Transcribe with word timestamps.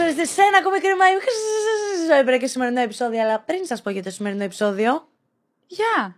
ορίστε 0.00 0.24
σε 0.24 0.42
ένα 0.42 0.58
ακόμη 0.58 0.78
κρύμα. 0.80 1.04
Έπρεπε 2.20 2.38
και 2.38 2.46
σημερινό 2.46 2.80
επεισόδιο, 2.80 3.22
αλλά 3.22 3.40
πριν 3.40 3.66
σας 3.66 3.82
πω 3.82 3.90
για 3.90 4.02
το 4.02 4.10
σημερινό 4.10 4.44
επεισόδιο. 4.44 5.08
Γεια! 5.66 6.16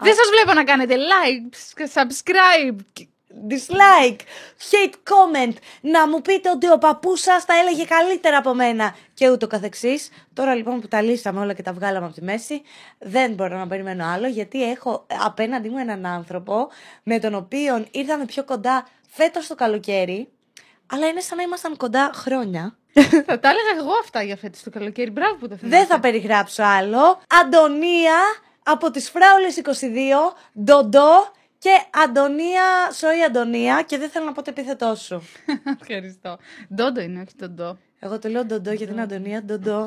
Δεν 0.00 0.14
σας 0.14 0.28
βλέπω 0.30 0.52
να 0.52 0.64
κάνετε 0.64 0.96
like, 0.96 1.54
subscribe. 1.94 2.76
Dislike, 3.48 4.20
hate 4.70 4.94
comment, 4.94 5.54
να 5.80 6.08
μου 6.08 6.22
πείτε 6.22 6.50
ότι 6.50 6.70
ο 6.70 6.78
παππούς 6.78 7.20
σας 7.20 7.44
τα 7.44 7.54
έλεγε 7.54 7.84
καλύτερα 7.84 8.36
από 8.36 8.54
μένα 8.54 8.96
και 9.14 9.30
ούτω 9.30 9.46
καθεξής. 9.46 10.10
Τώρα 10.32 10.54
λοιπόν 10.54 10.80
που 10.80 10.88
τα 10.88 11.02
λύσαμε 11.02 11.40
όλα 11.40 11.52
και 11.52 11.62
τα 11.62 11.72
βγάλαμε 11.72 12.06
από 12.06 12.14
τη 12.14 12.22
μέση, 12.22 12.62
δεν 12.98 13.32
μπορώ 13.32 13.58
να 13.58 13.66
περιμένω 13.66 14.06
άλλο 14.06 14.26
γιατί 14.26 14.70
έχω 14.70 15.06
απέναντί 15.24 15.68
μου 15.68 15.78
έναν 15.78 16.06
άνθρωπο 16.06 16.68
με 17.02 17.18
τον 17.18 17.34
οποίο 17.34 17.86
ήρθαμε 17.90 18.24
πιο 18.24 18.44
κοντά 18.44 18.86
φέτος 19.08 19.46
το 19.46 19.54
καλοκαίρι, 19.54 20.28
αλλά 20.90 21.06
είναι 21.06 21.20
σαν 21.20 21.36
να 21.36 21.42
ήμασταν 21.42 21.76
κοντά 21.76 22.10
χρόνια. 22.14 22.74
θα 23.26 23.38
τα 23.38 23.48
έλεγα 23.48 23.78
εγώ 23.78 23.92
αυτά 24.00 24.22
για 24.22 24.36
φέτος 24.36 24.62
το 24.62 24.70
καλοκαίρι. 24.70 25.10
Μπράβο 25.10 25.34
που 25.34 25.48
το 25.48 25.56
θυμάσαι. 25.56 25.76
Δεν 25.76 25.86
θα 25.86 26.00
περιγράψω 26.00 26.62
άλλο. 26.62 27.20
Αντωνία 27.42 28.18
από 28.62 28.90
τις 28.90 29.10
Φράουλες 29.10 29.60
22, 30.60 30.60
Ντοντό 30.64 31.32
και 31.58 31.70
Αντωνία, 32.04 32.90
sorry 33.00 33.26
Αντωνία 33.26 33.82
και 33.82 33.98
δεν 33.98 34.10
θέλω 34.10 34.24
να 34.24 34.32
πω 34.32 34.42
το 34.42 34.50
επίθετό 34.50 34.94
σου. 34.94 35.22
Ευχαριστώ. 35.80 36.38
Ντόντο 36.74 37.00
είναι, 37.00 37.20
όχι 37.20 37.34
Ντοντό. 37.36 37.78
Εγώ 37.98 38.18
το 38.18 38.28
λέω 38.28 38.44
Ντοντό 38.44 38.72
γιατί 38.72 38.92
είναι 38.92 39.02
Αντωνία, 39.02 39.42
Ντοντό. 39.42 39.82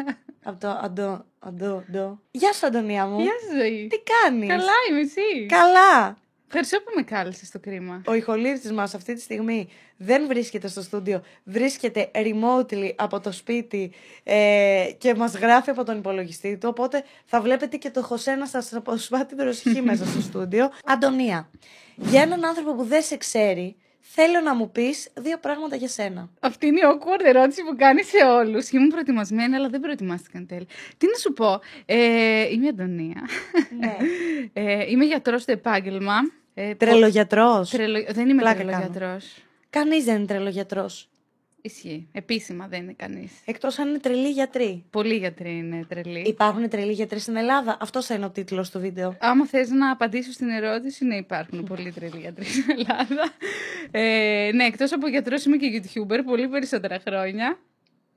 Από 0.48 0.60
το 0.60 0.68
Αντώ, 0.82 1.24
Αντώ, 1.38 1.84
Ντό. 1.90 2.20
Γεια 2.30 2.52
σου 2.52 2.66
Αντωνία 2.66 3.06
μου. 3.06 3.20
Γεια 3.20 3.32
σου 3.40 3.56
ζωή. 3.56 3.86
Τι 3.90 3.96
κάνεις; 4.12 4.48
Καλά 4.48 4.72
είμαι 4.90 5.00
εσύ. 5.00 5.46
Καλά. 5.48 6.16
Ευχαριστώ 6.50 6.78
που 6.78 6.92
με 6.96 7.02
κάλεσες 7.02 7.48
στο 7.48 7.58
κρίμα; 7.58 8.02
Ο 8.06 8.14
ηχολήπτης 8.14 8.72
μας 8.72 8.94
αυτή 8.94 9.14
τη 9.14 9.20
στιγμή 9.20 9.68
δεν 9.96 10.26
βρίσκεται 10.26 10.68
στο 10.68 10.82
στούντιο, 10.82 11.22
βρίσκεται 11.44 12.10
remotely 12.14 12.92
από 12.96 13.20
το 13.20 13.32
σπίτι 13.32 13.92
ε, 14.22 14.90
και 14.98 15.14
μας 15.14 15.36
γράφει 15.36 15.70
από 15.70 15.84
τον 15.84 15.98
υπολογιστή 15.98 16.56
του, 16.56 16.68
οπότε 16.70 17.04
θα 17.24 17.40
βλέπετε 17.40 17.76
και 17.76 17.90
το 17.90 18.02
Χωσέ 18.02 18.34
να 18.34 18.46
σας 18.46 18.72
αποσπά 18.72 19.26
την 19.26 19.36
προσοχή 19.36 19.82
μέσα 19.90 20.06
στο 20.06 20.20
στούντιο. 20.20 20.70
Αντωνία, 20.84 21.50
για 21.96 22.22
έναν 22.22 22.44
άνθρωπο 22.44 22.74
που 22.74 22.84
δεν 22.84 23.02
σε 23.02 23.16
ξέρει, 23.16 23.76
θέλω 24.10 24.40
να 24.40 24.54
μου 24.54 24.70
πεις 24.70 25.08
δύο 25.14 25.38
πράγματα 25.38 25.76
για 25.76 25.88
σένα. 25.88 26.28
Αυτή 26.40 26.66
είναι 26.66 26.78
η 26.78 26.82
awkward 26.86 27.24
ερώτηση 27.24 27.62
που 27.62 27.76
κάνει 27.76 28.02
σε 28.02 28.24
όλους. 28.26 28.70
Ήμουν 28.70 28.88
προετοιμασμένη, 28.88 29.54
αλλά 29.54 29.68
δεν 29.68 29.80
προετοιμάστηκαν 29.80 30.46
τέλει. 30.46 30.66
Τι 30.98 31.06
να 31.06 31.14
σου 31.18 31.32
πω. 31.32 31.60
Ε, 31.86 32.48
είμαι 32.52 32.64
η 32.64 32.68
Αντωνία. 32.68 33.28
Ναι. 33.78 33.96
Ε, 34.52 34.90
είμαι 34.90 35.04
γιατρός 35.04 35.42
στο 35.42 35.52
επάγγελμα. 35.52 36.14
Ε, 36.54 36.74
Τρελογιατρός. 36.74 37.70
τρελο- 37.70 38.12
Δεν 38.12 38.28
είμαι 38.28 38.40
Πλάκα 38.42 38.56
τρελογιατρός. 38.64 39.36
Κανείς 39.70 40.04
δεν 40.04 40.16
είναι 40.16 40.26
τρελογιατρός. 40.26 41.08
Ισχύει. 41.62 42.08
Επίσημα 42.12 42.66
δεν 42.68 42.82
είναι 42.82 42.94
κανείς. 42.96 43.32
Εκτός 43.44 43.78
αν 43.78 43.88
είναι 43.88 43.98
τρελοί 43.98 44.30
γιατροί. 44.30 44.84
Πολλοί 44.90 45.14
γιατροί 45.14 45.50
είναι 45.56 45.84
τρελοί. 45.88 46.20
Υπάρχουν 46.26 46.68
τρελοί 46.68 46.92
γιατροί 46.92 47.18
στην 47.18 47.36
Ελλάδα; 47.36 47.76
Αυτός 47.80 48.06
θα 48.06 48.14
είναι 48.14 48.24
ο 48.24 48.30
τίτλος 48.30 48.70
του 48.70 48.80
βίντεο. 48.80 49.16
Άμα 49.20 49.46
θες 49.46 49.70
να 49.70 49.90
απαντήσω 49.90 50.32
στην 50.32 50.48
ερώτηση, 50.48 51.04
ναι, 51.04 51.16
υπάρχουν 51.16 51.64
πολλοί 51.64 51.92
τρελοί 51.92 52.18
γιατροί 52.18 52.44
στην 52.44 52.64
Ελλάδα. 52.78 53.30
Ε, 53.90 54.50
ναι, 54.54 54.64
εκτός 54.64 54.92
από 54.92 55.08
γιατρός 55.08 55.44
είμαι 55.44 55.56
και 55.56 55.82
YouTuber 55.82 56.18
πολύ 56.24 56.48
περισσότερα 56.48 56.98
χρόνια. 57.08 57.58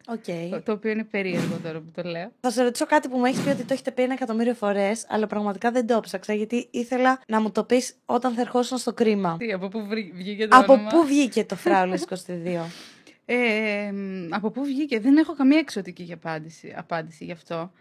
Οκ. 0.07 0.51
Το, 0.51 0.61
το 0.61 0.71
οποίο 0.71 0.91
είναι 0.91 1.03
περίεργο 1.03 1.59
τώρα 1.63 1.79
που 1.79 1.91
το 1.95 2.09
λέω. 2.09 2.31
Θα 2.39 2.49
σε 2.51 2.63
ρωτήσω 2.63 2.85
κάτι 2.85 3.07
που 3.07 3.17
μου 3.17 3.25
έχεις 3.25 3.41
πει 3.41 3.49
ότι 3.49 3.63
το 3.63 3.73
έχετε 3.73 3.91
πει 3.91 4.01
ένα 4.01 4.13
εκατομμύριο 4.13 4.53
φορές, 4.53 5.05
αλλά 5.09 5.27
πραγματικά 5.27 5.71
δεν 5.71 5.87
το 5.87 5.99
ψάξα 5.99 6.33
γιατί 6.33 6.67
ήθελα 6.71 7.21
να 7.27 7.41
μου 7.41 7.51
το 7.51 7.63
πεις 7.63 7.95
όταν 8.05 8.33
θα 8.33 8.41
ερχόσουν 8.41 8.77
στο 8.77 8.93
κρίμα. 8.93 9.35
Τι, 9.39 9.51
από 9.51 9.67
πού 9.67 9.85
βρή- 9.87 10.13
βγήκε 10.13 10.47
το 10.47 10.57
Από 10.57 10.73
όνομα; 10.73 10.89
πού 10.89 11.05
βγήκε 11.05 11.43
το 11.43 11.55
Φράουλες 11.55 12.05
22. 12.27 12.65
Ε, 13.33 13.91
μ, 13.91 14.33
από 14.33 14.49
πού 14.51 14.63
βγήκε; 14.63 14.99
Δεν 14.99 15.17
έχω 15.17 15.33
καμία 15.35 15.57
εξωτική 15.59 16.03
για 16.03 16.15
απάντηση, 16.15 16.73
απάντηση 16.77 17.25
γι' 17.25 17.31
αυτό. 17.31 17.71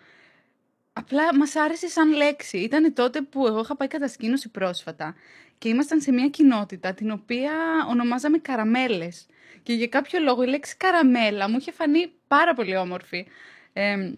Απλά 0.92 1.36
μας 1.36 1.56
άρεσε 1.56 1.88
σαν 1.88 2.12
λέξη. 2.12 2.58
Ήταν 2.58 2.94
τότε 2.94 3.20
που 3.22 3.46
εγώ 3.46 3.60
είχα 3.60 3.76
πάει 3.76 3.88
κατασκήνωση 3.88 4.48
πρόσφατα 4.48 5.14
και 5.58 5.68
ήμασταν 5.68 6.00
σε 6.00 6.12
μια 6.12 6.28
κοινότητα 6.28 6.94
την 6.94 7.10
οποία 7.10 7.52
ονομάζαμε 7.88 8.38
καραμέλες. 8.38 9.26
Και 9.62 9.72
για 9.72 9.86
κάποιο 9.86 10.20
λόγο 10.20 10.42
η 10.42 10.46
λέξη 10.46 10.76
καραμέλα 10.76 11.48
μου 11.50 11.56
είχε 11.58 11.72
φανεί 11.72 12.12
πάρα 12.28 12.54
πολύ 12.54 12.76
όμορφη. 12.76 13.26
Ε, 13.72 14.12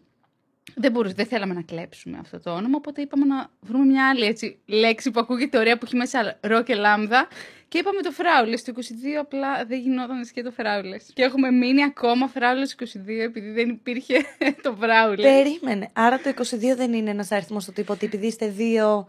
δεν, 0.75 0.93
μπορούσε, 0.93 1.15
δεν 1.15 1.27
θέλαμε 1.27 1.55
να 1.55 1.63
κλέψουμε 1.63 2.19
αυτό 2.21 2.41
το 2.41 2.51
όνομα, 2.51 2.77
οπότε 2.77 3.01
είπαμε 3.01 3.25
να 3.25 3.51
βρούμε 3.61 3.85
μια 3.85 4.09
άλλη 4.09 4.25
έτσι, 4.25 4.59
λέξη 4.67 5.11
που 5.11 5.21
ακούγεται 5.21 5.59
ωραία 5.59 5.79
που 5.79 5.85
έχει 5.85 5.97
μέσα 5.97 6.39
ρο 6.41 6.63
και 6.63 6.75
λάμδα. 6.75 7.29
Και 7.69 7.79
είπαμε 7.79 8.03
το 8.03 8.11
φράουλες. 8.11 8.63
Το 8.63 8.73
22 8.77 8.81
απλά 9.21 9.65
δεν 9.65 9.81
γινόταν 9.81 10.29
και 10.33 10.43
το 10.43 10.51
φράουλες. 10.51 11.11
Και 11.15 11.23
έχουμε 11.23 11.51
μείνει 11.51 11.83
ακόμα 11.83 12.29
φράουλες 12.29 12.77
22 12.79 12.85
επειδή 13.07 13.51
δεν 13.51 13.69
υπήρχε 13.69 14.17
το 14.63 14.77
φράουλε. 14.81 15.23
Περίμενε. 15.23 15.89
Άρα 15.93 16.19
το 16.19 16.33
22 16.37 16.77
δεν 16.77 16.93
είναι 16.93 17.11
ένας 17.11 17.33
αριθμός 17.33 17.63
στο 17.63 17.73
τύπο 17.73 17.93
ότι 17.93 18.07
επειδή 18.07 18.27
είστε 18.27 18.49
δύο. 18.49 19.07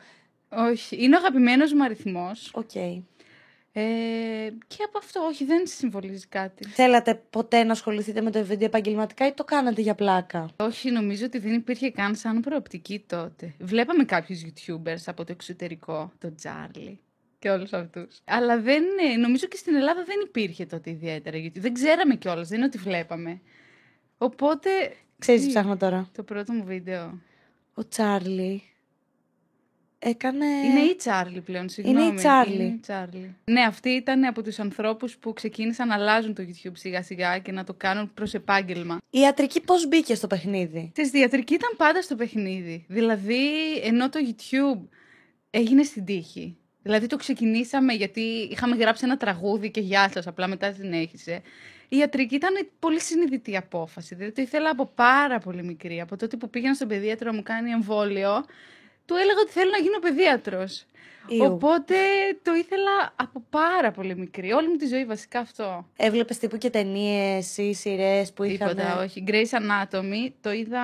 Όχι, 0.50 1.03
είναι 1.03 1.16
ο 1.16 1.20
αγαπημένος 1.20 1.74
μου 1.74 1.84
αριθμός. 1.84 2.52
Οκ. 2.53 2.72
Ε, 3.75 3.81
και 4.67 4.84
από 4.84 4.97
αυτό, 4.97 5.19
όχι, 5.22 5.45
δεν 5.45 5.67
συμβολίζει 5.67 6.28
κάτι. 6.28 6.67
Θέλατε 6.67 7.16
ποτέ 7.29 7.63
να 7.63 7.72
ασχοληθείτε 7.72 8.22
με 8.22 8.31
το 8.31 8.45
βίντεο 8.45 8.67
επαγγελματικά 8.67 9.28
ή 9.28 9.31
το 9.34 9.44
κάνατε 9.44 9.81
για 9.81 9.95
πλάκα; 9.95 10.50
Όχι, 10.56 10.91
νομίζω 10.91 11.25
ότι 11.25 11.38
δεν 11.38 11.53
υπήρχε 11.53 11.91
καν 11.91 12.16
σαν 12.16 12.39
προοπτική 12.39 13.03
τότε. 13.07 13.53
Βλέπαμε 13.59 14.03
κάποιους 14.03 14.41
YouTubers 14.45 15.03
από 15.06 15.23
το 15.25 15.31
εξωτερικό, 15.31 16.11
τον 16.19 16.35
Τσάρλι 16.36 17.00
και 17.39 17.50
όλους 17.50 17.73
αυτούς. 17.73 18.19
Αλλά 18.25 18.59
δεν, 18.61 18.84
ε, 19.13 19.17
νομίζω 19.17 19.47
και 19.47 19.57
στην 19.57 19.75
Ελλάδα 19.75 20.03
δεν 20.03 20.16
υπήρχε 20.25 20.66
τότε 20.66 20.90
ιδιαίτερα 20.90 21.38
YouTube. 21.38 21.59
Δεν 21.59 21.73
ξέραμε 21.73 22.16
κιόλας, 22.16 22.47
δεν 22.47 22.57
είναι 22.57 22.66
ότι 22.67 22.78
βλέπαμε. 22.78 23.41
Οπότε, 24.17 24.69
Ξέρεις 25.19 25.41
τι 25.41 25.47
Τι; 25.47 25.53
ψάχνω 25.53 25.78
τώρα; 25.78 26.09
το 26.16 26.23
πρώτο 26.23 26.53
μου 26.53 26.63
βίντεο; 26.63 27.22
Ο 27.73 27.88
Τσάρλι 27.88 28.63
έκανε. 30.03 30.46
Είναι 30.46 30.80
η 30.80 30.96
Τσάρλι 30.96 31.41
πλέον, 31.41 31.69
συγγνώμη. 31.69 32.08
η 32.08 32.14
Τσάρλι. 32.14 32.53
Είναι 32.53 32.64
η 32.64 32.80
Τσάρλι. 32.81 33.36
Ναι, 33.44 33.62
αυτή 33.62 33.90
ήταν 33.90 34.24
από 34.24 34.44
τους 34.44 34.59
ανθρώπους 34.59 35.18
που 35.18 35.34
ξεκίνησαν 35.34 35.88
να 35.88 35.94
αλλάζουν 35.94 36.34
το 36.34 36.44
YouTube 36.47 36.72
σιγά 36.74 37.03
σιγά 37.03 37.40
και 37.40 37.52
να 37.52 37.64
το 37.64 37.74
κάνουν 37.74 38.12
προς 38.14 38.34
επάγγελμα. 38.34 38.97
Η 39.09 39.19
ιατρική 39.19 39.62
πώς 39.62 39.88
μπήκε 39.88 40.16
στο 40.16 40.28
παιχνίδι; 40.28 40.91
Τη 40.94 41.09
διατρική 41.09 41.53
ήταν 41.53 41.69
πάντα 41.78 42.02
στο 42.02 42.16
παιχνίδι. 42.16 42.86
Δηλαδή, 42.88 43.78
ενώ 43.84 44.09
το 44.09 44.19
YouTube 44.28 44.88
έγινε 45.50 45.84
στην 45.84 46.06
τύχη. 46.06 46.58
Δηλαδή, 46.81 47.08
το 47.08 47.16
ξεκινήσαμε 47.16 47.94
γιατί 47.94 48.22
είχαμε 48.52 48.75
γράψει 48.75 49.06
ένα 49.06 49.18
τραγούδι 49.18 49.72
και 49.72 49.81
γεια 49.81 50.09
σας, 50.14 50.28
απλά 50.28 50.47
μετά 50.47 50.74
συνέχισε. 50.74 51.41
Η 51.90 51.97
ιατρική 51.97 52.35
ήταν 52.35 52.68
πολύ 52.80 53.00
συνειδητή 53.00 53.58
απόφαση. 53.58 54.16
Δηλαδή, 54.16 54.34
το 54.34 54.41
ήθελα 54.41 54.70
από 54.70 54.85
πάρα 54.96 55.40
πολύ 55.40 55.64
μικρή. 55.64 56.02
Από 56.02 56.18
τότε 56.18 56.38
που 56.38 56.50
πήγαινα 56.50 56.74
στον 56.74 56.88
παιδίατρο 56.88 57.30
να 57.30 57.35
μου 57.35 57.44
κάνει 57.44 57.72
εμβόλιο, 57.72 58.46
του 59.06 59.16
έλεγα 59.16 59.40
ότι 59.41 59.52
θέλω 59.52 59.69
να 59.69 59.78
γίνω 59.78 60.00
παιδίατρος. 60.00 60.86
Ιου. 61.28 61.44
Οπότε 61.44 61.96
το 62.41 62.53
ήθελα 62.53 63.14
από 63.16 63.44
πάρα 63.50 63.91
πολύ 63.91 64.16
μικρή. 64.16 64.52
Όλη 64.52 64.68
μου 64.68 64.75
τη 64.75 64.88
ζωή 64.88 65.06
βασικά 65.06 65.40
αυτό. 65.40 65.90
Έβλεπες 65.96 66.38
τύπου 66.38 66.58
και 66.58 66.69
ταινίες 66.69 67.58
ή 67.58 67.74
σειρές 67.74 68.34
που 68.34 68.44
είχαν. 68.44 68.69
Τίποτα, 68.69 69.02
όχι. 69.02 69.24
Grace 69.28 69.59
Anatomy 69.59 70.31
το 70.41 70.52
είδα 70.52 70.81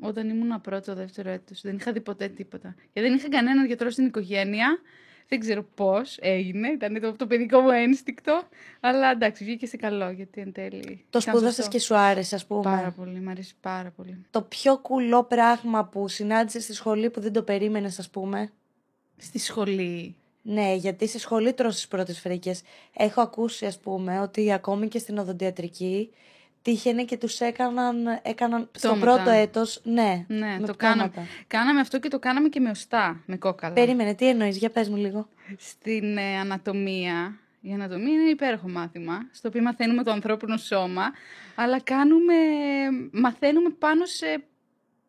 όταν 0.00 0.28
ήμουν 0.28 0.60
πρώτο, 0.60 0.94
δεύτερο 0.94 1.30
έτος. 1.30 1.60
Δεν 1.60 1.76
είχα 1.76 1.92
δει 1.92 2.00
ποτέ 2.00 2.28
τίποτα. 2.28 2.74
Γιατί 2.92 3.08
δεν 3.08 3.18
είχα 3.18 3.28
κανέναν 3.28 3.66
γιατρό 3.66 3.90
στην 3.90 4.06
οικογένεια. 4.06 4.78
Δεν 5.28 5.40
ξέρω 5.40 5.62
πώς 5.74 6.16
έγινε, 6.20 6.68
ήταν 6.68 7.00
το, 7.00 7.12
το 7.12 7.26
παιδικό 7.26 7.60
μου 7.60 7.70
ένστικτο. 7.70 8.42
Αλλά 8.80 9.10
εντάξει, 9.10 9.44
βγήκε 9.44 9.66
σε 9.66 9.76
καλό, 9.76 10.10
γιατί 10.10 10.40
εν 10.40 10.52
τέλει... 10.52 11.04
Το 11.10 11.18
ήταν 11.18 11.20
σπούδασες 11.20 11.54
σωστό. 11.54 11.70
και 11.70 11.78
σου 11.78 11.96
άρεσε, 11.96 12.34
ας 12.34 12.46
πούμε. 12.46 12.62
Πάρα 12.62 12.90
πολύ, 12.90 13.20
μου 13.20 13.30
αρέσει 13.30 13.54
πάρα 13.60 13.90
πολύ. 13.90 14.24
Το 14.30 14.42
πιο 14.42 14.78
κουλό 14.78 15.24
πράγμα 15.24 15.84
που 15.84 16.08
συνάντησες 16.08 16.62
στη 16.62 16.74
σχολή 16.74 17.10
που 17.10 17.20
δεν 17.20 17.32
το 17.32 17.42
περίμενες, 17.42 17.98
ας 17.98 18.10
πούμε; 18.10 18.52
Στη 19.16 19.38
σχολή. 19.38 20.16
Ναι, 20.42 20.74
γιατί 20.74 21.06
στη 21.06 21.18
σχολή 21.18 21.52
τρως 21.52 21.74
τις 21.74 21.88
πρώτες 21.88 22.20
φρίκες. 22.20 22.62
Έχω 22.96 23.20
ακούσει, 23.20 23.66
ας 23.66 23.78
πούμε, 23.78 24.20
ότι 24.20 24.52
ακόμη 24.52 24.88
και 24.88 24.98
στην 24.98 25.18
οδοντιατρική 25.18 26.10
τύχαινε 26.72 27.04
και 27.04 27.16
τους 27.16 27.40
έκαναν, 27.40 28.20
έκαναν 28.22 28.68
στο 28.72 28.88
Πτώματα. 28.88 29.12
πρώτο 29.14 29.30
έτος, 29.30 29.80
ναι, 29.84 30.24
Ναι, 30.28 30.56
με 30.60 30.66
το 30.66 30.74
κάναμε. 30.76 31.08
πτώματα. 31.08 31.32
Κάναμε 31.46 31.80
αυτό 31.80 31.98
και 31.98 32.08
το 32.08 32.18
κάναμε 32.18 32.48
και 32.48 32.60
με 32.60 32.70
οστά, 32.70 33.22
με 33.26 33.36
κόκαλα. 33.36 33.74
Περίμενε, 33.74 34.14
τι 34.14 34.28
εννοείς, 34.28 34.56
για 34.56 34.70
πες 34.70 34.88
μου 34.88 34.96
λίγο. 34.96 35.28
Στην 35.58 36.16
ε, 36.16 36.38
ανατομία. 36.38 37.38
Η 37.60 37.72
ανατομία 37.72 38.12
είναι 38.12 38.30
υπέροχο 38.30 38.68
μάθημα, 38.68 39.18
στο 39.32 39.48
οποίο 39.48 39.62
μαθαίνουμε 39.62 40.02
το 40.02 40.10
ανθρώπινο 40.10 40.56
σώμα, 40.56 41.02
αλλά 41.54 41.80
κάνουμε, 41.80 42.34
μαθαίνουμε 43.12 43.70
πάνω 43.70 44.04
σε 44.06 44.44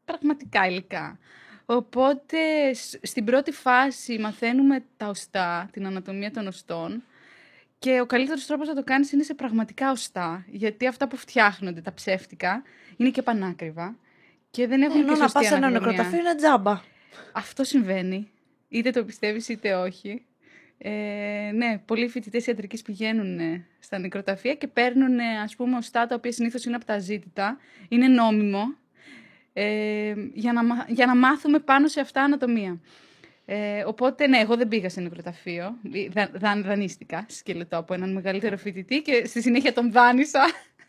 πραγματικά 0.06 0.68
υλικά. 0.68 1.20
Οπότε 1.66 2.38
σ- 2.74 3.06
στην 3.08 3.26
πρώτη 3.26 3.52
φάση 3.52 4.18
μαθαίνουμε 4.20 4.84
τα 4.98 5.08
οστά, 5.08 5.70
την 5.72 5.86
ανατομία 5.86 6.32
των 6.32 6.48
οστών 6.48 7.04
και 7.80 8.00
ο 8.02 8.06
καλύτερος 8.06 8.46
τρόπος 8.46 8.68
να 8.68 8.74
το 8.76 8.84
κάνεις 8.84 9.12
είναι 9.12 9.24
σε 9.24 9.34
πραγματικά 9.34 9.92
οστά, 9.92 10.46
γιατί 10.50 10.88
αυτά 10.88 11.08
που 11.08 11.18
φτιάχνονται, 11.18 11.82
τα 11.82 11.94
ψεύτικα, 11.94 12.64
είναι 12.98 13.10
και 13.10 13.22
πανάκριβα 13.22 13.96
και 14.52 14.68
δεν 14.68 14.82
έχουν 14.82 14.98
Ενώ 15.02 15.06
και 15.06 15.12
να 15.12 15.18
σωστή 15.18 15.34
πας 15.34 15.48
σε 15.48 15.56
ένα 15.56 15.68
ανατομία. 15.68 15.92
νεκροταφείο 15.92 16.20
είναι 16.20 16.36
τζάμπα. 16.36 16.82
Αυτό 17.34 17.64
συμβαίνει. 17.64 18.32
Είτε 18.68 18.90
το 18.92 19.04
πιστεύεις 19.04 19.50
είτε 19.50 19.74
όχι. 19.76 20.24
Ε, 20.78 21.52
ναι, 21.54 21.82
πολλοί 21.86 22.08
φοιτητές 22.08 22.48
ιατρικής 22.48 22.82
πηγαίνουν 22.82 23.40
ε, 23.40 23.66
στα 23.80 23.98
νεκροταφεία 24.00 24.54
και 24.56 24.68
παίρνουν 24.68 25.20
ε, 25.20 25.40
ας 25.44 25.56
πούμε 25.56 25.78
οστά 25.78 26.08
τα 26.08 26.16
οποία 26.16 26.32
συνήθως 26.32 26.66
είναι 26.66 26.76
από 26.76 26.86
τα 26.86 27.00
ζήτητα. 27.00 27.58
Είναι 27.90 28.08
νόμιμο 28.08 28.64
ε, 29.54 30.14
για, 30.34 30.54
να, 30.54 30.64
μα- 30.64 30.86
για 30.88 31.06
να 31.06 31.16
μάθουμε 31.16 31.60
πάνω 31.60 31.88
σε 31.88 32.00
αυτά 32.00 32.22
ανατομία. 32.24 32.80
Ε, 33.52 33.84
οπότε, 33.86 34.28
ναι, 34.28 34.38
εγώ 34.38 34.56
δεν 34.58 34.68
πήγα 34.68 34.90
σε 34.90 35.02
νεκροταφείο. 35.02 35.76
Δα, 36.10 36.30
δα, 36.34 36.62
δανείστηκα 36.62 37.26
σκελετό 37.30 37.78
από 37.78 37.94
έναν 37.94 38.14
μεγαλύτερο 38.14 38.58
φοιτητή 38.58 39.02
και 39.02 39.26
στη 39.26 39.42
συνέχεια 39.42 39.74
τον 39.74 39.92
δάνεισα. 39.92 40.40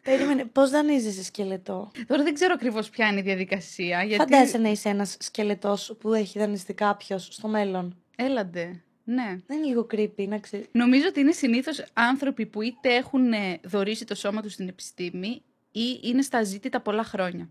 Περίμενε, 0.03 0.45
πώς 0.45 0.71
δανείζεσαι 0.71 1.25
σκελετό; 1.25 1.91
Τώρα 2.07 2.23
δεν 2.23 2.35
ξέρω 2.35 2.53
ακριβώς 2.55 2.91
ποια 2.91 3.07
είναι 3.07 3.21
η 3.21 3.23
διαδικασία. 3.23 4.03
Γιατί... 4.03 4.23
Φαντάζεσαι 4.23 4.59
να 4.59 4.69
είσαι 4.69 4.89
ένας 4.89 5.17
σκελετός 5.21 5.97
που 6.01 6.15
έχει 6.15 6.39
δανειστεί 6.39 6.75
κάποιος 6.75 7.29
στο 7.31 7.49
μέλλον; 7.49 7.97
Έλαντε. 8.17 8.83
Ναι. 9.05 9.37
Δεν 9.47 9.57
είναι 9.57 9.67
λίγο 9.67 9.87
creepy, 9.95 10.29
να 10.29 10.39
ξέρει. 10.39 10.67
Νομίζω 10.73 11.05
ότι 11.09 11.21
είναι 11.21 11.33
συνήθως 11.33 11.85
άνθρωποι 11.93 12.47
που 12.47 12.63
είτε 12.63 12.95
έχουν 12.95 13.33
ε, 13.33 13.61
δωρήσει 13.65 14.05
το 14.05 14.15
σώμα 14.15 14.43
τους 14.43 14.53
στην 14.53 14.69
επιστήμη 14.69 15.43
ή 15.73 16.01
είναι 16.03 16.23
στα 16.23 16.43
ζήτητα 16.43 16.81
πολλά 16.81 17.05
χρόνια. 17.05 17.49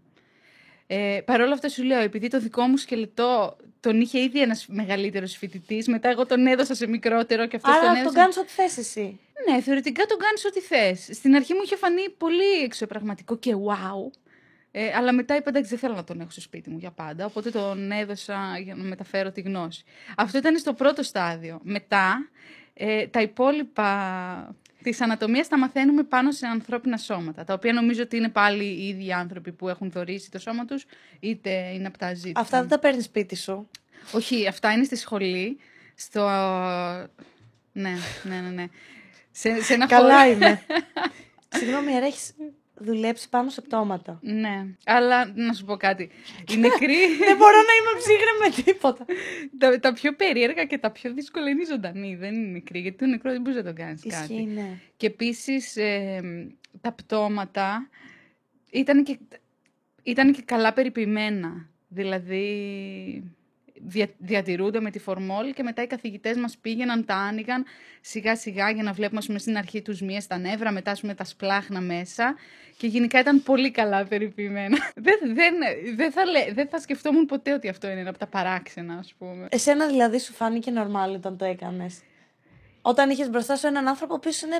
Ε, 0.87 1.21
Παρ' 1.25 1.41
όλα 1.41 1.53
αυτά 1.53 1.69
σου 1.69 1.83
λέω, 1.83 1.99
επειδή 1.99 2.27
το 2.27 2.39
δικό 2.39 2.61
μου 2.61 2.77
σκελετό 2.77 3.57
τον 3.79 4.01
είχε 4.01 4.19
ήδη 4.19 4.41
ένας 4.41 4.65
μεγαλύτερος 4.67 5.37
φοιτητής, 5.37 5.87
μετά 5.87 6.09
εγώ 6.09 6.25
τον 6.25 6.47
έδωσα 6.47 6.75
σε 6.75 6.87
μικρότερο 6.87 7.47
και 7.47 7.55
αυτός 7.55 7.73
τον 7.73 7.81
Άρα 7.81 7.89
έδωσε... 7.89 8.03
τον 8.03 8.13
κάνεις 8.13 8.37
ό,τι 8.37 8.49
θες 8.49 8.77
εσύ. 8.77 9.19
Ναι, 9.49 9.61
θεωρητικά 9.61 10.05
τον 10.05 10.17
κάνεις 10.17 10.45
ό,τι 10.45 10.59
θες. 10.59 11.17
Στην 11.17 11.35
αρχή 11.35 11.53
μου 11.53 11.61
είχε 11.63 11.75
φανεί 11.75 12.09
πολύ 12.17 12.63
εξωπραγματικό 12.63 13.37
και 13.37 13.55
wow. 13.55 14.11
Ε, 14.71 14.91
αλλά 14.95 15.13
μετά 15.13 15.35
είπα 15.35 15.49
εντάξει 15.49 15.69
δεν 15.69 15.79
θέλω 15.79 15.93
να 15.93 16.03
τον 16.03 16.19
έχω 16.19 16.29
στο 16.29 16.41
σπίτι 16.41 16.69
μου 16.69 16.77
για 16.77 16.91
πάντα, 16.91 17.25
οπότε 17.25 17.51
τον 17.51 17.91
έδωσα 17.91 18.59
για 18.63 18.75
να 18.75 18.83
μεταφέρω 18.83 19.31
τη 19.31 19.41
γνώση. 19.41 19.83
Αυτό 20.17 20.37
ήταν 20.37 20.57
στο 20.57 20.73
πρώτο 20.73 21.03
στάδιο. 21.03 21.59
Μετά 21.63 22.29
ε, 22.73 23.07
τα 23.07 23.21
υπόλοιπα 23.21 24.55
της 24.83 25.01
ανατομίας 25.01 25.47
τα 25.47 25.57
μαθαίνουμε 25.57 26.03
πάνω 26.03 26.31
σε 26.31 26.47
ανθρώπινα 26.47 26.97
σώματα, 26.97 27.43
τα 27.43 27.53
οποία 27.53 27.73
νομίζω 27.73 28.01
ότι 28.01 28.17
είναι 28.17 28.29
πάλι 28.29 28.63
οι 28.63 28.87
ίδιοι 28.87 29.13
άνθρωποι 29.13 29.51
που 29.51 29.69
έχουν 29.69 29.91
δωρήσει 29.91 30.31
το 30.31 30.39
σώμα 30.39 30.65
τους, 30.65 30.85
είτε 31.19 31.51
είναι 31.73 31.87
από 31.87 31.97
τα 31.97 32.13
ζήτητα. 32.13 32.39
Αυτά 32.39 32.59
δεν 32.59 32.69
τα 32.69 32.79
παίρνεις 32.79 33.05
σπίτι 33.05 33.35
σου. 33.35 33.69
Όχι, 34.11 34.47
αυτά 34.47 34.71
είναι 34.71 34.83
στη 34.83 34.95
σχολή, 34.95 35.57
στο... 35.95 36.21
Ναι, 37.71 37.93
ναι, 38.23 38.35
ναι, 38.39 38.49
ναι. 38.49 38.65
Σε, 39.31 39.61
σε 39.61 39.73
ένα 39.73 39.87
Καλά 39.87 40.21
χώρο- 40.23 40.35
είμαι. 40.35 40.61
Συγγνώμη, 41.57 41.95
άρα 41.95 42.05
έχει 42.05 42.19
δουλέψει 42.79 43.29
πάνω 43.29 43.49
σε 43.49 43.61
πτώματα. 43.61 44.19
Ναι, 44.21 44.65
αλλά 44.85 45.31
να 45.35 45.53
σου 45.53 45.65
πω 45.65 45.75
κάτι. 45.77 46.09
Οι 46.51 46.57
νεκροί, 46.57 46.95
Δεν 47.27 47.37
μπορώ 47.37 47.57
να 47.57 47.73
είμαι 47.79 47.97
ψύχρεμη 47.97 48.39
με 48.55 48.63
τίποτα. 48.63 49.05
τα, 49.57 49.79
τα 49.79 49.93
πιο 49.93 50.15
περίεργα 50.15 50.65
και 50.65 50.77
τα 50.77 50.91
πιο 50.91 51.13
δύσκολα 51.13 51.49
είναι 51.49 51.61
οι 51.61 51.65
ζωντανοί, 51.65 52.15
δεν 52.15 52.33
είναι 52.33 52.47
οι 52.47 52.51
νεκροί, 52.51 52.79
γιατί 52.79 52.97
το 52.97 53.05
νεκρό 53.05 53.31
δεν 53.31 53.41
μπορείς 53.41 53.57
να 53.57 53.63
τον 53.63 53.75
κάνεις 53.75 54.03
Ισχύει, 54.03 54.21
κάτι. 54.21 54.43
ναι. 54.43 54.79
Και 54.97 55.05
επίσης 55.07 55.77
τα 56.81 56.91
πτώματα 56.91 57.89
ήταν 58.71 59.03
και, 59.03 59.19
ήταν 60.03 60.33
και 60.33 60.41
καλά 60.45 60.73
περιποιημένα. 60.73 61.69
Δηλαδή 61.87 63.23
δια, 63.85 64.07
διατηρούνται 64.17 64.79
με 64.79 64.91
τη 64.91 64.99
φορμόλ 64.99 65.53
και 65.53 65.63
μετά 65.63 65.81
οι 65.81 65.87
καθηγητές 65.87 66.37
μας 66.37 66.57
πήγαιναν, 66.57 67.05
τα 67.05 67.15
άνοιγαν 67.15 67.65
σιγά 68.01 68.35
σιγά 68.35 68.69
για 68.69 68.83
να 68.83 68.93
βλέπουμε 68.93 69.19
ας 69.19 69.25
πούμε, 69.25 69.39
στην 69.39 69.57
αρχή 69.57 69.81
τους 69.81 70.01
μία 70.01 70.21
στα 70.21 70.37
νεύρα, 70.37 70.71
μετά 70.71 70.91
ας 70.91 71.01
πούμε, 71.01 71.13
τα 71.13 71.23
σπλάχνα 71.23 71.81
μέσα 71.81 72.35
και 72.77 72.87
γενικά 72.87 73.19
ήταν 73.19 73.43
πολύ 73.43 73.71
καλά 73.71 74.05
περιποιημένα. 74.05 74.77
δεν, 74.95 75.19
δεν, 75.33 75.53
δεν, 75.95 76.11
θα, 76.11 76.25
λέ- 76.25 76.53
δεν 76.53 76.67
θα 76.67 76.79
σκεφτόμουν 76.79 77.25
ποτέ 77.25 77.53
ότι 77.53 77.69
αυτό 77.69 77.89
είναι 77.89 77.99
ένα 77.99 78.09
από 78.09 78.19
τα 78.19 78.27
παράξενα 78.27 78.93
ας 78.93 79.13
πούμε. 79.17 79.47
Εσένα 79.51 79.87
δηλαδή 79.87 80.19
σου 80.19 80.33
φάνηκε 80.33 80.71
normal 80.75 81.13
όταν 81.15 81.37
το 81.37 81.45
έκανες; 81.45 82.01
Όταν 82.81 83.09
είχες 83.09 83.29
μπροστά 83.29 83.55
σου 83.55 83.67
έναν 83.67 83.87
άνθρωπο 83.87 84.13
ο 84.13 84.15
οποίος 84.15 84.41
είναι. 84.41 84.59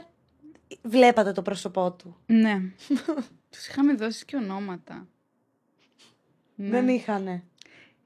Βλέπατε 0.81 1.31
το 1.31 1.41
πρόσωπό 1.41 1.91
του; 1.91 2.17
Ναι. 2.25 2.61
τους 3.51 3.67
είχαμε 3.67 3.93
δώσει 3.93 4.25
και 4.25 4.35
ονόματα. 4.35 5.07
Ναι. 6.55 6.69
Δεν 6.69 6.87
είχανε. 6.87 7.43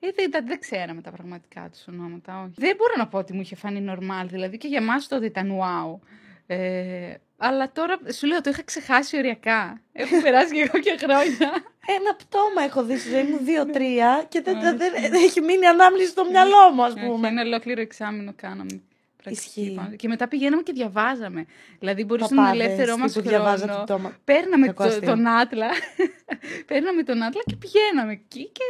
Ε, 0.05 0.09
δεν, 0.15 0.31
τα- 0.31 0.41
δεν 0.45 0.59
ξέραμε 0.59 1.01
τα 1.01 1.11
πραγματικά 1.11 1.69
τους 1.71 1.88
ονόματα, 1.88 2.41
όχι. 2.41 2.53
Δεν 2.55 2.75
μπορώ 2.75 2.94
να 2.97 3.07
πω 3.07 3.17
ότι 3.17 3.33
μου 3.33 3.41
είχε 3.41 3.55
φανεί 3.55 3.85
normal, 3.89 4.25
δηλαδή 4.27 4.57
και 4.57 4.67
για 4.67 4.77
εμάς 4.77 5.07
τότε 5.07 5.25
ήταν 5.25 5.51
wow. 5.61 6.00
Ε, 6.47 7.13
αλλά 7.38 7.71
τώρα 7.71 7.97
σου 8.13 8.27
λέω, 8.27 8.41
το 8.41 8.50
είχα 8.50 8.63
ξεχάσει 8.63 9.17
οριακά. 9.17 9.81
Έχω 9.94 10.21
περάσει 10.23 10.53
και 10.53 10.59
εγώ 10.61 10.79
και 10.79 10.95
χρόνια. 11.05 11.63
Ένα 11.97 12.15
πτώμα 12.17 12.61
έχω 12.65 12.83
δει 12.83 12.97
στη 12.97 13.09
ζωή 13.09 13.23
μου, 13.23 13.38
δύο-τρία, 13.38 14.25
και 14.29 14.41
δεν, 14.41 14.59
δεν, 14.61 14.77
δεν 14.77 15.13
έχει 15.13 15.41
μείνει 15.41 15.65
ανάμνηση 15.65 16.07
στο 16.07 16.25
μυαλό 16.25 16.71
μου, 16.73 16.83
ας 16.83 16.94
Όχι, 16.94 17.06
πούμε. 17.06 17.27
Ένα 17.27 17.41
ολόκληρο 17.41 17.81
εξάμεινο 17.81 18.33
κάναμε. 18.35 18.81
πρακτική 19.23 19.59
Ισχύει. 19.61 19.73
πάνω. 19.75 19.95
Και 19.95 20.07
μετά 20.07 20.27
πηγαίναμε 20.27 20.61
και 20.61 20.71
διαβάζαμε. 20.73 21.45
Δηλαδή, 21.79 22.03
μπορείς 22.06 22.25
στον 22.25 22.38
Παπάδες 22.38 22.61
ελεύθερο 22.63 22.97
μας 22.97 23.13
που 23.13 23.21
διαβάζατε 23.21 23.71
χρόνο. 23.71 23.83
πτώμα. 23.83 24.17
Παίρναμε 24.23 24.65
Κακό 24.67 24.83
το, 24.83 24.89
αστείο. 24.89 25.07
τον 25.09 25.27
Άτλα. 25.27 25.69
παίρναμε 26.69 27.03
τον 27.03 27.21
Άτλα 27.23 27.41
και 27.45 27.56
πηγαίναμε 27.56 28.11
εκεί 28.11 28.49
και 28.49 28.63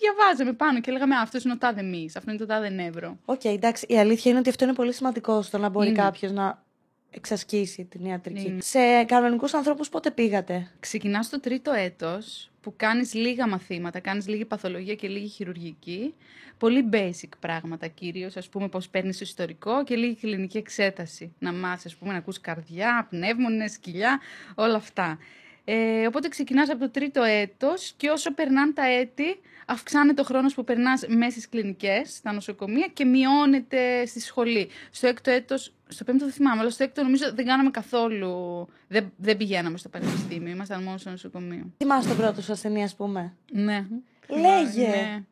διαβάζαμε 0.00 0.52
πάνω 0.52 0.80
και 0.80 0.92
λέγαμε 0.92 1.14
Αυτός 1.16 1.44
είναι 1.44 1.52
ο 1.52 1.58
τάδε 1.58 1.82
μυς, 1.82 2.16
αυτό 2.16 2.30
είναι 2.30 2.38
το 2.38 2.46
τάδε 2.46 2.68
νεύρο. 2.68 3.18
Οκ, 3.24 3.44
εντάξει. 3.44 3.86
Η 3.88 3.98
αλήθεια 3.98 4.30
είναι 4.30 4.40
ότι 4.40 4.48
αυτό 4.48 4.64
είναι 4.64 4.74
πολύ 4.74 4.92
σημαντικό 4.92 5.42
στο 5.42 5.58
να 5.58 5.68
μπορεί 5.68 5.88
Είναι. 5.88 5.96
κάποιος 5.98 6.32
να 6.32 6.62
εξασκήσει 7.10 7.84
την 7.84 8.04
ιατρική. 8.04 8.46
Είναι. 8.46 8.60
Σε 8.60 9.04
κανονικούς 9.04 9.54
ανθρώπους 9.54 9.88
πότε 9.88 10.10
πήγατε; 10.10 10.70
Ξεκινάς 10.80 11.28
το 11.28 11.40
τρίτο 11.40 11.72
έτος 11.72 12.50
που 12.60 12.72
κάνεις 12.76 13.14
λίγα 13.14 13.48
μαθήματα, 13.48 14.00
κάνεις 14.00 14.28
λίγη 14.28 14.44
παθολογία 14.44 14.94
και 14.94 15.08
λίγη 15.08 15.28
χειρουργική. 15.28 16.14
Πολύ 16.58 16.88
basic 16.92 17.28
πράγματα 17.40 17.86
κυρίως, 17.86 18.36
ας 18.36 18.48
πούμε 18.48 18.68
πώς 18.68 18.88
παίρνεις 18.88 19.18
το 19.18 19.24
ιστορικό 19.24 19.84
και 19.84 19.96
λίγη 19.96 20.16
κλινική 20.16 20.58
εξέταση. 20.58 21.34
Να 21.38 21.52
μάθεις, 21.52 21.86
ας 21.86 21.96
πούμε, 21.96 22.12
να 22.12 22.18
ακούς 22.18 22.40
καρδιά, 22.40 23.06
πνεύμονες, 23.10 23.78
κοιλιά, 23.78 24.20
όλα 24.54 24.76
αυτά. 24.76 25.18
Ε, 25.68 26.06
οπότε 26.06 26.28
ξεκινάς 26.28 26.70
από 26.70 26.78
το 26.78 26.90
τρίτο 26.90 27.22
έτος 27.22 27.92
και 27.96 28.08
όσο 28.08 28.34
περνάνε 28.34 28.72
τα 28.72 28.86
έτη, 28.86 29.40
αυξάνεται 29.66 30.20
ο 30.20 30.24
χρόνος 30.24 30.54
που 30.54 30.64
περνάς 30.64 31.04
μέσα 31.08 31.30
στις 31.30 31.48
κλινικές, 31.48 32.16
στα 32.16 32.32
νοσοκομεία 32.32 32.88
και 32.92 33.04
μειώνεται 33.04 34.06
στη 34.06 34.20
σχολή. 34.20 34.68
Στο 34.90 35.06
έκτο 35.06 35.30
έτος, 35.30 35.72
στο 35.88 36.04
πέμπτο 36.04 36.24
δεν 36.24 36.34
θυμάμαι, 36.34 36.60
αλλά 36.60 36.70
στο 36.70 36.84
έκτο 36.84 37.02
νομίζω 37.02 37.32
δεν 37.34 37.46
κάναμε 37.46 37.70
καθόλου, 37.70 38.66
δεν, 38.88 39.12
δεν 39.16 39.36
πηγαίναμε 39.36 39.78
στο 39.78 39.88
πανεπιστήμιο, 39.88 40.52
ήμασταν 40.52 40.82
μόνο 40.82 40.96
στο 40.98 41.10
νοσοκομείο. 41.10 41.70
Θυμάσαι 41.76 42.08
τον 42.08 42.16
πρώτο 42.16 42.42
σου 42.42 42.52
ασθενή, 42.52 42.82
ας 42.82 42.94
πούμε; 42.94 43.32
Ναι. 43.52 43.86
Λέγε. 44.28 44.88
Ναι. 44.88 45.22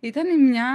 Ήταν 0.00 0.44
μια 0.44 0.66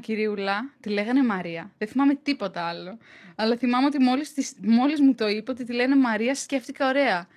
κυριούλα, 0.00 0.70
τη 0.80 0.88
λέγανε 0.88 1.22
Μαρία. 1.24 1.70
Δεν 1.78 1.88
θυμάμαι 1.88 2.14
τίποτα 2.14 2.62
άλλο. 2.62 2.98
Αλλά 3.36 3.56
θυμάμαι 3.56 3.86
ότι 3.86 3.98
μόλις, 4.02 4.34
της- 4.34 4.54
μόλις 4.62 5.00
μου 5.00 5.14
το 5.14 5.28
είπε 5.28 5.50
ότι 5.50 5.64
τη 5.64 5.72
λένε 5.72 5.96
Μαρία, 5.96 6.34
σκέφτηκα 6.34 6.88
ωραία. 6.88 7.28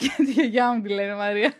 Και 0.00 0.10
τη 0.16 0.32
γιαγιά 0.32 0.74
μου 0.74 0.82
τη 0.82 0.88
λένε 0.88 1.14
Μαρία. 1.14 1.52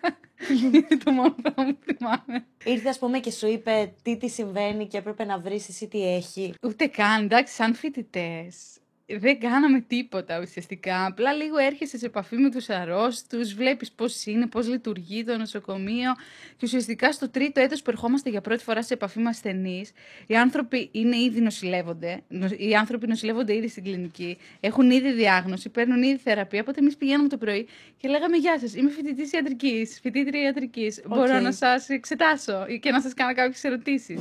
Είναι 0.65 0.87
το 1.05 1.11
μόνο 1.11 1.35
πράγμα 1.43 1.73
που 1.73 1.95
θυμάμαι. 1.97 2.47
Ήρθε, 2.65 2.89
ας 2.89 2.99
πούμε, 2.99 3.19
και 3.19 3.31
σου 3.31 3.47
είπε 3.47 3.93
τι 4.03 4.17
τη 4.17 4.29
συμβαίνει 4.29 4.87
και 4.87 4.99
έπρεπε 4.99 5.25
να 5.25 5.39
βρεις 5.39 5.69
εσύ 5.69 5.89
τι 5.89 6.15
έχει. 6.15 6.55
Ούτε 6.63 6.87
καν, 6.87 7.25
εντάξει, 7.25 7.55
σαν 7.55 7.75
φοιτητές. 7.75 8.80
Δεν 9.19 9.41
κάναμε 9.41 9.81
τίποτα 9.81 10.41
ουσιαστικά. 10.41 11.07
Απλά 11.07 11.33
λίγο 11.33 11.57
έρχεσαι 11.59 11.99
σε 11.99 12.07
επαφή 12.07 12.37
με 12.37 12.51
τους 12.51 12.69
αρρώστους, 12.69 13.55
βλέπεις 13.55 13.91
πώς 13.93 14.27
είναι, 14.27 14.47
πώς 14.47 14.69
λειτουργεί 14.69 15.25
το 15.25 15.37
νοσοκομείο. 15.37 16.13
Και 16.57 16.63
ουσιαστικά 16.67 17.13
στο 17.13 17.29
τρίτο 17.31 17.61
έτος 17.61 17.83
που 17.83 17.91
ερχόμαστε 17.91 18.31
για 18.31 18.41
πρώτη 18.41 18.63
φορά 18.63 18.83
σε 18.83 18.95
επαφή 18.95 19.19
με 19.21 19.29
ασθενείς, 19.29 19.93
οι 20.27 20.37
άνθρωποι 20.37 20.89
είναι 20.93 21.17
ήδη 21.17 21.41
νοσηλεύονται. 21.41 22.21
νο- 22.29 22.51
Οι 22.59 22.75
άνθρωποι 22.75 23.07
νοσηλεύονται 23.07 23.55
ήδη 23.55 23.69
στην 23.69 23.85
κλινική, 23.85 24.39
έχουν 24.61 24.91
ήδη 24.91 25.13
διάγνωση, 25.13 25.69
παίρνουν 25.69 26.03
ήδη 26.03 26.17
θεραπεία. 26.17 26.61
Οπότε 26.61 26.81
εμείς 26.81 26.97
πηγαίναμε 26.97 27.29
το 27.29 27.37
πρωί 27.37 27.67
και 27.97 28.09
λέγαμε 28.09 28.37
Γεια 28.37 28.59
σας, 28.59 28.75
είμαι 28.75 28.91
φοιτητής 28.91 29.33
ιατρικής, 29.33 29.99
φοιτήτρια 30.03 30.43
ιατρικής. 30.43 31.01
Μπορώ 31.07 31.37
Οκ. 31.37 31.43
να 31.43 31.53
σας 31.53 31.89
εξετάσω 31.89 32.67
και 32.81 32.91
να 32.91 33.01
σας 33.01 33.15
κάνω 33.15 33.35
κάποιες 33.35 33.65
ερωτήσεις. 33.65 34.21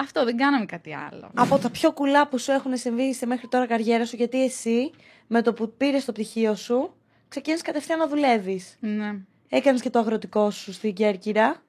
Αυτό 0.00 0.24
δεν 0.24 0.36
κάναμε 0.36 0.64
κάτι 0.64 0.94
άλλο. 0.94 1.30
Από 1.34 1.58
τα 1.58 1.70
πιο 1.70 1.92
κουλά 1.92 2.28
που 2.28 2.38
σου 2.38 2.50
έχουν 2.52 2.76
συμβεί 2.76 3.14
σε 3.14 3.26
μέχρι 3.26 3.48
τώρα 3.48 3.66
καριέρα 3.66 4.06
σου, 4.06 4.16
γιατί 4.16 4.44
εσύ 4.44 4.90
με 5.26 5.42
το 5.42 5.52
που 5.52 5.72
πήρες 5.76 6.04
το 6.04 6.12
πτυχίο 6.12 6.54
σου, 6.54 6.94
ξεκίνησες 7.28 7.64
κατευθείαν 7.66 7.98
να 7.98 8.08
δουλεύεις. 8.08 8.76
Ναι. 8.80 9.14
Έκανες 9.48 9.80
και 9.80 9.90
το 9.90 9.98
αγροτικό 9.98 10.50
σου 10.50 10.72
στην 10.72 10.94
Κέρκυρα. 10.94 11.62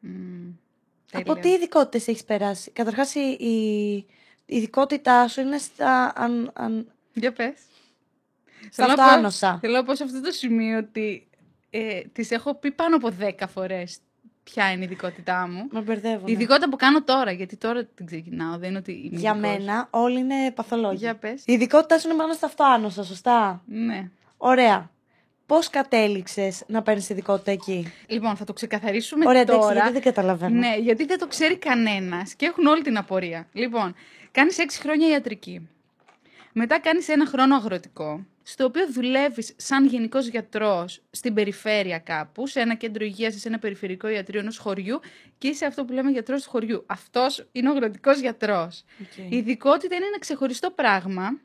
Μμμ. 0.00 0.50
Από 1.12 1.24
Τέλεια. 1.34 1.42
τι 1.42 1.48
ειδικότητες 1.48 2.08
έχεις 2.08 2.24
περάσει; 2.24 2.70
Καταρχάς, 2.70 3.14
η, 3.14 3.36
η 3.38 4.06
ειδικότητά 4.46 5.28
σου 5.28 5.40
είναι 5.40 5.58
στα. 5.58 6.12
Αν, 6.16 6.50
αν, 6.54 6.92
Για 7.14 7.32
πες. 7.32 7.54
στα 8.70 8.70
Θέλω 8.70 8.88
να 8.88 8.94
πω- 8.94 9.02
αυτοάνοσα. 9.04 9.58
Θέλω 9.60 9.72
να 9.74 9.84
πω 9.84 9.94
σε 9.94 10.04
αυτό 10.04 10.20
το 10.20 10.30
σημείο 10.30 10.78
ότι 10.78 11.28
ε, 11.70 12.00
τις 12.12 12.30
έχω 12.30 12.54
πει 12.54 12.72
πάνω 12.72 12.96
από 12.96 13.08
10 13.20 13.32
φορές 13.48 13.98
ποια 14.52 14.70
είναι 14.70 14.80
η 14.80 14.84
ειδικότητά 14.84 15.48
μου. 15.48 15.68
Με 15.70 15.80
μπερδεύω. 15.80 16.26
Η 16.26 16.32
ειδικότητα 16.32 16.68
που 16.68 16.76
κάνω 16.76 17.02
τώρα, 17.02 17.30
γιατί 17.30 17.56
τώρα 17.56 17.84
την 17.84 18.06
ξεκινάω, 18.06 18.58
δεν 18.58 18.68
είναι 18.68 18.78
ότι 18.78 18.92
είμαι 18.92 19.18
Για 19.18 19.30
ειδικός. 19.36 19.58
μένα 19.58 19.88
όλοι 19.90 20.18
είναι 20.18 20.50
παθολόγοι. 20.54 20.96
Για 20.96 21.14
πες. 21.16 21.42
Η 21.46 21.52
ειδικότητά 21.52 21.98
σου 21.98 22.08
είναι 22.08 22.16
πάνω 22.16 22.32
στα 22.32 22.46
αυτοάνοσα, 22.46 23.04
σωστά; 23.04 23.62
Ναι. 23.66 24.10
Ωραία. 24.36 24.90
Πώς 25.46 25.70
κατέληξες 25.70 26.64
να 26.66 26.82
παίρνεις 26.82 27.08
ειδικότητα 27.08 27.50
εκεί; 27.50 27.92
Λοιπόν, 28.06 28.36
θα 28.36 28.44
το 28.44 28.52
ξεκαθαρίσουμε 28.52 29.26
Ωραία, 29.26 29.40
εντάξει, 29.40 29.60
τώρα. 29.60 29.74
γιατί 29.74 29.92
δεν 29.92 30.02
καταλαβαίνω. 30.02 30.58
Ναι, 30.58 30.76
γιατί 30.76 31.04
δεν 31.04 31.18
το 31.18 31.26
ξέρει 31.26 31.56
κανένας 31.56 32.34
και 32.34 32.46
έχουν 32.46 32.66
όλη 32.66 32.82
την 32.82 32.96
απορία. 32.96 33.46
Λοιπόν, 33.52 33.94
κάνεις 34.30 34.58
6 34.58 34.78
χρόνια 34.80 35.08
ιατρική. 35.08 35.68
Μετά 36.52 36.80
κάνεις 36.80 37.08
ένα 37.08 37.26
χρόνο 37.26 37.54
αγροτικό, 37.54 38.24
στο 38.48 38.64
οποίο 38.64 38.92
δουλεύεις 38.92 39.54
σαν 39.56 39.86
γενικός 39.86 40.26
γιατρός 40.26 41.02
στην 41.10 41.34
περιφέρεια 41.34 41.98
κάπου, 41.98 42.46
σε 42.46 42.60
ένα 42.60 42.74
κέντρο 42.74 43.04
υγείας, 43.04 43.34
σε 43.34 43.48
ένα 43.48 43.58
περιφερικό 43.58 44.08
ιατρείο 44.08 44.40
ενός 44.40 44.58
χωριού 44.58 45.00
και 45.38 45.48
είσαι 45.48 45.66
αυτό 45.66 45.84
που 45.84 45.92
λέμε 45.92 46.10
γιατρός 46.10 46.42
του 46.42 46.50
χωριού. 46.50 46.84
Αυτός 46.86 47.48
είναι 47.52 47.68
ο 47.68 47.72
αγροτικός 47.72 48.20
γιατρός. 48.20 48.84
Okay. 49.00 49.26
Η 49.28 49.36
ειδικότητα 49.36 49.94
είναι 49.94 50.04
ένα 50.04 50.18
ξεχωριστό 50.18 50.70
πράγμα 50.70 51.40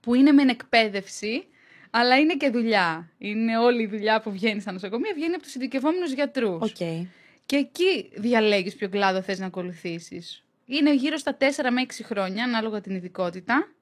που 0.00 0.14
είναι 0.14 0.32
με 0.32 0.42
εκπαίδευση, 0.42 1.46
αλλά 1.90 2.18
είναι 2.18 2.34
και 2.34 2.50
δουλειά. 2.50 3.10
Είναι 3.18 3.58
όλη 3.58 3.82
η 3.82 3.86
δουλειά 3.86 4.20
που 4.20 4.30
βγαίνει 4.30 4.60
στα 4.60 4.72
νοσοκομεία, 4.72 5.12
βγαίνει 5.14 5.34
από 5.34 5.42
τους 5.42 5.54
ειδικευόμενους 5.54 6.12
γιατρούς. 6.12 6.72
Okay. 6.78 7.06
Και 7.46 7.56
εκεί 7.56 8.10
διαλέγεις 8.14 8.74
ποιο 8.74 8.88
κλάδο 8.88 9.22
θες 9.22 9.38
να 9.38 9.46
ακολουθήσεις. 9.46 10.44
Είναι 10.66 10.94
γύρω 10.94 11.16
στα 11.16 11.36
4 11.40 11.70
με 11.70 11.80
6 11.80 12.02
χρόνια, 12.04 12.44
ανάλογα 12.44 12.80
την 12.80 12.94
ειδικότητα. 12.94 13.75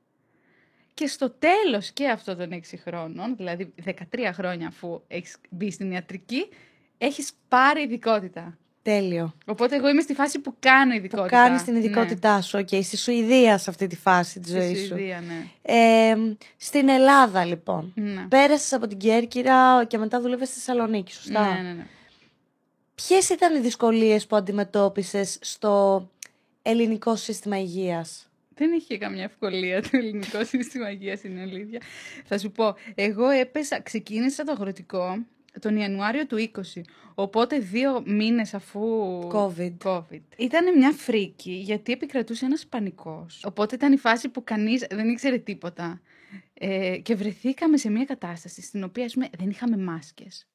Και 0.95 1.07
στο 1.07 1.31
τέλος 1.31 1.91
και 1.91 2.09
αυτών 2.09 2.37
των 2.37 2.49
6 2.53 2.59
χρόνων, 2.85 3.37
δηλαδή 3.37 3.75
13 3.85 3.93
χρόνια 4.33 4.67
αφού 4.67 5.01
έχεις 5.09 5.37
μπει 5.51 5.71
στην 5.71 5.91
ιατρική, 5.91 6.49
έχεις 6.99 7.33
πάρει 7.49 7.83
ειδικότητα. 7.83 8.59
Τέλειο. 8.83 9.35
Οπότε 9.47 9.77
εγώ 9.77 9.89
είμαι 9.89 10.01
στη 10.01 10.15
φάση 10.15 10.39
που 10.39 10.55
κάνω 10.59 10.95
ειδικότητα. 10.95 11.37
Που 11.37 11.45
κάνεις 11.45 11.65
την 11.65 11.77
ειδικότητά 11.77 12.35
ναι. 12.35 12.43
σου. 12.43 12.59
Okay. 12.59 12.83
Στη 12.83 12.97
Σουηδία 12.97 13.59
σε 13.59 13.71
αυτή 13.71 13.87
τη 13.87 13.97
φάση 13.97 14.41
της 14.41 14.53
ζωής 14.53 14.81
σου. 14.81 14.87
Σουηδία, 14.87 15.21
ναι. 15.21 15.47
Ε, 15.63 16.15
στην 16.57 16.89
Ελλάδα, 16.89 17.45
λοιπόν. 17.45 17.93
Ναι. 17.95 18.27
Πέρασες 18.29 18.73
από 18.73 18.87
την 18.87 18.99
Κέρκυρα 18.99 19.85
και 19.85 19.99
μετά 19.99 20.21
δούλευες 20.21 20.49
στη 20.49 20.59
Θεσσαλονίκη, 20.59 21.13
σωστά; 21.13 21.55
Ναι, 21.55 21.63
ναι, 21.63 21.73
ναι. 21.73 21.87
Ποιες 22.95 23.29
ήταν 23.29 23.57
οι 23.57 23.61
δυσκολίες 23.61 24.27
που 24.27 24.37
αντιμετώπισες 24.37 25.39
στο 25.41 26.09
ελληνικό 26.63 27.17
σύστημα 27.17 27.59
υγείας; 27.59 28.31
Δεν 28.55 28.73
είχε 28.73 28.99
καμιά 28.99 29.23
ευκολία 29.23 29.83
το 29.83 29.89
ελληνικό 29.93 30.45
σύστημα 30.45 30.91
υγείας, 30.91 31.23
είναι 31.23 31.41
αλήθεια. 31.41 31.81
Θα 32.25 32.39
σου 32.39 32.51
πω, 32.51 32.75
εγώ 32.95 33.29
έπεσα, 33.29 33.83
ξεκίνησα 33.83 34.45
το 34.45 34.53
αγροτικό 34.53 35.25
τον 35.61 35.77
Ιανουάριο 35.77 36.27
του 36.27 36.51
20. 36.53 36.81
Οπότε 37.15 37.59
δύο 37.59 38.03
μήνες 38.07 38.55
αφού... 38.55 38.81
COVID. 39.33 39.73
COVID. 39.83 40.21
Ήταν 40.37 40.79
μια 40.79 40.93
φρίκη 40.93 41.53
γιατί 41.53 41.93
επικρατούσε 41.93 42.45
ένας 42.45 42.67
πανικός. 42.67 43.45
Οπότε 43.45 43.75
ήταν 43.75 43.93
η 43.93 43.97
φάση 43.97 44.29
που 44.29 44.45
κανείς 44.45 44.87
δεν 44.91 45.09
ήξερε 45.09 45.39
τίποτα. 45.39 46.01
Ε, 46.55 46.97
και 46.97 47.15
βρεθήκαμε 47.15 47.77
σε 47.77 47.91
μια 47.91 48.05
κατάσταση 48.05 48.63
στην 48.63 48.85
οποία 48.85 49.11
πούμε, 49.13 49.29
δεν 49.39 49.51
είχαμε 49.51 49.77
μάσκες. 49.77 50.47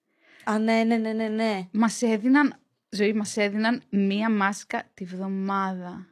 Α, 0.43 0.59
ναι, 0.59 0.83
ναι, 0.83 0.97
ναι, 0.97 1.13
ναι. 1.13 1.27
ναι. 1.27 1.67
Μας 1.71 2.01
έδιναν, 2.01 2.55
ζωή, 2.89 3.13
μας 3.13 3.37
έδιναν 3.37 3.81
μία 3.89 4.29
μάσκα 4.29 4.83
τη 4.93 5.05
βδομάδα. 5.05 6.07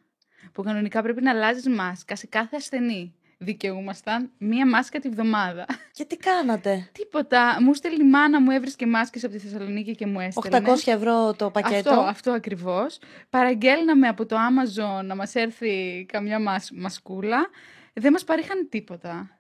Που 0.54 0.64
κανονικά 0.64 1.02
πρέπει 1.02 1.22
να 1.22 1.32
αλλάζεις 1.32 1.68
μάσκα 1.68 2.16
σε 2.16 2.28
κάθε 2.28 2.56
ασθενή 2.56 3.14
δικαιούμασταν 3.38 4.32
μία 4.38 4.68
μάσκα 4.68 5.00
τη 5.00 5.10
βδομάδα. 5.10 5.66
Και 5.92 6.06
τι 6.06 6.18
κάνατε; 6.18 6.90
Τίποτα. 6.92 7.58
Μου 7.62 7.74
στέλνει 7.74 8.04
η 8.04 8.10
μάνα 8.10 8.42
μου, 8.42 8.52
έβρισκε 8.52 8.86
μάσκες 8.86 9.24
από 9.24 9.34
τη 9.34 9.40
Θεσσαλονίκη 9.40 9.96
και 9.96 10.06
μου 10.06 10.20
έστελνε. 10.20 10.70
800 10.70 10.74
ευρώ 10.86 11.34
το 11.34 11.50
πακέτο. 11.50 11.90
Αυτό, 11.90 12.02
αυτό 12.02 12.32
ακριβώς. 12.32 13.00
Παραγγέλναμε 13.30 14.08
από 14.08 14.26
το 14.26 14.36
Amazon 14.36 15.06
να 15.06 15.16
μας 15.16 15.36
έρθει 15.36 16.06
καμιά 16.12 16.40
μασκούλα. 16.74 17.50
Δεν 17.94 18.12
μας 18.12 18.24
παρήχαν 18.24 18.70
τίποτα. 18.70 19.37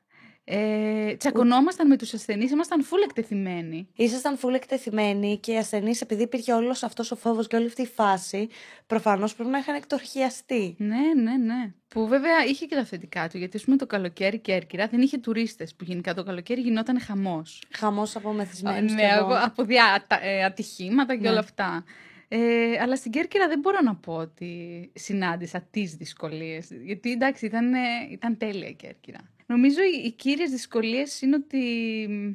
Ε, 0.49 1.15
τσακωνόμασταν 1.15 1.87
με 1.87 1.97
τους 1.97 2.13
ασθενείς, 2.13 2.51
ήμασταν 2.51 2.83
φουλ 2.83 3.01
εκτεθειμένοι. 3.01 3.87
Ήσασταν 3.95 4.37
φουλ 4.37 4.53
εκτεθειμένοι 4.53 5.37
και 5.37 5.51
οι 5.51 5.57
ασθενείς, 5.57 6.01
επειδή 6.01 6.23
υπήρχε 6.23 6.53
όλος 6.53 6.83
αυτός 6.83 7.11
ο 7.11 7.15
φόβος 7.15 7.47
και 7.47 7.55
όλη 7.55 7.65
αυτή 7.65 7.81
η 7.81 7.87
φάση, 7.87 8.47
προφανώς 8.87 9.35
πρέπει 9.35 9.49
να 9.49 9.57
είχαν 9.57 9.75
εκτορχιαστεί. 9.75 10.75
Ναι, 10.77 11.21
ναι, 11.21 11.37
ναι. 11.37 11.73
Που 11.87 12.07
βέβαια 12.07 12.45
είχε 12.47 12.65
και 12.65 12.75
τα 12.75 12.85
θετικά 12.85 13.27
του, 13.29 13.37
γιατί 13.37 13.59
πούμε 13.59 13.77
το 13.77 13.85
καλοκαίρι 13.85 14.39
Κέρκυρα 14.39 14.87
δεν 14.87 15.01
είχε 15.01 15.17
τουρίστες. 15.17 15.75
Που 15.75 15.83
γενικά 15.83 16.13
το 16.13 16.23
καλοκαίρι 16.23 16.61
γινόταν 16.61 17.01
χαμός. 17.01 17.63
Χαμός 17.71 18.15
από 18.15 18.31
μεθυσμένους. 18.31 18.93
Ναι, 18.93 19.11
από, 19.11 19.33
από 19.33 19.63
διά, 19.63 20.05
ε, 20.21 20.43
ατυχήματα 20.43 21.15
και 21.15 21.21
ναι. 21.21 21.29
όλα 21.29 21.39
αυτά. 21.39 21.83
Ε, 22.27 22.37
αλλά 22.81 22.95
στην 22.95 23.11
Κέρκυρα 23.11 23.47
δεν 23.47 23.59
μπορώ 23.59 23.77
να 23.83 23.95
πω 23.95 24.13
ότι 24.13 24.91
συνάντησα 24.93 25.67
τις 25.71 25.95
δυσκολίες. 25.95 26.67
Γιατί 26.83 27.11
εντάξει, 27.11 27.45
ήταν, 27.45 27.73
ήταν 28.11 28.37
τέλεια 28.37 28.67
η 28.67 28.73
Κέρκυρα. 28.73 29.19
Νομίζω 29.49 29.79
οι, 29.81 30.05
οι 30.05 30.11
κύριες 30.11 30.49
δυσκολίες 30.49 31.21
είναι 31.21 31.35
ότι 31.35 31.61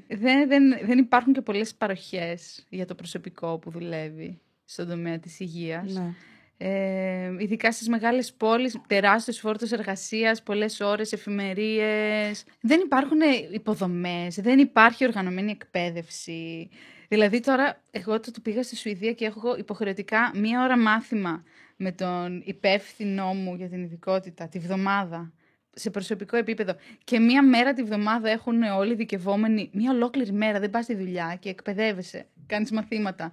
δεν, 0.08 0.48
δεν, 0.48 0.78
δεν 0.84 0.98
υπάρχουν 0.98 1.32
και 1.32 1.40
πολλές 1.40 1.74
παροχές 1.74 2.66
για 2.68 2.86
το 2.86 2.94
προσωπικό 2.94 3.58
που 3.58 3.70
δουλεύει 3.70 4.40
στον 4.64 4.88
τομέα 4.88 5.18
της 5.18 5.40
υγείας. 5.40 5.92
Ναι. 5.92 6.14
Ε, 6.56 7.34
ειδικά 7.38 7.72
στις 7.72 7.88
μεγάλες 7.88 8.32
πόλεις, 8.32 8.80
τεράστιος 8.86 9.38
φόρτος 9.38 9.72
εργασίας, 9.72 10.42
πολλές 10.42 10.80
ώρες, 10.80 11.12
εφημερίες. 11.12 12.44
Δεν 12.60 12.80
υπάρχουν 12.80 13.18
υποδομές, 13.52 14.34
δεν 14.34 14.58
υπάρχει 14.58 15.04
οργανωμένη 15.04 15.50
εκπαίδευση. 15.50 16.68
Δηλαδή 17.08 17.40
τώρα, 17.40 17.82
εγώ 17.90 18.20
το 18.20 18.30
πήγα 18.42 18.62
στη 18.62 18.76
Σουηδία 18.76 19.12
και 19.12 19.24
έχω 19.24 19.56
υποχρεωτικά 19.56 20.32
μία 20.34 20.62
ώρα 20.62 20.78
μάθημα 20.78 21.42
με 21.76 21.92
τον 21.92 22.42
υπεύθυνό 22.44 23.34
μου 23.34 23.54
για 23.54 23.68
την 23.68 23.82
ειδικότητα, 23.82 24.48
τη 24.48 24.58
βδομάδα 24.58 25.32
σε 25.74 25.90
προσωπικό 25.90 26.36
επίπεδο 26.36 26.76
και 27.04 27.18
μία 27.18 27.42
μέρα 27.42 27.72
τη 27.72 27.82
βδομάδα 27.82 28.30
έχουν 28.30 28.62
όλοι 28.62 28.94
δικαιωμένοι, 28.94 29.70
μία 29.72 29.90
ολόκληρη 29.90 30.32
μέρα, 30.32 30.60
δεν 30.60 30.70
πας 30.70 30.84
στη 30.84 30.94
δουλειά 30.94 31.36
και 31.40 31.48
εκπαιδεύεσαι, 31.48 32.26
κάνεις 32.46 32.70
μαθήματα. 32.70 33.32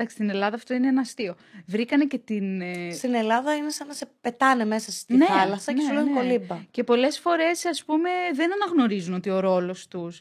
Εντάξει, 0.00 0.16
στην 0.16 0.30
Ελλάδα 0.30 0.56
αυτό 0.56 0.74
είναι 0.74 0.88
ένα 0.88 1.00
αστείο. 1.00 1.36
Βρήκανε 1.66 2.04
και 2.04 2.18
την. 2.18 2.60
Ε, 2.60 2.90
στην 2.92 3.14
Ελλάδα 3.14 3.54
είναι 3.54 3.70
σαν 3.70 3.86
να 3.86 3.92
σε 3.92 4.08
πετάνε 4.20 4.64
μέσα 4.64 4.90
στη 4.90 5.16
ναι, 5.16 5.26
θάλασσα 5.26 5.72
και 5.72 5.82
ναι, 5.82 5.88
σου 5.88 5.92
λένε 5.92 6.10
ναι. 6.10 6.20
κολύμπα. 6.20 6.58
Και 6.70 6.84
πολλές 6.84 7.18
φορές, 7.18 7.64
ας 7.64 7.84
πούμε, 7.84 8.10
δεν 8.34 8.50
αναγνωρίζουν 8.52 9.14
ότι 9.14 9.30
ο 9.30 9.40
ρόλος 9.40 9.88
τους 9.88 10.20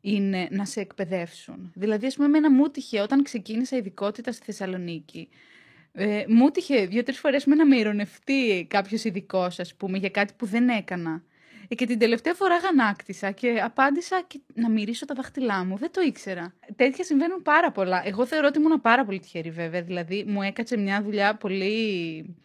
είναι 0.00 0.48
να 0.50 0.64
σε 0.64 0.80
εκπαιδεύσουν. 0.80 1.72
Δηλαδή, 1.74 2.06
ας 2.06 2.14
πούμε, 2.14 2.26
εμένα 2.26 2.50
μου 2.50 2.70
τυχε 2.70 3.00
όταν 3.00 3.22
ξεκίνησα 3.22 3.76
ειδικότητα 3.76 4.32
στη 4.32 4.44
Θεσσαλονίκη. 4.44 5.28
Ε, 5.92 6.24
μου 6.28 6.50
τυχε 6.50 6.86
δύο-τρεις 6.86 7.18
φορές 7.18 7.44
με 7.44 7.54
να 7.54 7.66
με 7.66 7.76
ηρωνευτεί 7.76 8.66
κάποιος 8.70 9.04
ειδικός, 9.04 9.58
ας 9.58 9.74
πούμε, 9.74 9.98
για 9.98 10.10
κάτι 10.10 10.32
που 10.36 10.46
δεν 10.46 10.68
έκανα. 10.68 11.22
Ε, 11.68 11.74
και 11.74 11.86
την 11.86 11.98
τελευταία 11.98 12.34
φορά 12.34 12.56
γανάκτησα 12.56 13.30
και 13.30 13.60
απάντησα 13.64 14.24
και 14.26 14.40
να 14.54 14.70
μυρίσω 14.70 15.06
τα 15.06 15.14
δάχτυλά 15.14 15.64
μου. 15.64 15.76
Δεν 15.76 15.90
το 15.92 16.00
ήξερα. 16.00 16.54
Τέτοια 16.76 17.04
συμβαίνουν 17.04 17.42
πάρα 17.42 17.72
πολλά. 17.72 18.02
Εγώ 18.06 18.26
θεωρώ 18.26 18.46
ότι 18.46 18.58
ήμουν 18.58 18.80
πάρα 18.80 19.04
πολύ 19.04 19.18
τυχερή, 19.18 19.50
βέβαια. 19.50 19.82
Δηλαδή, 19.82 20.24
μου 20.26 20.42
έκατσε 20.42 20.76
μια 20.76 21.02
δουλειά 21.02 21.36
πολύ 21.36 22.36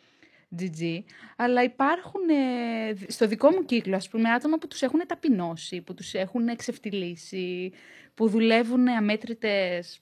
GG. 0.59 1.03
Αλλά 1.35 1.63
υπάρχουν 1.63 2.29
ε, 2.29 3.12
στο 3.12 3.27
δικό 3.27 3.50
μου 3.50 3.65
κύκλο, 3.65 3.95
ας 3.95 4.09
πούμε, 4.09 4.29
άτομα 4.29 4.57
που 4.57 4.67
τους 4.67 4.81
έχουν 4.81 5.01
ταπεινώσει, 5.07 5.81
που 5.81 5.93
τους 5.93 6.13
έχουν 6.13 6.47
εξευτιλίσει, 6.47 7.71
που 8.13 8.29
δουλεύουν 8.29 8.88
αμέτρητες 8.88 10.01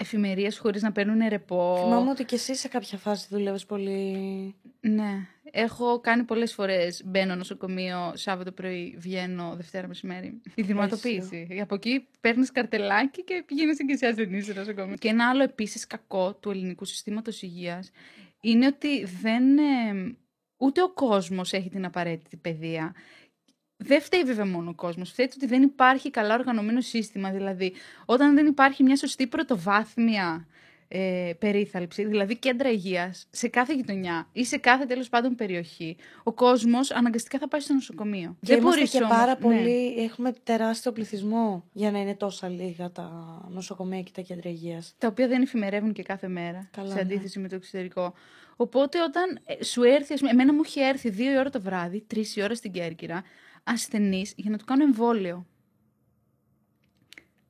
εφημερίες 0.00 0.58
χωρίς 0.58 0.82
να 0.82 0.92
παίρνουν 0.92 1.28
ρεπό. 1.28 1.80
Θυμάμαι 1.84 2.10
ότι 2.10 2.24
και 2.24 2.34
εσύ 2.34 2.54
σε 2.54 2.68
κάποια 2.68 2.98
φάση 2.98 3.26
δουλεύεις 3.30 3.66
πολύ... 3.66 4.54
Ναι. 4.80 5.26
Έχω 5.50 6.00
κάνει 6.00 6.22
πολλές 6.22 6.52
φορές, 6.52 7.02
μπαίνω 7.04 7.34
νοσοκομείο, 7.34 8.12
Σάββατο 8.14 8.52
πρωί, 8.52 8.96
βγαίνω 8.98 9.54
Δευτέρα 9.56 9.88
μεσημέρι. 9.88 10.40
Η 10.54 10.62
δημοτοποίηση. 10.62 11.58
Από 11.62 11.74
εκεί 11.74 12.06
παίρνεις 12.20 12.52
καρτελάκι 12.52 13.24
και 13.24 13.42
πηγαίνεις 13.46 13.76
και 13.76 13.92
εσύ 13.92 14.06
ασθενής 14.06 14.44
στο 14.44 14.54
νοσοκομείο. 14.54 14.96
Και 14.96 15.08
ένα 15.08 15.28
άλλο 15.28 15.42
επίσης 15.42 15.86
κακό 15.86 16.34
του 16.34 16.50
ελληνικού 16.50 16.84
συστήματος 16.84 17.42
υγείας 17.42 17.90
είναι 18.40 18.66
ότι 18.66 19.04
δεν... 19.04 19.58
Ε, 19.58 20.16
ούτε 20.56 20.82
ο 20.82 20.92
κόσμος 20.92 21.52
έχει 21.52 21.68
την 21.68 21.84
απαραίτητη 21.84 22.36
παιδεία 22.36 22.94
δεν 23.78 24.00
φταίει 24.00 24.22
βέβαια 24.22 24.46
μόνο 24.46 24.70
ο 24.70 24.74
κόσμος. 24.74 25.10
Φταίει 25.10 25.30
ότι 25.34 25.46
δεν 25.46 25.62
υπάρχει 25.62 26.10
καλά 26.10 26.34
οργανωμένο 26.34 26.80
σύστημα. 26.80 27.30
Δηλαδή, 27.30 27.72
όταν 28.04 28.34
δεν 28.34 28.46
υπάρχει 28.46 28.82
μια 28.82 28.96
σωστή 28.96 29.26
πρωτοβάθμια 29.26 30.46
ε, 30.88 31.32
περίθαλψη, 31.38 32.04
δηλαδή 32.04 32.36
κέντρα 32.36 32.70
υγείας, 32.70 33.26
σε 33.30 33.48
κάθε 33.48 33.74
γειτονιά 33.74 34.28
ή 34.32 34.44
σε 34.44 34.56
κάθε 34.56 34.84
τέλος 34.84 35.08
πάντων 35.08 35.34
περιοχή, 35.34 35.96
ο 36.22 36.32
κόσμος 36.32 36.90
αναγκαστικά 36.90 37.38
θα 37.38 37.48
πάει 37.48 37.60
στο 37.60 37.74
νοσοκομείο. 37.74 38.36
Και 38.40 38.52
δεν 38.54 38.62
μπορείς 38.62 38.90
και 38.90 39.00
πάρα 39.00 39.26
ναι. 39.26 39.40
πολύ. 39.40 39.94
Έχουμε 39.98 40.32
τεράστιο 40.44 40.92
πληθυσμό 40.92 41.64
για 41.72 41.90
να 41.90 42.00
είναι 42.00 42.14
τόσα 42.14 42.48
λίγα 42.48 42.90
τα 42.90 43.10
νοσοκομεία 43.50 44.02
και 44.02 44.10
τα 44.14 44.20
κέντρα 44.20 44.50
υγείας. 44.50 44.94
Τα 44.98 45.08
οποία 45.08 45.28
δεν 45.28 45.42
εφημερεύουν 45.42 45.92
και 45.92 46.02
κάθε 46.02 46.28
μέρα. 46.28 46.68
Καλά, 46.70 46.88
σε 46.88 46.94
ναι. 46.94 47.00
αντίθεση 47.00 47.36
ναι. 47.36 47.42
με 47.42 47.48
το 47.48 47.54
εξωτερικό. 47.54 48.14
Οπότε 48.56 49.02
όταν 49.02 49.38
ε, 49.44 49.64
σου 49.64 49.82
έρθει, 49.82 50.12
ας 50.12 50.18
πούμε, 50.18 50.30
εμένα 50.32 50.52
μου 50.52 50.60
είχε 50.64 50.84
έρθει 50.84 51.10
δύο 51.10 51.32
η 51.32 51.38
ώρα 51.38 51.50
το 51.50 51.60
βράδυ, 51.60 52.04
τρεις 52.06 52.36
η 52.36 52.42
ώρα 52.42 52.54
στην 52.54 52.72
Κέρκυρα, 52.72 53.22
ασθενή 53.68 54.24
για 54.36 54.50
να 54.50 54.58
του 54.58 54.64
κάνω 54.64 54.82
εμβόλιο. 54.82 55.46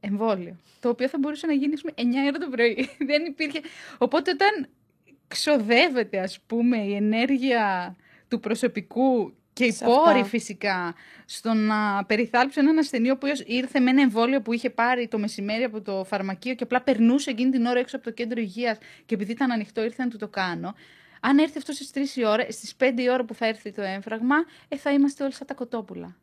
Εμβόλιο. 0.00 0.56
Το 0.80 0.88
οποίο 0.88 1.08
θα 1.08 1.18
μπορούσε 1.18 1.46
να 1.46 1.52
γίνει, 1.52 1.78
πούμε, 1.78 1.92
9 1.96 2.00
ώρα 2.28 2.38
το 2.38 2.48
πρωί. 2.50 2.88
Δεν 3.10 3.24
υπήρχε. 3.24 3.60
Οπότε 3.98 4.30
όταν 4.30 4.68
ξοδεύεται, 5.28 6.18
ας 6.20 6.40
πούμε, 6.46 6.76
η 6.76 6.94
ενέργεια 6.94 7.96
του 8.28 8.40
προσωπικού 8.40 9.32
και 9.52 9.64
οι 9.64 9.76
πόροι 9.84 10.24
φυσικά 10.24 10.94
στο 11.24 11.54
να 11.54 12.04
περιθάλψω 12.04 12.60
έναν 12.60 12.78
ασθενή 12.78 13.08
ο 13.10 13.12
οποίος 13.12 13.40
ήρθε 13.46 13.80
με 13.80 13.90
ένα 13.90 14.02
εμβόλιο 14.02 14.40
που 14.40 14.52
είχε 14.52 14.70
πάρει 14.70 15.08
το 15.08 15.18
μεσημέρι 15.18 15.64
από 15.64 15.80
το 15.80 16.04
φαρμακείο 16.04 16.54
και 16.54 16.62
απλά 16.62 16.82
περνούσε 16.82 17.30
εκείνη 17.30 17.50
την 17.50 17.66
ώρα 17.66 17.78
έξω 17.78 17.96
από 17.96 18.04
το 18.04 18.10
κέντρο 18.10 18.40
υγείας 18.40 18.78
και 19.06 19.14
επειδή 19.14 19.32
ήταν 19.32 19.50
ανοιχτό 19.50 19.82
ήρθε 19.82 20.02
να 20.02 20.08
του 20.08 20.16
το 20.16 20.28
κάνω. 20.28 20.74
Αν 21.20 21.38
έρθει 21.38 21.58
αυτός 21.58 21.76
στις 21.76 22.14
3 22.14 22.16
η 22.16 22.24
ώρα, 22.24 22.50
στις 22.50 22.74
5 22.76 23.02
η 23.02 23.10
ώρα 23.10 23.24
που 23.24 23.34
θα 23.34 23.46
έρθει 23.46 23.72
το 23.72 23.82
έμφραγμα, 23.82 24.36
ε, 24.68 24.76
θα 24.76 24.92
είμαστε 24.92 25.24
όλοι 25.24 25.32
σαν 25.32 25.46
τα 25.46 25.54
κοτόπουλα. 25.54 26.16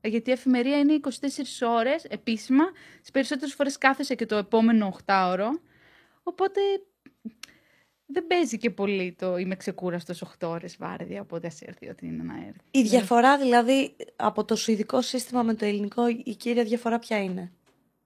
Ε, 0.00 0.08
Γιατί 0.08 0.30
η 0.30 0.32
εφημερία 0.32 0.78
είναι 0.78 0.92
24 0.92 1.68
ώρες 1.68 2.04
επίσημα. 2.04 2.64
Τις 3.00 3.10
περισσότερες 3.10 3.54
φορές 3.54 3.78
κάθεσαι 3.78 4.14
και 4.14 4.26
το 4.26 4.36
επόμενο 4.36 4.96
8ωρο. 5.06 5.48
Οπότε 6.22 6.60
δεν 8.06 8.26
παίζει 8.26 8.58
και 8.58 8.70
πολύ 8.70 9.14
το 9.18 9.36
είμαι 9.36 9.56
ξεκούραστος 9.56 10.22
8 10.22 10.48
ώρες 10.48 10.76
βάρδια. 10.78 11.20
Οπότε 11.20 11.46
ας 11.46 11.60
έρθει 11.62 11.88
ό,τι 11.88 12.06
είναι 12.06 12.22
να 12.22 12.34
έρθει. 12.34 12.60
Η 12.70 12.82
διαφορά 12.82 13.38
δηλαδή 13.38 13.96
από 14.16 14.44
το 14.44 14.56
σουηδικό 14.56 15.02
σύστημα 15.02 15.42
με 15.42 15.54
το 15.54 15.64
ελληνικό, 15.64 16.08
η 16.24 16.34
κύρια 16.34 16.64
διαφορά 16.64 16.98
ποια 16.98 17.22
είναι; 17.22 17.52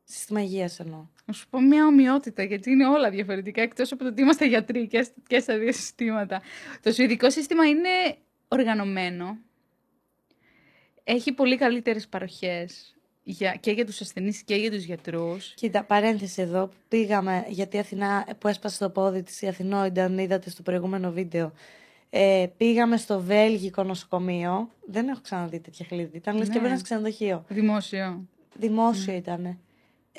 Σύστημα 0.05 0.41
υγεία 0.43 0.71
εννοώ. 0.79 1.07
Να 1.25 1.33
σου 1.35 1.47
πω 1.51 1.61
μια 1.61 1.87
ομοιότητα, 1.87 2.43
γιατί 2.43 2.71
είναι 2.71 2.87
όλα 2.87 3.11
διαφορετικά, 3.11 3.63
εκτός 3.63 3.93
από 3.93 4.03
το 4.03 4.09
ότι 4.09 4.21
είμαστε 4.23 4.47
γιατροί 4.47 4.87
και, 4.87 5.03
σ- 5.03 5.13
και 5.27 5.39
στα 5.41 5.59
δύο 5.59 5.73
συστήματα. 5.73 6.43
Το 6.83 6.93
σουηδικό 6.93 7.31
σύστημα 7.31 7.67
είναι 7.69 7.89
οργανωμένο. 8.49 9.39
Έχει 11.05 11.33
πολύ 11.33 11.57
καλύτερες 11.57 12.09
παροχές 12.09 12.97
για, 13.23 13.55
και 13.61 13.71
για 13.71 13.85
τους 13.87 14.01
ασθενείς 14.01 14.43
και 14.43 14.55
για 14.55 14.71
τους 14.71 14.85
γιατρούς. 14.85 15.55
Κοίτα, 15.55 15.85
παρένθεση 15.85 16.43
εδώ. 16.43 16.69
Πήγαμε 16.89 17.45
γιατί 17.49 17.77
η 17.77 17.79
Αθηνά 17.79 18.27
που 18.39 18.49
έσπασε 18.49 18.79
το 18.79 18.91
πόδι 18.91 19.23
της, 19.23 19.43
η 19.43 19.47
Αθηνόιντα, 19.47 20.05
αν 20.05 20.19
είδατε 20.19 20.51
στο 20.51 20.63
προηγούμενο 20.63 21.11
βίντεο. 21.13 21.53
Ε, 22.11 22.47
πήγαμε 22.57 22.97
στο 22.97 23.21
Βέλγικο 23.21 23.83
νοσοκομείο. 23.83 24.71
Δεν 24.87 25.09
έχω 25.09 25.21
ξαναδεί 25.21 25.61
τέτοια 25.61 25.87
χλίδι. 25.89 26.17
Ήταν 26.17 26.37
λες 26.37 26.49
και 26.49 26.55
Ναι. 26.55 26.61
μπαίνα 26.61 26.77
σε 26.77 26.83
ξενοδοχείο. 26.83 27.45
Δημόσιο. 27.49 28.29
Δημόσιο 28.59 29.15
ήτανε. 29.15 29.49
Ε, 29.49 29.57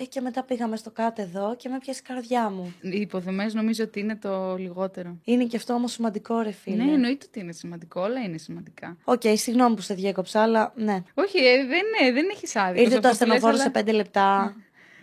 και 0.10 0.22
μετά 0.22 0.44
πήγαμε 0.44 0.78
στο 0.78 0.92
κάτω 0.92 1.22
εδώ 1.22 1.56
και 1.56 1.70
με 1.70 1.78
πιάσει 1.78 2.00
η 2.04 2.08
καρδιά 2.08 2.50
μου. 2.50 2.74
Οι 2.82 3.00
υποδομές 3.00 3.54
νομίζω 3.54 3.84
ότι 3.84 4.00
είναι 4.00 4.16
το 4.16 4.56
λιγότερο. 4.56 5.18
Είναι 5.24 5.46
και 5.46 5.58
αυτό 5.58 5.74
όμως 5.74 5.92
σημαντικό, 5.92 6.40
ρε 6.42 6.52
φίλε. 6.52 6.84
Ναι, 6.84 6.92
εννοείται 6.92 7.26
ότι 7.30 7.40
είναι 7.40 7.52
σημαντικό, 7.52 8.02
όλα 8.02 8.20
είναι 8.22 8.38
σημαντικά. 8.38 8.98
Οκ, 9.04 9.22
συγγνώμη 9.34 9.76
που 9.76 9.82
σε 9.82 9.94
διέκοψα, 9.94 10.42
αλλά 10.42 10.74
ναι. 10.76 11.04
Όχι, 11.14 11.38
ε, 11.38 11.58
δεν, 11.66 11.82
ναι, 12.02 12.12
δεν 12.12 12.30
έχεις 12.32 12.56
άδικο. 12.56 12.82
Ήρθε 12.82 12.94
σε 12.96 13.00
το 13.02 13.08
αυτό 13.08 13.24
που 13.26 13.30
λες, 13.32 13.36
ασθενοφόρο 13.38 13.54
αλλά- 13.54 13.64
σε 13.64 13.70
πέντε 13.70 13.92
λεπτά. 13.92 14.56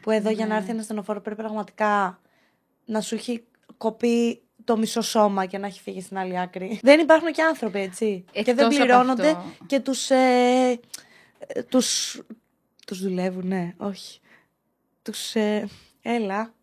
Που 0.03 0.11
εδώ 0.11 0.31
για 0.31 0.47
να 0.47 0.53
Ναι. 0.53 0.59
έρθει 0.59 0.71
ένα 0.71 0.81
ασθενοφόρο 0.81 1.21
πρέπει 1.21 1.41
πραγματικά 1.41 2.21
να 2.85 3.01
σου 3.01 3.15
έχει 3.15 3.45
κοπεί 3.77 4.43
το 4.65 4.77
μισό 4.77 5.01
σώμα 5.01 5.47
και 5.47 5.59
να 5.59 5.67
έχει 5.67 5.81
φύγει 5.81 6.01
στην 6.01 6.19
άλλη 6.19 6.39
άκρη. 6.41 6.79
Δεν 6.83 7.01
υπάρχουν 7.01 7.33
και 7.33 7.43
άνθρωποι, 7.43 7.79
έτσι. 7.81 8.25
και 8.33 8.43
δεν 8.43 8.59
Εκτός 8.59 8.67
από 8.77 8.85
πληρώνονται 8.85 9.29
αυτό. 9.29 9.53
και 9.67 9.81
τους, 9.81 10.11
ε, 10.11 10.81
ε, 11.47 11.63
τους, 11.63 12.21
τους 12.87 13.03
δουλεύουν, 13.03 13.47
ναι, 13.47 13.75
όχι. 13.77 14.21
Τους, 15.03 15.35
ε, 15.35 15.69
έλα, 16.03 16.55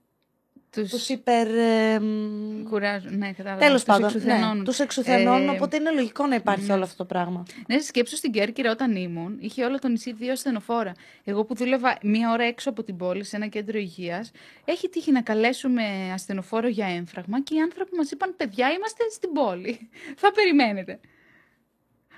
Τους, 0.71 0.89
τους 0.89 1.09
υπερ... 1.09 1.47
Ε, 1.47 1.99
μ, 1.99 2.63
κουράζουν. 2.69 3.17
Ναι, 3.17 3.31
κατάλαβα. 3.33 3.59
Τέλος 3.61 3.83
Τους 3.83 3.83
πάντων, 3.83 4.05
εξουθενώνουν. 4.07 4.57
ναι, 4.57 4.63
τους 4.63 4.79
εξουθενώνουν, 4.79 5.47
Ε, 5.47 5.51
οπότε 5.51 5.75
είναι 5.77 5.91
λογικό 5.91 6.25
να 6.27 6.35
υπάρχει 6.35 6.65
ναι. 6.67 6.73
όλο 6.73 6.83
αυτό 6.83 6.95
το 6.97 7.05
πράγμα. 7.05 7.45
Ναι, 7.67 7.79
σκέψου 7.79 8.15
στην 8.15 8.31
Κέρκυρα 8.31 8.71
όταν 8.71 8.95
ήμουν, 8.95 9.37
είχε 9.39 9.65
όλο 9.65 9.79
το 9.79 9.87
νησί 9.87 10.13
δύο 10.13 10.31
ασθενοφόρα. 10.31 10.91
Εγώ 11.23 11.45
που 11.45 11.55
δούλευα 11.55 11.97
μία 12.03 12.31
ώρα 12.31 12.43
έξω 12.43 12.69
από 12.69 12.83
την 12.83 12.97
πόλη, 12.97 13.23
σε 13.23 13.35
ένα 13.35 13.47
κέντρο 13.47 13.77
υγείας, 13.77 14.31
έχει 14.65 14.89
τύχει 14.89 15.11
να 15.11 15.21
καλέσουμε 15.21 16.11
ασθενοφόρο 16.13 16.67
για 16.67 16.87
έμφραγμα 16.87 17.41
και 17.41 17.55
οι 17.55 17.59
άνθρωποι 17.59 17.95
μας 17.95 18.11
είπαν: 18.11 18.35
Παιδιά, 18.37 18.71
είμαστε 18.71 19.03
στην 19.11 19.31
πόλη. 19.31 19.89
Θα 20.21 20.31
περιμένετε. 20.31 20.99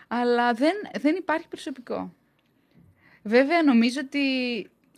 Αλλά 0.08 0.54
δεν, 0.54 0.74
δεν 1.00 1.16
υπάρχει 1.16 1.48
προσωπικό. 1.48 2.14
Βέβαια, 3.24 3.64
νομίζω 3.64 4.00
ότι 4.04 4.20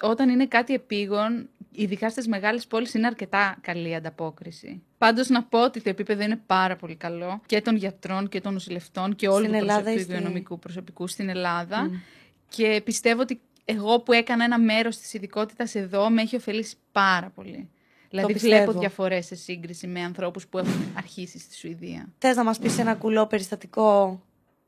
όταν 0.03 0.29
είναι 0.29 0.45
κάτι 0.47 0.73
επίγον, 0.73 1.49
ειδικά 1.71 2.09
στις 2.09 2.27
μεγάλες 2.27 2.67
πόλεις, 2.67 2.93
είναι 2.93 3.07
αρκετά 3.07 3.57
καλή 3.61 3.89
η 3.89 3.95
ανταπόκριση. 3.95 4.81
Πάντως 4.97 5.29
να 5.29 5.43
πω 5.43 5.63
ότι 5.63 5.81
το 5.81 5.89
επίπεδο 5.89 6.23
είναι 6.23 6.41
πάρα 6.45 6.75
πολύ 6.75 6.95
καλό 6.95 7.41
και 7.45 7.61
των 7.61 7.75
γιατρών 7.75 8.29
και 8.29 8.41
των 8.41 8.53
νοσηλευτών 8.53 9.15
και 9.15 9.27
όλου 9.27 9.37
Στην 9.45 9.51
του, 9.51 9.57
Ελλάδα 9.57 9.81
προσωπικού, 9.81 9.99
ή 9.99 10.03
στη- 10.03 10.13
υγειονομικού 10.13 10.59
προσωπικού 10.59 11.07
στην 11.07 11.29
Ελλάδα. 11.29 11.83
Μμ. 11.83 11.93
Και 12.49 12.81
πιστεύω 12.85 13.21
ότι 13.21 13.41
εγώ 13.65 13.99
που 13.99 14.11
έκανα 14.13 14.43
ένα 14.43 14.59
μέρος 14.59 14.97
της 14.97 15.13
ειδικότητας 15.13 15.75
εδώ 15.75 16.09
με 16.09 16.21
έχει 16.21 16.35
ωφελήσει 16.35 16.75
πάρα 16.91 17.29
πολύ. 17.35 17.69
Δηλαδή 18.09 18.33
πιστεύω. 18.33 18.63
βλέπω 18.63 18.79
διαφορές 18.79 19.25
σε 19.25 19.35
σύγκριση 19.35 19.87
με 19.87 20.01
ανθρώπους 20.01 20.47
που 20.47 20.57
έχουν 20.57 20.85
αρχίσει 20.97 21.39
στη 21.39 21.55
Σουηδία. 21.55 22.09
Θες 22.17 22.35
να 22.35 22.43
μας 22.43 22.59
πεις 22.59 22.77
ένα 22.79 22.95
κουλό 22.95 23.27
περιστατικό 23.27 24.21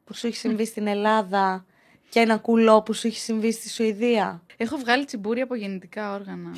που 0.03 0.13
σου 0.13 0.27
έχει 0.27 0.35
συμβεί 0.35 0.65
στην 0.65 0.87
Ελλάδα 0.87 1.65
και 2.09 2.19
ένα 2.19 2.37
κουλό 2.37 2.81
που 2.81 2.93
σου 2.93 3.07
έχει 3.07 3.19
συμβεί 3.19 3.51
στη 3.51 3.69
Σουηδία. 3.69 4.43
Έχω 4.57 4.77
βγάλει 4.77 5.05
τσιμπούρι 5.05 5.41
από 5.41 5.55
γεννητικά 5.55 6.13
όργανα. 6.13 6.55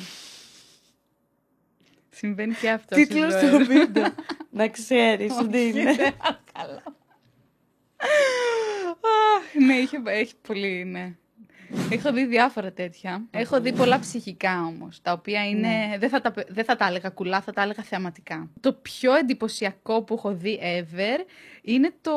Συμβαίνει 2.10 2.54
και 2.54 2.70
αυτό. 2.70 2.94
στη 2.94 3.06
Τίτλος 3.06 3.32
ζωή. 3.32 3.50
του 3.50 3.64
βίντεο. 3.66 4.14
να 4.50 4.68
ξέρεις 4.68 5.36
τι 5.50 5.68
είναι. 5.68 5.94
Καλά. 6.52 6.82
Αχ, 9.36 9.54
ναι, 9.66 9.74
είχε, 9.74 10.02
έχει 10.04 10.34
πολύ, 10.36 10.84
ναι. 10.84 11.16
Έχω 11.90 12.12
δει 12.12 12.26
διάφορα 12.26 12.72
τέτοια. 12.72 13.26
Έχω 13.30 13.60
δει 13.60 13.72
πολλά 13.72 13.98
ψυχικά 13.98 14.64
όμως, 14.64 15.00
τα 15.02 15.12
οποία 15.12 15.48
είναι, 15.48 15.96
δεν, 15.98 16.08
θα 16.08 16.20
τα, 16.20 16.32
δεν 16.48 16.64
θα 16.64 16.76
τα 16.76 16.86
έλεγα 16.86 17.08
κουλά, 17.08 17.40
θα 17.40 17.52
τα 17.52 17.62
έλεγα 17.62 17.82
θεαματικά. 17.82 18.50
Το 18.60 18.72
πιο 18.72 19.14
εντυπωσιακό 19.14 20.02
που 20.02 20.14
έχω 20.14 20.34
δει 20.34 20.60
ever 20.62 21.18
είναι 21.62 21.92
το... 22.00 22.12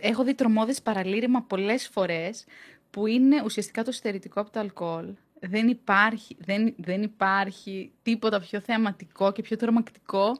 Έχω 0.00 0.24
δει 0.24 0.34
τρομόδες 0.34 0.82
παραλήρημα 0.82 1.42
πολλές 1.42 1.88
φορές, 1.88 2.44
που 2.90 3.06
είναι 3.06 3.42
ουσιαστικά 3.44 3.84
το 3.84 3.92
στερητικό 3.92 4.40
από 4.40 4.50
το 4.50 4.60
αλκοόλ. 4.60 5.06
Δεν 5.40 5.68
υπάρχει, 5.68 6.36
δεν, 6.38 6.74
δεν 6.76 7.02
υπάρχει 7.02 7.92
τίποτα 8.02 8.40
πιο 8.40 8.60
θεαματικό 8.60 9.32
και 9.32 9.42
πιο 9.42 9.56
τρομακτικό 9.56 10.38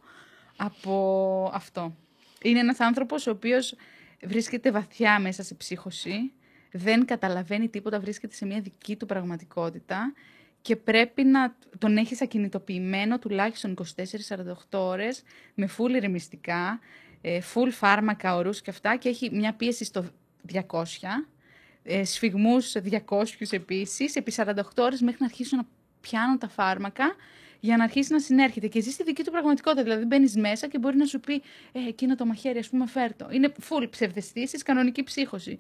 από 0.56 1.50
αυτό. 1.54 1.96
Είναι 2.42 2.58
ένας 2.58 2.80
άνθρωπος 2.80 3.26
ο 3.26 3.30
οποίος 3.30 3.74
βρίσκεται 4.24 4.70
βαθιά 4.70 5.20
μέσα 5.20 5.42
σε 5.42 5.54
ψύχωση, 5.54 6.32
δεν 6.76 7.04
καταλαβαίνει 7.04 7.68
τίποτα, 7.68 8.00
βρίσκεται 8.00 8.34
σε 8.34 8.46
μια 8.46 8.60
δική 8.60 8.96
του 8.96 9.06
πραγματικότητα 9.06 10.12
και 10.62 10.76
πρέπει 10.76 11.24
να 11.24 11.56
τον 11.78 11.96
έχεις 11.96 12.22
ακινητοποιημένο 12.22 13.18
τουλάχιστον 13.18 13.76
24-48 13.96 14.54
ώρες 14.70 15.22
με 15.54 15.68
full 15.78 15.90
ηρεμιστικά, 15.90 16.80
ε, 17.20 17.38
full 17.54 17.68
φάρμακα, 17.70 18.37
ορούς 18.37 18.62
και 18.62 18.70
αυτά 18.70 18.96
και 18.96 19.08
έχει 19.08 19.30
μια 19.32 19.54
πίεση 19.54 19.84
στο 19.84 20.04
200, 20.42 21.26
ε, 21.82 22.04
σφιγμούς 22.04 22.76
200 22.82 23.52
επίσης, 23.52 24.16
επί 24.16 24.30
48 24.30 24.52
ώρες 24.76 25.00
μέχρι 25.00 25.18
να 25.20 25.26
αρχίσουν 25.26 25.58
να 25.58 25.66
πιάνουν 26.00 26.38
τα 26.38 26.48
φάρμακα 26.48 27.14
για 27.60 27.76
να 27.76 27.84
αρχίσει 27.84 28.12
να 28.12 28.18
συνέρχεται 28.20 28.68
και 28.68 28.80
ζει 28.80 28.90
στη 28.90 29.02
δική 29.02 29.24
του 29.24 29.30
πραγματικότητα. 29.30 29.82
Δηλαδή, 29.82 30.04
μπαίνεις 30.04 30.37
μέσα 30.37 30.68
και 30.68 30.78
μπορεί 30.78 30.96
να 30.96 31.04
σου 31.04 31.20
πει: 31.20 31.42
Ε, 31.72 31.88
εκείνο 31.88 32.14
το 32.14 32.26
μαχαίρι, 32.26 32.58
ας 32.58 32.68
πούμε, 32.68 32.87
φέρτο. 32.87 33.28
Είναι 33.30 33.52
full 33.68 33.87
ψευδεστήσεις, 33.90 34.62
κανονική 34.62 35.02
ψύχωση. 35.02 35.58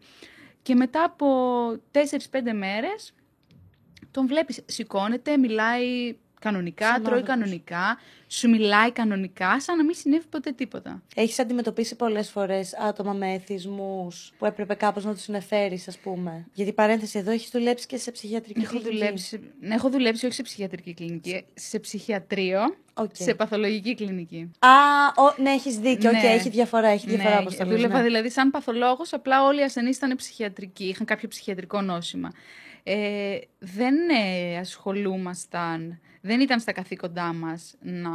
Και 0.64 0.74
μετά 0.74 1.04
από 1.04 1.26
4-5 1.92 2.52
μέρες, 2.54 3.14
τον 4.10 4.26
βλέπεις, 4.26 4.62
σηκώνεται, 4.66 5.36
μιλάει 5.36 6.16
κανονικά, 6.44 6.86
Σαν 6.86 7.02
τρώει 7.02 7.18
άνθρωπος. 7.18 7.44
κανονικά, 7.44 7.98
σου 8.26 8.48
μιλάει 8.50 8.92
κανονικά, 8.92 9.60
σαν 9.60 9.76
να 9.76 9.84
μην 9.84 9.94
συνέβη 9.94 10.24
ποτέ 10.30 10.52
τίποτα. 10.52 11.02
Έχεις 11.14 11.38
αντιμετωπίσει 11.38 11.96
πολλές 11.96 12.30
φορές 12.30 12.74
άτομα 12.74 13.12
με 13.12 13.32
εθισμούς 13.32 14.32
που 14.38 14.46
έπρεπε 14.46 14.74
κάπως 14.74 15.04
να 15.04 15.12
τους 15.12 15.22
συνεφέρεις, 15.22 15.88
ας 15.88 15.98
πούμε; 15.98 16.46
Γιατί 16.52 16.72
παρένθεση 16.72 17.18
εδώ 17.18 17.30
έχεις 17.30 17.50
δουλέψει 17.50 17.86
και 17.86 17.96
σε 17.96 18.10
ψυχιατρική 18.10 18.60
Έχω 18.60 18.68
κλινική. 18.70 18.90
δουλέψει, 18.90 19.40
ναι, 19.60 19.74
έχω 19.74 19.90
δουλέψει 19.90 20.26
όχι 20.26 20.34
σε 20.34 20.42
ψυχιατρική 20.42 20.94
κλινική, 20.94 21.44
σε 21.54 21.78
ψυχιατρίο, 21.78 22.60
Οκ. 22.94 23.10
σε 23.12 23.34
παθολογική 23.34 23.94
κλινική. 23.94 24.50
Α, 24.58 24.68
ο, 25.16 25.42
ναι, 25.42 25.50
έχεις 25.50 25.78
δίκιο. 25.78 26.10
Οκ, 26.10 26.22
Ναι. 26.22 26.28
έχει 26.28 26.48
διαφορά, 26.48 26.88
έχει 26.88 27.06
διαφορά 27.08 27.38
όπως 27.38 27.56
το 27.56 27.64
λες, 27.64 27.74
δούλευα 27.74 27.96
ναι. 27.96 28.02
δηλαδή 28.04 28.30
σαν 28.30 28.50
παθολόγος, 28.50 29.12
απλά 29.12 29.44
όλοι 29.44 29.60
οι 29.60 29.62
ασθενείς 29.62 29.96
ήταν 29.96 30.16
ψυχιατρικοί, 30.16 30.84
είχαν 30.84 31.06
κάποιο 31.06 31.28
ψυχιατρικό 31.28 31.80
νόσημα. 31.80 32.30
Ε, 32.86 33.38
δεν 33.58 33.94
ε, 34.24 34.56
ασχολούμασταν, 34.58 36.00
δεν 36.26 36.40
ήταν 36.40 36.60
στα 36.60 36.72
καθήκοντά 36.72 37.32
μας 37.32 37.74
να 37.80 38.10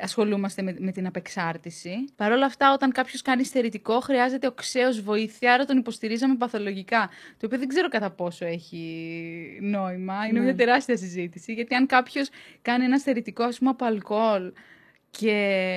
ασχολούμαστε 0.00 0.62
με, 0.62 0.74
με 0.78 0.92
την 0.92 1.06
απεξάρτηση. 1.06 2.04
Παρ' 2.16 2.32
όλα 2.32 2.46
αυτά, 2.46 2.72
όταν 2.72 2.92
κάποιος 2.92 3.22
κάνει 3.22 3.44
στερητικό, 3.44 4.00
χρειάζεται 4.00 4.46
οξέως 4.46 5.00
βοήθεια, 5.00 5.52
άρα 5.52 5.64
τον 5.64 5.76
υποστηρίζαμε 5.78 6.34
παθολογικά. 6.36 7.10
Το 7.38 7.46
οποίο 7.46 7.58
δεν 7.58 7.68
ξέρω 7.68 7.88
κατά 7.88 8.10
πόσο 8.10 8.44
έχει 8.44 9.58
νόημα, 9.60 10.26
είναι 10.26 10.38
Ναι. 10.38 10.44
μια 10.44 10.54
τεράστια 10.54 10.96
συζήτηση, 10.96 11.52
γιατί 11.52 11.74
αν 11.74 11.86
κάποιος 11.86 12.28
κάνει 12.62 12.84
ένα 12.84 12.98
στερητικό, 12.98 13.42
ας 13.42 13.58
πούμε, 13.58 13.70
από 13.70 13.84
αλκοόλ, 13.84 14.52
και 15.10 15.30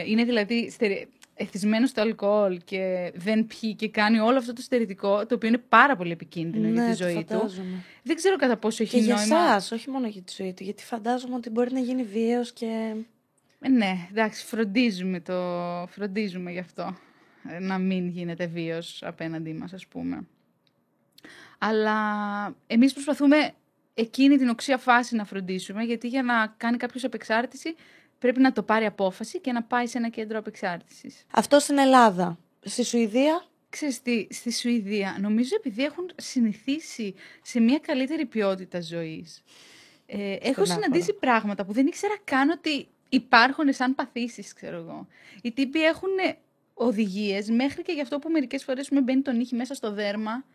είναι 0.08 0.24
δηλαδή 0.24 0.70
στερε... 0.70 1.04
εθισμένος 1.42 1.90
στο 1.90 2.02
αλκοόλ 2.02 2.60
και 2.64 3.12
δεν 3.16 3.48
πιει 3.48 3.76
και 3.76 3.90
κάνει 3.90 4.20
όλο 4.20 4.38
αυτό 4.38 4.54
το 4.54 4.62
στερητικό, 4.62 5.26
το 5.26 5.36
οποίο 5.36 5.48
είναι 5.50 5.58
πάρα 5.70 5.96
πολύ 5.96 6.12
επικίνδυνο 6.12 6.68
για 6.68 6.82
Ναι, 6.84 6.92
τη 6.92 6.98
το 6.98 7.04
ζωή 7.04 7.24
του. 7.24 7.34
φαντάζομαι. 7.38 7.84
Δεν 8.04 8.16
ξέρω 8.16 8.36
κατά 8.36 8.58
πόσο 8.58 8.84
έχει 8.84 8.98
Και 8.98 9.04
για 9.04 9.16
νόημα. 9.16 9.38
εσάς, 9.38 9.72
όχι 9.72 9.90
μόνο 9.90 10.08
για 10.08 10.22
τη 10.22 10.34
ζωή 10.38 10.54
του. 10.54 10.64
Γιατί 10.64 10.84
φαντάζομαι 10.84 11.36
ότι 11.36 11.50
μπορεί 11.50 11.74
να 11.74 11.80
γίνει 11.80 12.04
βίαιος 12.04 12.52
και. 12.54 12.96
Ε, 13.60 13.70
ναι, 13.70 14.08
εντάξει, 14.10 14.46
φροντίζουμε, 14.46 15.20
το... 15.20 15.34
φροντίζουμε 15.90 16.52
γι' 16.52 16.60
αυτό. 16.60 16.98
ε, 17.50 17.60
Να 17.60 17.78
μην 17.78 18.08
γίνεται 18.08 18.46
βίος 18.48 19.04
απέναντί 19.06 19.54
μας, 19.54 19.74
ας 19.74 19.88
πούμε. 19.88 20.26
Αλλά 21.58 21.96
εμείς 22.68 22.94
προσπαθούμε 22.94 23.52
εκείνη 23.94 24.38
την 24.38 24.50
οξία 24.50 24.78
φάση 24.78 25.16
να 25.16 25.26
φροντίσουμε, 25.26 25.84
γιατί 25.84 26.08
για 26.08 26.24
να 26.24 26.54
κάνει 26.58 26.78
κάποιος 26.78 27.04
απεξάρτηση 27.04 27.76
πρέπει 28.22 28.40
να 28.40 28.52
το 28.52 28.64
πάρει 28.64 28.86
απόφαση 28.86 29.40
και 29.40 29.52
να 29.52 29.64
πάει 29.64 29.88
σε 29.88 29.98
ένα 29.98 30.10
κέντρο 30.10 30.38
απεξάρτησης. 30.38 31.26
Αυτό 31.32 31.60
στην 31.60 31.78
Ελλάδα. 31.78 32.38
Στη 32.62 32.84
Σουηδία; 32.84 33.46
Ξέρεις 33.70 34.02
τι, 34.02 34.28
στη 34.30 34.52
Σουηδία 34.54 35.18
νομίζω 35.20 35.56
επειδή 35.56 35.84
έχουν 35.84 36.12
συνηθίσει 36.16 37.16
σε 37.42 37.60
μια 37.60 37.80
καλύτερη 37.80 38.26
ποιότητα 38.26 38.82
ζωής. 38.82 39.44
Ε, 40.06 40.34
έχω 40.34 40.50
άκορα. 40.50 40.66
συναντήσει 40.66 41.14
πράγματα 41.14 41.66
που 41.66 41.74
δεν 41.74 41.88
ήξερα 41.88 42.14
καν 42.24 42.50
ότι 42.50 42.88
υπάρχουν 43.10 43.74
σαν 43.74 43.96
παθήσεις, 43.96 44.54
ξέρω 44.54 44.78
εγώ. 44.78 45.08
Οι 45.42 45.52
τύποι 45.52 45.84
έχουν 45.84 46.10
οδηγίες 46.74 47.50
μέχρι 47.50 47.82
και 47.82 47.92
γι' 47.92 48.02
αυτό 48.02 48.20
που 48.20 48.30
μερικές 48.30 48.64
φορές 48.64 48.90
με 48.90 49.02
μπαίνει 49.02 49.22
τον 49.22 49.40
ήχη 49.40 49.56
μέσα 49.56 49.74
στο 49.74 49.92
δέρμα 49.92 50.46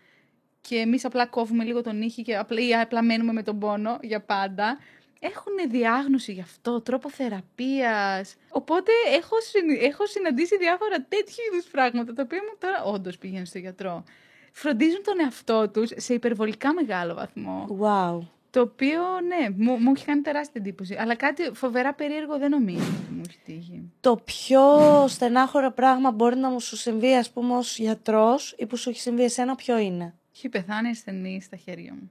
και 0.61 0.76
εμείς 0.76 1.05
απλά 1.05 1.26
κόβουμε 1.26 1.64
λίγο 1.64 1.83
τον 1.83 2.02
ήχη 2.02 2.22
και 2.22 2.37
απλά, 2.37 2.61
ή 2.61 2.74
απλά 2.74 3.02
μένουμε 3.02 3.33
με 3.33 3.42
τον 3.42 3.59
πόνο 3.59 3.98
για 4.02 4.20
πάντα. 4.20 4.79
Έχουν 5.20 5.70
διάγνωση 5.70 6.33
γι' 6.33 6.40
αυτό, 6.40 6.81
τρόπο 6.81 7.11
θεραπείας. 7.11 8.37
Οπότε 8.48 8.92
έχω, 9.16 9.40
συν- 9.40 9.83
έχω 9.83 10.07
συναντήσει 10.07 10.57
διάφορα 10.57 10.96
τέτοιου 11.09 11.35
είδους 11.52 11.66
πράγματα, 11.70 12.12
τα 12.12 12.22
οποία 12.22 12.38
μου 12.42 12.57
τώρα 12.59 12.83
όντως 12.85 13.18
πηγαίνουν 13.18 13.46
στο 13.46 13.59
γιατρό. 13.59 14.05
Φροντίζουν 14.52 15.02
τον 15.02 15.20
εαυτό 15.20 15.68
τους 15.68 15.90
σε 15.96 16.14
υπερβολικά 16.14 16.72
μεγάλο 16.72 17.14
βαθμό. 17.14 17.79
Wow. 17.81 18.26
Το 18.50 18.61
οποίο, 18.62 19.00
ναι, 19.26 19.48
μου, 19.57 19.76
μου 19.76 19.92
έχει 19.96 20.05
κάνει 20.05 20.20
τεράστια 20.20 20.61
εντύπωση. 20.61 20.94
Αλλά 20.94 21.14
κάτι 21.14 21.50
φοβερά 21.55 21.94
περίεργο 21.94 22.38
δεν 22.38 22.50
νομίζω 22.50 22.79
ότι 22.79 23.12
μου 23.12 23.22
έχει 23.29 23.38
τύχει. 23.44 23.92
Το 24.00 24.16
πιο 24.16 24.62
στενάχωρο 25.09 25.70
πράγμα 25.70 26.11
μπορεί 26.11 26.37
να 26.37 26.48
μου 26.50 26.61
σου 26.61 26.76
συμβεί, 26.76 27.14
ας 27.14 27.31
πούμε, 27.31 27.57
ως 27.57 27.79
γιατρός 27.79 28.55
ή 28.59 28.66
που 28.66 28.76
σου 28.76 28.90
έχει 28.90 29.00
συμβεί 29.00 29.22
εσένα, 29.22 29.55
ποιο 29.55 29.79
είναι; 29.79 30.14
Έχει 30.35 30.48
πεθάνει 30.48 30.88
ασθενή 30.88 31.40
στα 31.42 31.57
χέρια 31.57 31.92
μου. 31.92 32.11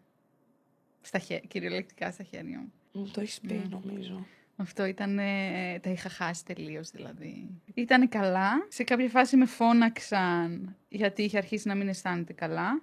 Στα 1.02 1.20
χέ... 1.20 1.42
Κυριολεκτικά 1.48 2.12
στα 2.12 2.24
χέρια 2.24 2.60
μου. 2.60 2.72
Μου 2.96 3.10
το 3.14 3.22
έχεις 3.22 3.40
πει, 3.40 3.62
νομίζω. 3.70 4.26
Αυτό 4.58 4.86
ήταν. 4.86 5.20
ε, 5.20 5.80
τα 5.82 5.90
είχα 5.90 6.10
χάσει 6.10 6.46
τελείως 6.46 6.90
δηλαδή. 6.90 7.50
Ήταν 7.74 8.10
καλά. 8.10 8.66
Σε 8.70 8.84
κάποια 8.84 9.10
φάση 9.10 9.36
με 9.38 9.46
φώναξαν 9.46 10.76
γιατί 10.90 11.24
είχε 11.24 11.38
αρχίσει 11.38 11.68
να 11.68 11.76
μην 11.76 11.88
αισθάνεται 11.88 12.34
καλά. 12.34 12.82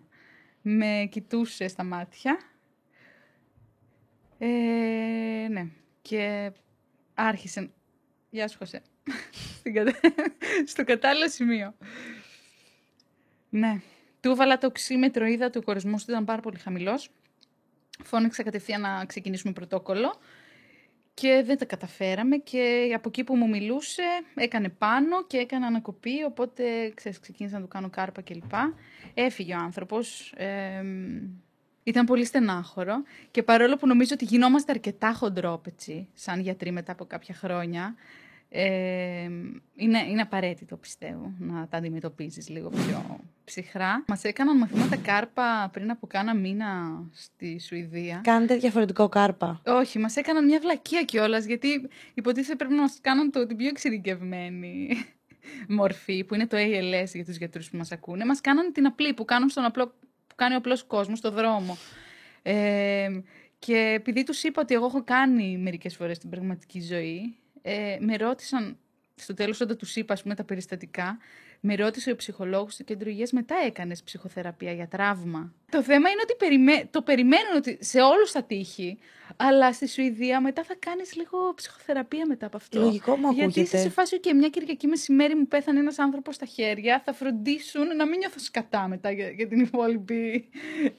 Με 0.62 1.09
κοιτούσε 1.11 1.68
στα 1.68 1.85
μάτια. 1.85 2.38
Ε, 4.38 4.46
ναι. 5.51 5.66
Και 6.03 6.53
άρχισε. 7.14 7.70
Γεια 8.31 8.48
σου, 8.48 8.59
Χωσέ. 8.59 8.83
Στην 9.59 9.75
κατα- 9.75 10.01
Στο 10.66 10.85
κατάλληλο 10.85 11.29
σημείο. 11.29 11.75
Ναι. 13.51 13.81
Του 14.20 14.31
έβαλα 14.31 14.59
το 14.59 14.66
οξύμετρο, 14.66 15.27
είδα 15.27 15.46
ότι 15.46 15.59
ο 15.59 15.62
κορεσμό 15.62 15.96
του 15.96 16.05
ήταν 16.09 16.25
πάρα 16.25 16.40
πολύ 16.42 16.59
χαμηλός. 16.59 17.11
Φώναξα 18.05 18.42
κατευθείαν 18.42 18.81
να 18.81 19.05
ξεκινήσουμε 19.05 19.52
πρωτόκολλο 19.52 20.14
και 21.14 21.42
δεν 21.46 21.59
τα 21.59 21.64
καταφέραμε 21.64 22.37
και 22.37 22.92
από 22.94 23.09
εκεί 23.09 23.24
που 23.24 23.37
μου 23.37 23.48
μιλούσε 23.48 24.02
έκανε 24.35 24.68
πάνω 24.68 25.24
και 25.26 25.37
έκανε 25.37 25.66
ανακοπή, 25.66 26.24
οπότε 26.26 26.92
ξέρεις, 26.94 27.20
ξεκίνησα 27.20 27.57
να 27.57 27.62
του 27.62 27.68
κάνω 27.68 27.90
κάρπα 27.90 28.22
κλπ. 28.22 28.52
Έφυγε 29.14 29.55
ο 29.55 29.59
άνθρωπος. 29.59 30.33
εμ, 30.37 31.20
ήταν 31.85 32.07
πολύ 32.07 32.24
στενάχωρο 32.24 33.02
και 33.31 33.42
παρόλο 33.42 33.76
που 33.76 33.87
νομίζω 33.87 34.11
ότι 34.14 34.24
γινόμαστε 34.24 34.72
αρκετά 34.72 35.12
χοντρόπετσι 35.12 36.09
σαν 36.14 36.40
γιατροί 36.40 36.72
μετά 36.72 36.92
από 36.92 37.05
κάποια 37.05 37.35
χρόνια, 37.35 37.94
ε, 38.54 39.28
είναι, 39.74 39.98
είναι 40.08 40.20
απαραίτητο 40.20 40.76
πιστεύω 40.76 41.32
να 41.38 41.68
τα 41.68 41.76
αντιμετωπίζεις 41.76 42.48
λίγο 42.48 42.68
πιο 42.68 43.20
ψυχρά. 43.44 44.04
Μας 44.06 44.24
έκαναν 44.24 44.56
μαθήματα 44.56 44.96
κάρπα 44.96 45.70
πριν 45.72 45.90
από 45.90 46.06
κάνα 46.06 46.34
μήνα 46.34 47.02
στη 47.12 47.60
Σουηδία. 47.60 48.20
Κάνετε 48.24 48.56
διαφορετικό 48.56 49.08
κάρπα. 49.08 49.62
Όχι, 49.66 49.98
μας 49.98 50.16
έκαναν 50.16 50.44
μια 50.44 50.60
βλακεία 50.60 51.02
κιόλας, 51.02 51.44
γιατί 51.44 51.88
υποτίθεται 52.14 52.56
πρέπει 52.56 52.74
να 52.74 52.80
μας 52.80 52.98
κάνουν 53.00 53.30
το, 53.30 53.46
την 53.46 53.56
πιο 53.56 53.68
εξειδικευμένη 53.68 54.88
μορφή, 55.78 56.24
που 56.24 56.34
είναι 56.34 56.46
το 56.46 56.56
ALS 56.56 57.10
για 57.14 57.24
τους 57.24 57.36
γιατρούς 57.36 57.70
που 57.70 57.76
μας 57.76 57.92
ακούνε. 57.92 58.24
Μας 58.24 58.40
κάναν 58.40 58.72
την 58.72 58.86
απλή 58.86 59.14
που, 59.14 59.24
κάνουν 59.24 59.48
στον 59.48 59.64
απλό, 59.64 59.86
που 60.26 60.34
κάνει 60.34 60.54
ο 60.54 60.56
απλός 60.56 60.84
κόσμος 60.84 61.18
στο 61.18 61.30
δρόμο. 61.30 61.76
Ε, 62.42 63.08
και 63.58 63.92
επειδή 63.96 64.24
τους 64.24 64.42
είπα 64.42 64.62
ότι 64.62 64.74
εγώ 64.74 64.86
έχω 64.86 65.04
κάνει 65.04 65.58
μερικές 65.58 65.96
φορές 65.96 66.18
την 66.18 66.30
πραγματική 66.30 66.80
ζωή, 66.80 67.36
ε, 67.62 67.96
με 68.01 68.16
ρώτησαν, 68.16 68.79
στο 69.14 69.35
τέλος 69.35 69.61
όταν 69.61 69.77
τους 69.77 69.96
είπα 69.96 70.12
ας 70.12 70.22
πούμε, 70.22 70.35
τα 70.35 70.44
περιστατικά, 70.44 71.18
με 71.61 71.75
ρώτησε 71.75 72.11
ο 72.11 72.16
ψυχολόγος 72.16 72.77
του 72.77 72.85
κέντρου 72.85 73.09
υγείας, 73.09 73.33
μετά 73.33 73.55
έκανες 73.66 74.03
ψυχοθεραπεία 74.03 74.72
για 74.72 74.88
τραύμα. 74.88 75.53
Το 75.70 75.83
θέμα 75.83 76.09
είναι 76.11 76.20
ότι 76.22 76.35
περιμέ... 76.38 76.88
το 76.90 77.03
περιμένουν 77.03 77.57
ότι 77.57 77.79
σε 77.81 78.01
όλους 78.01 78.31
θα 78.31 78.42
τύχει, 78.42 78.98
αλλά 79.37 79.72
στη 79.72 79.88
Σουηδία 79.88 80.40
μετά 80.40 80.64
θα 80.64 80.75
κάνεις 80.79 81.14
λίγο 81.16 81.55
ψυχοθεραπεία 81.55 82.27
μετά 82.27 82.46
από 82.46 82.57
αυτό. 82.57 82.81
Λογικό 82.81 83.16
μου 83.16 83.31
Γιατί 83.33 83.48
είσαι 83.48 83.61
ακούγεται. 83.61 83.79
σε 83.79 83.88
φάση 83.88 84.20
και 84.20 84.35
μια 84.35 84.48
Κυριακή 84.48 84.87
μεσημέρι 84.87 85.35
μου 85.35 85.46
πέθανε 85.46 85.79
ένας 85.79 85.98
άνθρωπος 85.98 86.35
στα 86.35 86.46
χέρια, 86.46 87.03
θα 87.05 87.12
φροντίσουν 87.12 87.96
να 87.96 88.07
μην 88.07 88.18
νιώθω 88.18 88.38
σκατά 88.38 88.88
μετά 88.88 89.11
για, 89.11 89.29
για 89.29 89.48
την 89.48 89.61
υπόλοιπη 89.61 90.48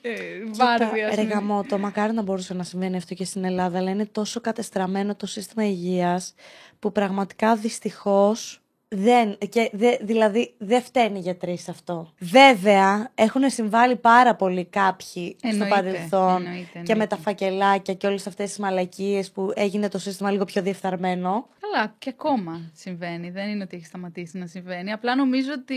ε, 0.01 0.11
βάρδια. 0.45 1.07
ας 1.07 1.15
Ρε 1.15 1.21
πούμε. 1.21 1.33
γαμώτο, 1.33 1.77
μακάρι 1.77 2.13
να 2.13 2.21
μπορούσε 2.21 2.53
να 2.53 2.63
συμβαίνει 2.63 2.95
αυτό 2.95 3.13
και 3.13 3.25
στην 3.25 3.43
Ελλάδα, 3.43 3.77
αλλά 3.77 3.89
είναι 3.89 4.05
τόσο 4.05 4.41
κατεστραμμένο 4.41 5.15
το 5.15 5.25
σύστημα 5.25 5.65
υγείας 5.65 6.33
που 6.83 6.91
πραγματικά 6.91 7.55
δυστυχώς 7.55 8.61
δεν, 8.87 9.37
και 9.49 9.69
δε, 9.73 9.97
δηλαδή 10.01 10.53
δεν 10.57 10.81
φταίνει 10.81 11.17
οι 11.17 11.21
γιατροί 11.21 11.57
σε 11.57 11.71
αυτό. 11.71 12.13
Βέβαια, 12.19 13.11
έχουν 13.15 13.49
συμβάλει 13.49 13.95
πάρα 13.95 14.35
πολύ 14.35 14.65
κάποιοι 14.65 15.35
στο 15.39 15.47
Εννοείται, 15.47 15.75
παρελθόν 15.75 16.45
εννοείται, 16.45 16.69
και 16.71 16.79
με 16.79 16.83
εννοείται. 16.91 17.15
τα 17.15 17.17
φακελάκια 17.17 17.93
και 17.93 18.07
όλες 18.07 18.27
αυτές 18.27 18.49
τις 18.49 18.57
μαλακίες 18.57 19.31
που 19.31 19.51
έγινε 19.55 19.89
το 19.89 19.99
σύστημα 19.99 20.31
λίγο 20.31 20.45
πιο 20.45 20.61
διεφθαρμένο. 20.61 21.47
Καλά, 21.59 21.95
και 21.97 22.09
ακόμα 22.09 22.71
συμβαίνει. 22.73 23.29
Δεν 23.29 23.49
είναι 23.49 23.63
ότι 23.63 23.75
έχει 23.75 23.85
σταματήσει 23.85 24.37
να 24.37 24.45
συμβαίνει. 24.47 24.91
Απλά 24.91 25.15
νομίζω 25.15 25.49
ότι 25.57 25.75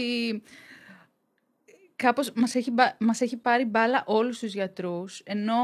κάπως 1.97 2.33
μας 2.35 2.55
έχει, 2.55 2.71
μπα- 2.71 2.97
μας 2.99 3.21
έχει 3.21 3.37
πάρει 3.37 3.65
μπάλα 3.65 4.03
όλους 4.07 4.39
τους 4.39 4.53
γιατρούς, 4.55 5.21
ενώ 5.25 5.55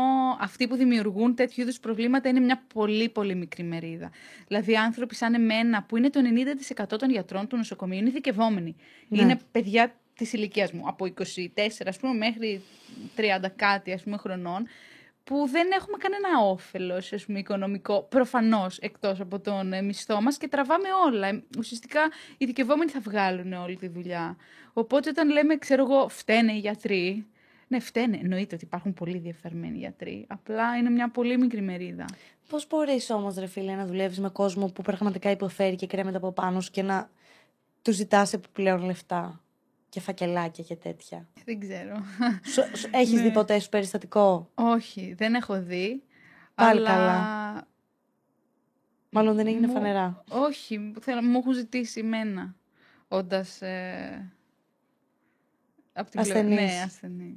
αυτοί 0.40 0.68
που 0.68 0.77
δημιουργούν 0.77 1.35
τέτοιου 1.35 1.62
είδους 1.62 1.79
προβλήματα 1.81 2.29
είναι 2.29 2.40
μια 2.40 2.62
πολύ 2.75 3.09
πολύ 3.09 3.35
μικρή 3.35 3.62
μερίδα. 3.62 4.11
Δηλαδή 4.47 4.77
άνθρωποι 4.77 5.14
σαν 5.14 5.35
εμένα, 5.35 5.83
που 5.83 5.97
είναι 5.97 6.11
το 6.11 6.21
90% 6.21 6.99
των 6.99 7.11
γιατρών 7.11 7.47
του 7.47 7.57
νοσοκομείου, 7.57 7.99
είναι 7.99 8.09
ειδικευόμενοι. 8.09 8.77
Ναι. 9.09 9.21
Είναι 9.21 9.38
παιδιά 9.53 9.95
της 10.16 10.33
ηλικίας 10.33 10.73
μου, 10.73 10.83
από 10.88 11.05
24 11.07 11.87
ας 11.87 11.99
πούμε 11.99 12.14
μέχρι 12.14 12.62
30 13.16 13.49
κάτι 13.57 13.92
ας 13.92 14.03
πούμε 14.03 14.16
χρονών, 14.16 14.66
που 15.25 15.47
δεν 15.51 15.71
έχουμε 15.73 15.97
κανένα 15.97 16.51
όφελος 16.51 17.13
ας 17.13 17.25
πούμε, 17.25 17.39
οικονομικό, 17.39 18.03
προφανώς 18.03 18.79
εκτός 18.79 19.21
από 19.21 19.41
τον 19.41 19.73
ε, 19.73 19.83
μισθό 19.83 20.21
μας 20.21 20.37
και 20.37 20.49
τραβάμε 20.49 20.89
όλα. 21.07 21.27
Ε, 21.27 21.43
Ουσιαστικά 21.59 22.01
οι 22.31 22.37
ειδικευόμενοι 22.39 22.91
θα 22.91 23.01
βγάλουν 23.01 23.53
όλη 23.53 23.77
τη 23.77 23.89
δουλειά. 23.89 24.37
Οπότε 24.73 25.09
όταν 25.09 25.29
λέμε, 25.29 25.57
ξέρω 25.57 25.83
εγώ, 25.83 26.09
φταίνε 26.09 26.53
οι 26.53 26.59
γιατροί, 26.59 27.27
ναι, 27.73 27.81
φταίνε. 27.81 28.19
Εννοείται 28.23 28.55
ότι 28.55 28.65
υπάρχουν 28.65 28.95
πολύ 28.95 29.19
διεφθαρμένοι 29.19 29.79
γιατροί. 29.79 30.25
Απλά 30.29 30.77
είναι 30.77 30.91
μια 30.91 31.11
πολύ 31.11 31.39
μικρή 31.39 31.61
μερίδα. 31.61 32.05
Πώς 32.49 32.67
μπορείς 32.67 33.11
όμως, 33.11 33.35
ρε 33.35 33.47
φίλε, 33.47 33.75
να 33.75 33.87
δουλεύεις 33.87 34.21
με 34.21 34.29
κόσμο 34.29 34.67
που 34.67 34.83
πραγματικά 34.83 35.31
υποφέρει 35.31 35.77
και 35.77 35.87
κρέμεται 35.87 36.17
από 36.17 36.33
πάνω 36.33 36.61
σου 36.61 36.71
και 36.71 36.83
να 36.83 37.11
του 37.83 37.93
ζητάς 37.93 38.33
επιπλέον 38.33 38.85
λεφτά; 38.85 39.41
Και 39.92 40.00
φακελάκια 40.00 40.64
και 40.64 40.76
τέτοια. 40.76 41.28
Δεν 41.44 41.61
ξέρω. 41.61 41.96
Σου, 42.44 42.76
σου, 42.76 42.88
έχεις 42.92 43.12
Ναι. 43.12 43.22
δει 43.22 43.31
ποτέ 43.33 43.59
σου 43.59 43.68
περιστατικό; 43.68 44.50
Όχι, 44.55 45.14
δεν 45.18 45.35
έχω 45.35 45.62
δει. 45.62 46.02
Πάλι 46.55 46.78
αλλά... 46.78 46.90
καλά. 46.90 47.66
Μάλλον 49.11 49.37
δεν 49.37 49.46
έγινε 49.46 49.66
Μου- 49.66 49.72
φανερά. 49.72 50.24
Όχι, 50.28 50.92
θέλω, 51.00 51.22
μου 51.22 51.38
έχουν 51.38 51.52
ζητήσει 51.52 52.00
εμένα, 52.00 52.55
όντας... 53.09 53.62
Ε, 53.62 54.33
από 55.92 56.11
την 56.11 56.20
πλευρά- 56.20 56.40
Ασθενής. 56.40 56.61
Ναι, 56.74 56.83
ασθενής. 56.85 57.37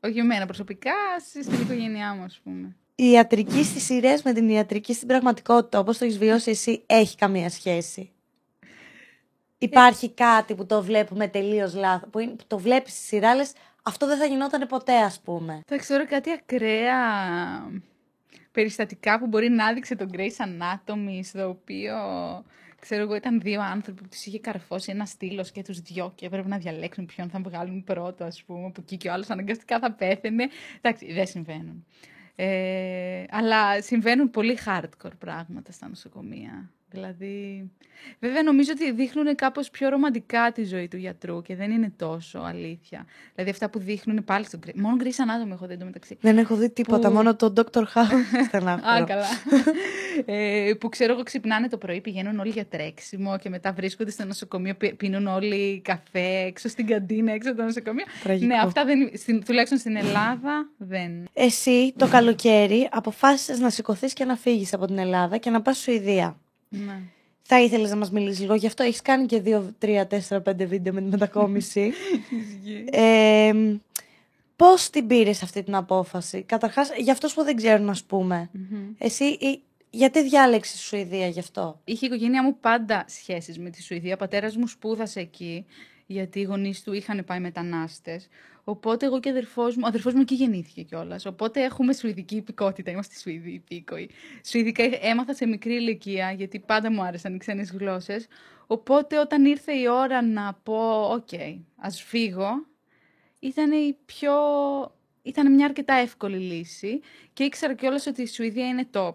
Όχι 0.00 0.18
εμένα 0.18 0.44
προσωπικά, 0.46 0.92
στη- 1.20 1.42
στην 1.42 1.60
οικογένειά 1.60 2.14
μου, 2.14 2.22
ας 2.22 2.40
πούμε. 2.44 2.76
Η 2.94 3.10
ιατρική 3.10 3.64
στις 3.64 3.84
σειρές 3.84 4.22
με 4.22 4.32
την 4.32 4.48
ιατρική 4.48 4.94
στην 4.94 5.08
πραγματικότητα, 5.08 5.78
όπως 5.78 5.98
το 5.98 6.04
έχεις 6.04 6.18
βιώσει 6.18 6.50
εσύ, 6.50 6.82
έχει 6.86 7.16
καμία 7.16 7.50
σχέση; 7.50 8.12
Υπάρχει 9.64 10.10
κάτι 10.10 10.54
που 10.54 10.66
το 10.66 10.82
βλέπουμε 10.82 11.28
τελείως 11.28 11.74
λάθος, 11.74 12.08
που, 12.10 12.18
είναι- 12.18 12.32
που 12.32 12.44
το 12.46 12.58
βλέπεις 12.58 12.92
στη 12.92 13.02
σειρά, 13.02 13.34
λες, 13.34 13.52
αυτό 13.82 14.06
δεν 14.06 14.18
θα 14.18 14.24
γινόταν 14.24 14.66
ποτέ, 14.68 14.96
ας 14.96 15.20
πούμε. 15.20 15.60
Θα 15.66 15.76
ξέρω 15.76 16.06
κάτι 16.06 16.30
ακραία 16.30 16.96
περιστατικά 18.52 19.18
που 19.18 19.26
μπορεί 19.26 19.48
να 19.48 19.66
άδειξε 19.66 19.96
τον 19.96 20.10
Grace 20.12 20.44
Anatomy, 20.46 21.20
στο 21.22 21.48
οποίο 21.48 21.94
ξέρω 22.80 23.02
εγώ 23.02 23.14
ήταν 23.14 23.40
δύο 23.40 23.60
άνθρωποι 23.62 24.02
που 24.02 24.08
τους 24.08 24.24
είχε 24.26 24.38
καρφώσει 24.38 24.90
ένα 24.90 25.04
στήλος 25.04 25.50
και 25.50 25.62
τους 25.62 25.80
δυο 25.80 26.12
και 26.14 26.26
έπρεπε 26.26 26.48
να 26.48 26.58
διαλέξουν 26.58 27.06
ποιον 27.06 27.28
θα 27.28 27.40
βγάλουν 27.40 27.84
πρώτο, 27.84 28.24
ας 28.24 28.42
πούμε, 28.42 28.66
από 28.66 28.80
εκεί 28.80 28.96
και 28.96 29.08
ο 29.08 29.12
άλλος 29.12 29.30
αναγκαστικά 29.30 29.78
θα 29.78 29.92
πέθαινε. 29.92 30.48
Εντάξει, 30.80 31.12
δεν 31.12 31.26
συμβαίνουν. 31.26 31.86
Ε, 32.36 33.24
αλλά 33.30 33.82
συμβαίνουν 33.82 34.30
πολύ 34.30 34.58
hardcore 34.66 35.18
πράγματα 35.18 35.72
στα 35.72 35.88
νοσοκομεία. 35.88 36.70
Δηλαδή, 36.94 37.70
βέβαια 38.20 38.42
νομίζω 38.42 38.72
ότι 38.74 38.92
δείχνουν 38.92 39.34
κάπως 39.34 39.70
πιο 39.70 39.88
ρομαντικά 39.88 40.52
τη 40.52 40.64
ζωή 40.64 40.88
του 40.88 40.96
γιατρού 40.96 41.42
και 41.42 41.56
δεν 41.56 41.70
είναι 41.70 41.92
τόσο 41.96 42.38
αλήθεια. 42.38 43.06
Δηλαδή 43.34 43.50
αυτά 43.50 43.70
που 43.70 43.78
δείχνουν 43.78 44.24
πάλι 44.24 44.44
στον 44.44 44.60
Grey. 44.66 44.70
Μόνο 44.74 44.96
Grey's 45.00 45.06
Anatomy 45.06 45.52
έχω 45.52 45.66
δει 45.66 45.76
το 45.76 45.84
μεταξύ. 45.84 46.16
Δεν 46.20 46.38
έχω 46.38 46.54
δει 46.56 46.70
τίποτα, 46.70 47.08
Που- 47.08 47.14
μόνο 47.14 47.36
το 47.36 47.52
Dr. 47.56 47.80
House 47.82 47.96
Α, 48.40 48.44
στενάχωρο. 48.48 49.04
καλά. 49.06 49.26
ε, 50.24 50.72
που 50.80 50.88
ξέρω 50.88 51.12
εγώ 51.12 51.22
ξυπνάνε 51.22 51.68
το 51.68 51.78
πρωί, 51.78 52.00
πηγαίνουν 52.00 52.38
όλοι 52.38 52.50
για 52.50 52.64
τρέξιμο 52.66 53.38
και 53.38 53.48
μετά 53.48 53.72
βρίσκονται 53.72 54.10
στο 54.10 54.24
νοσοκομείο, 54.24 54.74
πι- 54.74 54.94
πίνουν 54.94 55.26
όλοι 55.26 55.80
καφέ 55.84 56.28
έξω 56.46 56.68
στην 56.68 56.86
καντίνα, 56.86 57.32
έξω 57.32 57.48
από 57.50 57.58
το 57.58 57.64
νοσοκομείο. 57.64 58.04
Τραγικό. 58.22 58.46
Ναι, 58.46 58.58
αυτά 58.62 58.84
δεν, 58.84 59.10
στην, 59.14 59.44
τουλάχιστον 59.44 59.78
στην 59.78 59.96
Ελλάδα 59.96 60.68
δεν. 60.76 61.24
Εσύ 61.32 61.92
το 61.96 62.08
καλοκαίρι 62.08 62.88
αποφάσισες 62.92 63.58
να 63.58 63.70
σηκωθείς 63.70 64.12
και 64.12 64.24
να 64.24 64.36
φύγεις 64.36 64.72
από 64.74 64.86
την 64.86 64.98
Ελλάδα 64.98 65.36
και 65.36 65.50
να 65.50 65.62
πας 65.62 65.78
Σουηδία. 65.78 66.38
Ναι. 66.86 67.00
Θα 67.42 67.60
ήθελες 67.60 67.90
να 67.90 67.96
μας 67.96 68.10
μιλήσεις 68.10 68.40
λίγο 68.40 68.54
γι' 68.54 68.66
αυτό. 68.66 68.82
Έχεις 68.82 69.02
κάνει 69.02 69.26
και 69.26 69.40
δύο, 69.40 69.74
τρία, 69.78 70.06
τέσσερα, 70.06 70.40
πέντε 70.40 70.64
βίντεο 70.64 70.92
με 70.92 71.00
τη 71.00 71.06
μετακόμιση. 71.08 71.92
ε, 72.90 73.52
πώς 74.56 74.90
την 74.90 75.06
πήρες 75.06 75.42
αυτή 75.42 75.62
την 75.62 75.74
απόφαση; 75.74 76.42
Καταρχάς, 76.42 76.90
για 76.96 77.12
αυτούς 77.12 77.34
που 77.34 77.42
δεν 77.42 77.56
ξέρουν, 77.56 77.88
ας 77.90 78.04
πούμε. 78.04 78.50
Μμμ. 78.52 78.78
Εσύ, 78.98 79.24
ή- 79.24 79.62
γιατί 79.90 80.22
διάλεξες 80.22 80.72
τη 80.72 80.78
Σουηδία 80.78 81.26
γι' 81.26 81.38
αυτό; 81.38 81.80
Είχε 81.84 82.04
η 82.06 82.08
οικογένειά 82.08 82.42
μου 82.42 82.56
πάντα 82.60 83.04
σχέσεις 83.08 83.58
με 83.58 83.70
τη 83.70 83.82
Σουηδία. 83.82 84.14
Ο 84.14 84.16
πατέρας 84.16 84.56
μου 84.56 84.66
σπούδασε 84.66 85.20
εκεί, 85.20 85.66
γιατί 86.06 86.40
οι 86.40 86.42
γονείς 86.42 86.82
του 86.82 86.92
είχαν 86.92 87.24
πάει 87.24 87.40
μετανάστες. 87.40 88.28
Οπότε 88.64 89.06
εγώ 89.06 89.20
και 89.20 89.28
ο 89.28 89.30
αδερφός 89.30 89.76
μου, 89.76 89.82
ο 89.84 89.88
αδερφός 89.88 90.14
μου 90.14 90.20
εκεί 90.20 90.34
γεννήθηκε 90.34 90.82
κιόλας. 90.82 91.26
Οπότε 91.26 91.62
έχουμε 91.62 91.92
σουηδική 91.92 92.36
υπηκότητα, 92.36 92.90
είμαστε 92.90 93.14
Σουηδοί 93.18 93.50
υπήκοοι. 93.50 94.10
Σουηδικά 94.44 94.82
έμαθα 95.00 95.34
σε 95.34 95.46
μικρή 95.46 95.74
ηλικία, 95.74 96.32
γιατί 96.32 96.58
πάντα 96.60 96.90
μου 96.90 97.02
άρεσαν 97.02 97.34
οι 97.34 97.38
ξένες 97.38 97.70
γλώσσες. 97.70 98.26
Οπότε 98.66 99.18
όταν 99.18 99.44
ήρθε 99.44 99.72
η 99.72 99.88
ώρα 99.88 100.22
να 100.22 100.54
πω, 100.62 101.08
οκ, 101.10 101.28
ας 101.76 102.02
φύγω, 102.02 102.66
ήταν 103.38 103.72
η 103.72 103.96
πιο... 104.04 104.32
Ήταν 105.26 105.54
μια 105.54 105.66
αρκετά 105.66 105.94
εύκολη 105.94 106.38
λύση 106.38 107.00
και 107.32 107.44
ήξερα 107.44 107.74
κιόλας 107.74 108.06
ότι 108.06 108.22
η 108.22 108.26
Σουηδία 108.26 108.68
είναι 108.68 108.88
top 108.92 109.14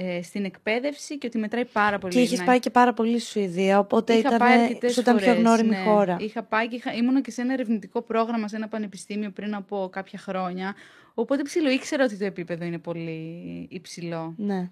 ε, 0.00 0.22
στην 0.22 0.44
εκπαίδευση 0.44 1.18
και 1.18 1.26
ότι 1.26 1.38
μετράει 1.38 1.64
πάρα 1.64 1.98
πολύ. 1.98 2.12
Και 2.12 2.20
είχες 2.20 2.38
να- 2.38 2.44
πάει 2.44 2.58
και 2.58 2.70
πάρα 2.70 2.92
πολύ 2.92 3.18
στη 3.18 3.30
Σουηδία, 3.30 3.78
οπότε 3.78 4.12
Είχα 4.12 4.28
ήταν, 4.28 4.38
πάει 4.38 4.60
αρκετές 4.60 4.92
σου 4.92 5.00
ήταν 5.00 5.16
πιο 5.16 5.26
φορές, 5.26 5.40
γνώριμη 5.40 5.68
ναι. 5.68 5.82
χώρα. 5.82 6.16
Είχα 6.20 6.42
πάει 6.42 6.68
και 6.68 6.76
είχα, 6.76 6.92
ήμουνα 6.92 7.20
και 7.20 7.30
σε 7.30 7.40
ένα 7.40 7.52
ερευνητικό 7.52 8.02
πρόγραμμα 8.02 8.48
σε 8.48 8.56
ένα 8.56 8.68
πανεπιστήμιο 8.68 9.30
πριν 9.30 9.54
από 9.54 9.88
κάποια 9.92 10.18
χρόνια. 10.18 10.74
Οπότε 11.14 11.42
ψηλό 11.42 11.70
ήξερα 11.70 12.04
ότι 12.04 12.16
το 12.18 12.24
επίπεδο 12.24 12.64
είναι 12.64 12.78
πολύ 12.78 13.66
υψηλό. 13.70 14.34
Ναι. 14.36 14.70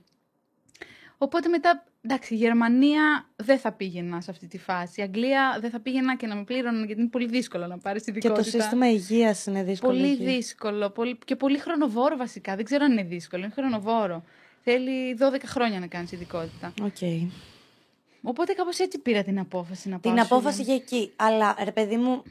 Οπότε 1.18 1.48
μετά, 1.48 1.84
εντάξει, 2.02 2.34
η 2.34 2.36
Γερμανία 2.36 3.28
δεν 3.36 3.58
θα 3.58 3.72
πήγαινα 3.72 4.20
σε 4.20 4.30
αυτή 4.30 4.46
τη 4.46 4.58
φάση. 4.58 5.00
Η 5.00 5.02
Αγγλία 5.02 5.58
δεν 5.60 5.70
θα 5.70 5.80
πήγαινα 5.80 6.16
και 6.16 6.26
να 6.26 6.34
με 6.34 6.44
πλήρωναν 6.44 6.84
γιατί 6.84 7.00
είναι 7.00 7.10
πολύ 7.10 7.26
δύσκολο 7.26 7.66
να 7.66 7.78
πάρεις 7.78 8.04
Και 8.04 8.10
ειδικότητα. 8.10 8.42
το 8.42 8.50
σύστημα 8.50 8.90
υγείας 8.90 9.46
είναι 9.46 9.62
δύσκολο. 9.62 9.92
Πολύ 9.92 10.10
εκεί. 10.12 10.24
δύσκολο 10.24 10.90
πολύ, 10.90 11.18
και 11.24 11.36
πολύ 11.36 11.58
χρονοβόρο 11.58 12.16
βασικά. 12.16 12.56
Δεν 12.56 12.64
ξέρω 12.64 12.84
αν 12.84 12.92
είναι 12.92 13.02
δύσκολο, 13.02 13.42
είναι 13.44 13.52
χρονοβόρο. 13.52 14.24
Θέλει 14.68 15.16
12 15.20 15.40
χρόνια 15.44 15.80
να 15.80 15.86
κάνεις 15.86 16.12
ειδικότητα. 16.12 16.72
Οκ. 16.82 16.96
Οπότε 18.22 18.52
κάπως 18.52 18.78
έτσι 18.78 18.98
πήρα 18.98 19.22
την 19.22 19.38
απόφαση 19.38 19.88
να 19.88 19.98
πάω 19.98 20.12
Την 20.14 20.24
στη 20.24 20.32
απόφαση 20.32 20.56
Σουηδία. 20.56 20.74
για 20.74 20.84
εκεί. 20.84 21.12
Αλλά 21.16 21.56
ρε 21.64 21.72
παιδί 21.72 21.96
μου, 21.96 22.22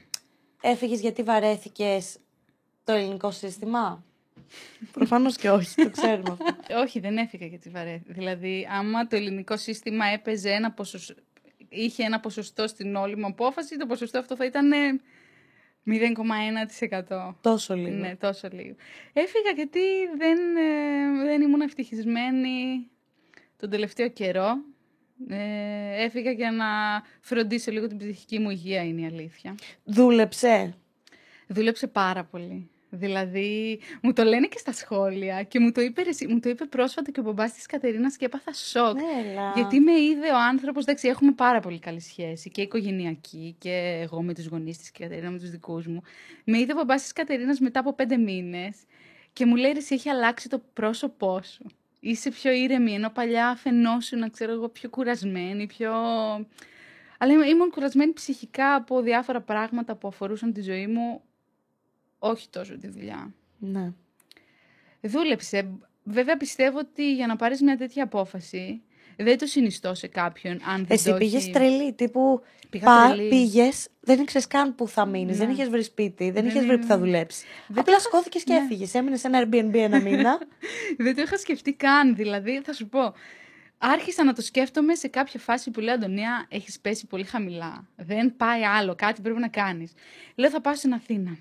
έφυγες 0.61 0.99
γιατί 0.99 1.23
βαρέθηκες 1.23 2.17
το 2.83 2.93
ελληνικό 2.93 3.31
σύστημα; 3.31 4.03
Προφανώς 4.91 5.35
και 5.37 5.49
όχι, 5.49 5.75
το 5.75 5.89
ξέρουμε 5.89 6.31
αυτό. 6.31 6.55
Όχι, 6.83 6.99
δεν 6.99 7.17
έφυγα 7.17 7.45
γιατί 7.45 7.69
βαρέθηκα. 7.69 8.13
Δηλαδή, 8.13 8.67
άμα 8.71 9.07
το 9.07 9.15
ελληνικό 9.15 9.57
σύστημα 9.57 10.05
έπαιζε 10.05 10.49
ένα 10.49 10.71
ποσοστό, 10.71 11.13
είχε 11.69 12.03
ένα 12.03 12.19
ποσοστό 12.19 12.67
στην 12.67 12.95
όλη 12.95 13.15
μου 13.17 13.25
απόφαση, 13.25 13.77
το 13.77 13.85
ποσοστό 13.85 14.19
αυτό 14.19 14.35
θα 14.35 14.45
ήταν 14.45 14.71
ε, 14.71 14.99
0,1%. 15.87 17.35
Τόσο 17.41 17.75
λίγο. 17.75 17.95
Ναι, 17.95 18.15
τόσο 18.15 18.47
λίγο. 18.51 18.75
Έφυγα 19.13 19.51
γιατί 19.55 19.79
δεν, 20.17 20.37
ε, 20.55 21.23
δεν 21.23 21.41
ήμουν 21.41 21.61
ευτυχισμένη 21.61 22.87
τον 23.57 23.69
τελευταίο 23.69 24.09
καιρό. 24.09 24.55
Ε, 25.27 26.03
έφυγα 26.03 26.31
για 26.31 26.51
να 26.51 26.65
φροντίσω 27.21 27.71
λίγο 27.71 27.87
την 27.87 27.97
ψυχική 27.97 28.39
μου 28.39 28.49
υγεία, 28.49 28.83
είναι 28.83 29.01
η 29.01 29.05
αλήθεια. 29.05 29.55
Δούλεψε. 29.83 30.75
Δούλεψε 31.47 31.87
πάρα 31.87 32.23
πολύ. 32.23 32.69
Δηλαδή, 32.95 33.79
μου 34.01 34.13
το 34.13 34.23
λένε 34.23 34.47
και 34.47 34.57
στα 34.57 34.71
σχόλια 34.71 35.43
και 35.43 35.59
μου 35.59 35.71
το 35.71 35.81
είπε, 35.81 36.01
ρεσί- 36.01 36.27
μου 36.29 36.39
το 36.39 36.49
είπε 36.49 36.65
πρόσφατα 36.65 37.11
και 37.11 37.19
ο 37.19 37.23
μπαμπάς 37.23 37.53
της 37.53 37.65
Κατερίνας 37.65 38.17
και 38.17 38.25
έπαθα 38.25 38.53
σοκ. 38.53 38.97
Έλα. 39.25 39.51
Γιατί 39.55 39.79
με 39.79 39.91
είδε 39.91 40.31
ο 40.31 40.37
άνθρωπος, 40.49 40.83
εντάξει, 40.83 41.07
έχουμε 41.07 41.31
πάρα 41.31 41.59
πολύ 41.59 41.79
καλή 41.79 41.99
σχέση 42.01 42.49
και 42.49 42.61
οικογενειακή 42.61 43.55
και 43.59 43.99
εγώ 44.03 44.21
με 44.21 44.33
τους 44.33 44.45
γονείς 44.47 44.77
της 44.77 44.91
και 44.91 45.03
η 45.03 45.07
Κατερίνα 45.07 45.31
με 45.31 45.39
τους 45.39 45.49
δικούς 45.49 45.87
μου. 45.87 46.01
Με 46.43 46.59
είδε 46.59 46.71
ο 46.71 46.75
μπαμπάς 46.75 47.01
της 47.01 47.13
Κατερίνας 47.13 47.59
μετά 47.59 47.79
από 47.79 47.93
πέντε 47.93 48.17
μήνες 48.17 48.77
και 49.33 49.45
μου 49.45 49.55
λέει, 49.55 49.71
«Ρε, 49.71 49.77
εσύ 49.77 49.93
έχει 49.93 50.09
αλλάξει 50.09 50.49
το 50.49 50.61
πρόσωπό 50.73 51.41
σου. 51.43 51.65
Είσαι 51.99 52.29
πιο 52.29 52.51
ήρεμη, 52.51 52.93
ενώ 52.93 53.09
παλιά 53.09 53.55
φαινόσουν, 53.55 54.19
να 54.19 54.29
ξέρω 54.29 54.51
εγώ, 54.51 54.69
πιο 54.69 54.89
κουρασμένη, 54.89 55.65
πιο... 55.65 55.91
Αλλά 57.19 57.33
είμαι- 57.33 57.45
ήμουν 57.47 57.69
κουρασμένη 57.69 58.13
ψυχικά 58.13 58.75
από 58.75 59.01
διάφορα 59.01 59.41
πράγματα 59.41 59.95
που 59.95 60.07
αφορούσαν 60.07 60.53
τη 60.53 60.61
ζωή 60.61 60.87
μου, 60.87 61.21
όχι 62.29 62.49
τόσο 62.49 62.77
τη 62.77 62.87
δουλειά. 62.87 63.33
Ναι. 63.57 63.91
Δούλεψε. 65.01 65.69
Βέβαια 66.03 66.37
πιστεύω 66.37 66.77
ότι 66.79 67.13
για 67.15 67.27
να 67.27 67.35
πάρεις 67.35 67.61
μια 67.61 67.77
τέτοια 67.77 68.03
απόφαση 68.03 68.81
δεν 69.17 69.37
το 69.37 69.45
συνιστώ 69.45 69.93
σε 69.93 70.07
κάποιον 70.07 70.53
αν 70.53 70.75
δεν 70.77 70.85
Εσύ 70.97 71.09
το 71.09 71.17
πήγες 71.17 71.41
έχει... 71.43 71.51
τρελή. 71.51 71.93
Τύπου 71.93 72.41
Πήγα 72.69 72.85
πα, 72.85 73.07
τρελή. 73.13 73.29
πήγες, 73.29 73.87
δεν 73.99 74.19
ήξερες 74.19 74.47
καν 74.47 74.75
που 74.75 74.87
θα 74.87 75.05
μείνεις, 75.05 75.37
δεν 75.37 75.47
Ναι. 75.47 75.53
είχες 75.53 75.69
βρει 75.69 75.83
σπίτι, 75.83 76.23
δεν, 76.23 76.33
Δεν 76.33 76.45
είχες 76.45 76.65
βρει 76.65 76.77
που 76.77 76.85
θα 76.85 76.93
είναι- 76.95 77.03
δουλέψεις. 77.05 77.43
Δεν 77.67 77.79
Απλά 77.79 77.83
το 77.83 77.91
είχα- 77.91 77.99
σκόθηκε 78.09 78.39
και 78.39 78.53
ναι. 78.53 78.59
έφυγες. 78.59 78.93
Έμεινες 78.93 79.19
σε 79.19 79.27
ένα 79.27 79.43
Airbnb 79.45 79.73
ένα 79.73 80.01
μήνα. 80.05 80.39
Δεν 80.97 81.15
το 81.15 81.21
είχα 81.21 81.37
σκεφτεί 81.37 81.73
καν. 81.73 82.15
Δηλαδή, 82.15 82.61
θα 82.63 82.73
σου 82.73 82.87
πω, 82.89 83.13
άρχισα 83.77 84.23
να 84.23 84.33
το 84.33 84.41
σκέφτομαι 84.41 84.95
σε 84.95 85.07
κάποια 85.07 85.39
φάση 85.39 85.71
που 85.71 85.79
λέω, 85.79 85.93
Αντωνία, 85.93 86.45
έχεις 86.49 86.79
πέσει 86.79 87.07
πολύ 87.07 87.23
χαμηλά. 87.23 87.87
Δεν 87.95 88.35
πάει 88.37 88.63
άλλο, 88.65 88.95
κάτι 88.95 89.21
πρέπει 89.21 89.39
να 89.39 89.47
κάνεις. 89.47 89.93
Λέω, 90.35 90.49
θα 90.49 90.61
πάω 90.61 90.75
στην 90.75 90.93
Αθήνα. 90.93 91.37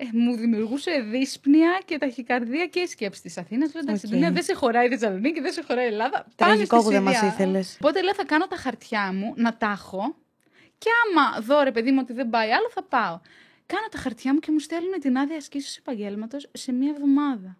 Ε, 0.00 0.04
μου 0.12 0.36
δημιουργούσε 0.36 0.90
δύσπνοια 1.10 1.80
και 1.84 1.98
ταχυκαρδία 1.98 2.66
και 2.66 2.80
η 2.80 2.86
σκέψη 2.86 3.22
της 3.22 3.38
Αθήνας. 3.38 3.72
Λέω, 3.74 3.82
εντάξει, 3.82 4.06
Οκ. 4.06 4.12
Αντωνία, 4.12 4.32
δεν 4.32 4.42
σε 4.42 4.54
χωράει 4.54 4.86
η 4.86 4.88
Θεσσαλονίκη, 4.88 5.40
δεν 5.40 5.52
σε 5.52 5.62
χωράει 5.62 5.84
η 5.84 5.88
Ελλάδα. 5.88 6.26
Πάμε 6.36 6.52
Τραγικό 6.52 6.76
στη 6.80 6.84
που 6.84 6.92
δεν 6.92 7.02
Σουηδία. 7.02 7.22
μας 7.22 7.32
ήθελες. 7.32 7.74
Οπότε 7.74 8.02
λέω, 8.02 8.14
θα 8.14 8.24
κάνω 8.24 8.46
τα 8.46 8.56
χαρτιά 8.56 9.12
μου, 9.12 9.32
να 9.36 9.56
τα 9.56 9.70
έχω. 9.70 10.16
Και 10.78 10.90
άμα 11.04 11.40
δω, 11.40 11.62
ρε 11.62 11.72
παιδί 11.72 11.90
μου, 11.90 11.98
ότι 12.02 12.12
δεν 12.12 12.30
πάει 12.30 12.50
άλλο, 12.52 12.68
θα 12.70 12.82
πάω. 12.82 13.20
Κάνω 13.66 13.86
τα 13.90 13.98
χαρτιά 13.98 14.32
μου 14.32 14.38
και 14.38 14.50
μου 14.52 14.58
στέλνουν 14.58 15.00
την 15.00 15.16
άδεια 15.18 15.36
ασκήσεως 15.36 15.76
επαγγέλματος 15.76 16.48
σε 16.52 16.72
μία 16.72 16.90
εβδομάδα. 16.90 17.56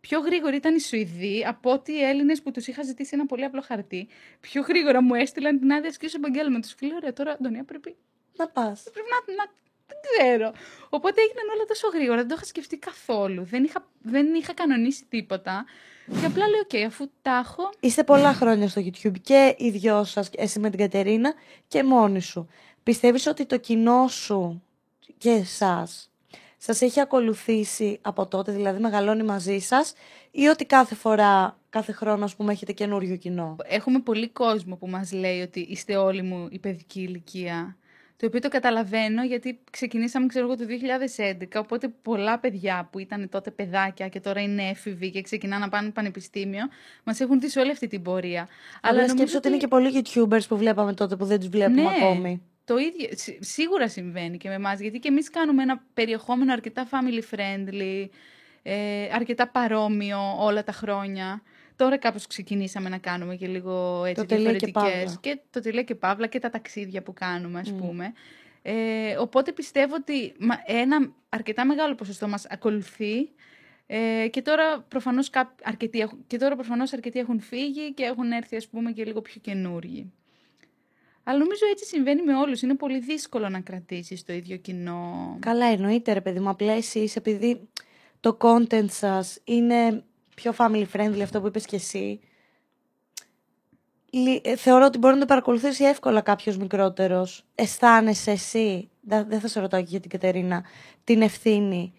Πιο 0.00 0.20
γρήγορη 0.20 0.56
ήταν 0.56 0.74
οι 0.74 0.80
Σουηδοί 0.80 1.44
από 1.46 1.70
ότι 1.72 1.92
οι 1.92 2.02
Έλληνες 2.02 2.42
που 2.42 2.50
τους 2.50 2.66
είχα 2.66 2.82
ζητήσει 2.82 3.10
ένα 3.14 3.26
πολύ 3.26 3.44
απλό 3.44 3.60
χαρτί. 3.60 4.08
Πιο 4.40 4.62
γρήγορα 4.62 5.02
μου 5.02 5.14
έστειλαν 5.14 5.58
την 5.58 5.72
άδεια 5.72 5.88
ασκήσεως 5.88 6.14
επαγγέλματος. 6.14 6.74
Φίλε, 6.76 6.94
ωραία, 6.94 7.12
τώρα, 7.12 7.32
Αντωνία, 7.32 7.64
πρέπει, 7.64 7.96
να 8.36 8.48
πας. 8.48 8.82
πρέπει 8.92 9.08
να, 9.10 9.34
να. 9.34 9.50
Δεν 9.86 9.98
ξέρω. 10.02 10.52
Οπότε 10.88 11.20
έγιναν 11.20 11.48
όλα 11.54 11.64
τόσο 11.64 11.88
γρήγορα. 11.88 12.16
Δεν 12.16 12.28
το 12.28 12.34
είχα 12.36 12.44
σκεφτεί 12.44 12.76
καθόλου. 12.76 13.44
Δεν 13.44 13.64
είχα, 13.64 13.86
δεν 14.02 14.34
είχα 14.34 14.54
κανονίσει 14.54 15.04
τίποτα. 15.08 15.64
Και 16.20 16.26
απλά 16.26 16.48
λέω: 16.48 16.60
Οκ, 16.60 16.86
αφού 16.86 17.10
τα 17.22 17.42
έχω. 17.44 17.70
Είστε 17.80 18.04
πολλά 18.04 18.32
χρόνια 18.32 18.68
στο 18.68 18.82
YouTube 18.84 19.20
και 19.22 19.54
οι 19.58 19.70
δυο 19.70 20.04
σας, 20.04 20.30
εσύ 20.36 20.58
με 20.58 20.70
την 20.70 20.78
Κατερίνα 20.78 21.34
και 21.68 21.82
μόνοι 21.82 22.20
σου. 22.20 22.48
Πιστεύεις 22.82 23.26
ότι 23.26 23.46
το 23.46 23.56
κοινό 23.56 24.08
σου 24.08 24.62
και 25.18 25.30
εσάς 25.30 26.10
σας 26.58 26.80
έχει 26.80 27.00
ακολουθήσει 27.00 27.98
από 28.02 28.26
τότε, 28.26 28.52
δηλαδή 28.52 28.80
μεγαλώνει 28.80 29.22
μαζί 29.22 29.58
σας 29.58 29.92
ή 30.30 30.46
ότι 30.46 30.64
κάθε 30.64 30.94
φορά, 30.94 31.58
κάθε 31.70 31.92
χρόνο 31.92 32.24
ας 32.24 32.36
πούμε 32.36 32.52
έχετε 32.52 32.72
καινούριο 32.72 33.16
κοινό; 33.16 33.56
Έχουμε 33.64 33.98
πολύ 33.98 34.28
κόσμο 34.28 34.76
που 34.76 34.88
μας 34.88 35.12
λέει 35.12 35.40
ότι 35.40 35.60
είστε 35.60 35.96
όλοι 35.96 36.22
μου 36.22 36.48
η 36.50 36.58
παιδική 36.58 37.00
ηλικία. 37.00 37.76
Το 38.18 38.26
οποίο 38.26 38.40
το 38.40 38.48
καταλαβαίνω 38.48 39.24
γιατί 39.24 39.58
ξεκινήσαμε, 39.70 40.26
ξέρω 40.26 40.46
εγώ, 40.46 40.56
το 40.56 40.64
2011. 40.66 41.60
Οπότε 41.60 41.88
πολλά 42.02 42.38
παιδιά 42.38 42.88
που 42.92 42.98
ήταν 42.98 43.28
τότε 43.28 43.50
παιδάκια 43.50 44.08
και 44.08 44.20
τώρα 44.20 44.40
είναι 44.40 44.68
έφηβοι 44.68 45.10
και 45.10 45.20
ξεκινάνε 45.22 45.64
να 45.64 45.68
πάνε 45.70 45.90
πανεπιστήμιο, 45.90 46.68
μας 47.04 47.20
έχουν 47.20 47.40
δει 47.40 47.48
σε 47.48 47.60
όλη 47.60 47.70
αυτή 47.70 47.86
την 47.86 48.02
πορεία. 48.02 48.48
Αλλά 48.82 48.96
νομίζω 48.98 49.16
σκέψου 49.16 49.36
ότι 49.36 49.48
είναι 49.48 49.56
και 49.56 49.68
πολλοί 49.68 50.02
YouTubers 50.04 50.46
που 50.48 50.56
βλέπαμε 50.56 50.94
τότε 50.94 51.16
που 51.16 51.24
δεν 51.24 51.38
τους 51.38 51.48
βλέπουμε 51.48 51.82
Ναι. 51.82 51.88
ακόμη. 52.00 52.42
Το 52.64 52.76
ίδιο, 52.76 53.08
σι- 53.10 53.44
σίγουρα 53.44 53.88
συμβαίνει 53.88 54.36
και 54.36 54.48
με 54.48 54.54
εμάς, 54.54 54.80
γιατί 54.80 54.98
και 54.98 55.08
εμείς 55.08 55.30
κάνουμε 55.30 55.62
ένα 55.62 55.82
περιεχόμενο 55.94 56.52
αρκετά 56.52 56.88
family 56.90 57.34
friendly, 57.34 58.08
ε, 58.62 59.08
αρκετά 59.12 59.48
παρόμοιο 59.48 60.18
όλα 60.38 60.64
τα 60.64 60.72
χρόνια. 60.72 61.42
Τώρα 61.76 61.98
κάπως 61.98 62.26
ξεκινήσαμε 62.26 62.88
να 62.88 62.98
κάνουμε 62.98 63.36
και 63.36 63.46
λίγο 63.46 64.04
έτσι 64.04 64.24
τελεία 64.24 64.52
και 64.52 64.66
διαφορετικές. 64.66 65.02
παύλα. 65.04 65.18
Και 65.20 65.40
το 65.50 65.60
τελεία 65.60 65.82
και 65.82 65.94
παύλα 65.94 66.26
και 66.26 66.38
τα 66.38 66.50
ταξίδια 66.50 67.02
που 67.02 67.12
κάνουμε, 67.12 67.60
ας 67.60 67.72
πούμε. 67.72 68.12
Ε, 68.62 69.16
οπότε 69.18 69.52
πιστεύω 69.52 69.94
ότι 69.94 70.34
μα- 70.38 70.62
ένα 70.66 71.12
αρκετά 71.28 71.66
μεγάλο 71.66 71.94
ποσοστό 71.94 72.28
μας 72.28 72.46
ακολουθεί 72.50 73.30
Ε, 73.88 74.28
και, 74.30 74.42
τώρα 74.42 74.80
προφανώς 74.88 75.30
κά- 75.30 75.60
αρκετοί, 75.64 75.98
έχουν- 76.00 76.24
και 76.26 76.36
τώρα 76.38 76.54
προφανώς 76.54 76.92
αρκετοί 76.92 77.18
έχουν 77.18 77.40
φύγει 77.40 77.94
και 77.94 78.02
έχουν 78.04 78.32
έρθει 78.32 78.56
ας 78.56 78.68
πούμε 78.68 78.92
και 78.92 79.04
λίγο 79.04 79.20
πιο 79.20 79.40
καινούργοι. 79.40 80.12
Αλλά 81.24 81.38
νομίζω 81.38 81.60
έτσι 81.70 81.84
συμβαίνει 81.84 82.22
με 82.22 82.34
όλους. 82.36 82.62
Είναι 82.62 82.74
πολύ 82.74 82.98
δύσκολο 82.98 83.48
να 83.48 83.60
κρατήσεις 83.60 84.24
το 84.24 84.32
ίδιο 84.32 84.56
κοινό. 84.56 85.36
Καλά, 85.40 85.66
εννοείται 85.66 86.12
ρε 86.12 86.20
παιδί 86.20 86.40
μου. 86.40 86.48
Απλά 86.48 86.72
εσείς 86.72 87.16
επειδή 87.16 87.68
το 88.20 88.36
content 88.40 88.90
σας 88.90 89.40
είναι 89.44 90.04
πιο 90.36 90.54
family 90.58 90.84
friendly, 90.92 91.20
αυτό 91.22 91.40
που 91.40 91.46
είπες 91.46 91.64
και 91.66 91.76
εσύ, 91.76 92.20
λι- 94.10 94.46
ε, 94.46 94.56
θεωρώ 94.56 94.84
ότι 94.84 94.98
μπορεί 94.98 95.14
να 95.14 95.20
το 95.20 95.26
παρακολουθήσει 95.26 95.84
εύκολα 95.84 96.20
κάποιος 96.20 96.56
μικρότερος. 96.56 97.44
Αισθάνεσαι 97.54 98.30
εσύ, 98.30 98.88
δε- 99.00 99.24
δεν 99.24 99.40
θα 99.40 99.48
σε 99.48 99.60
ρωτάω 99.60 99.80
και 99.80 99.86
για 99.90 100.00
την 100.00 100.10
Κατερίνα, 100.10 100.64
την 101.04 101.22
ευθύνη 101.22 101.92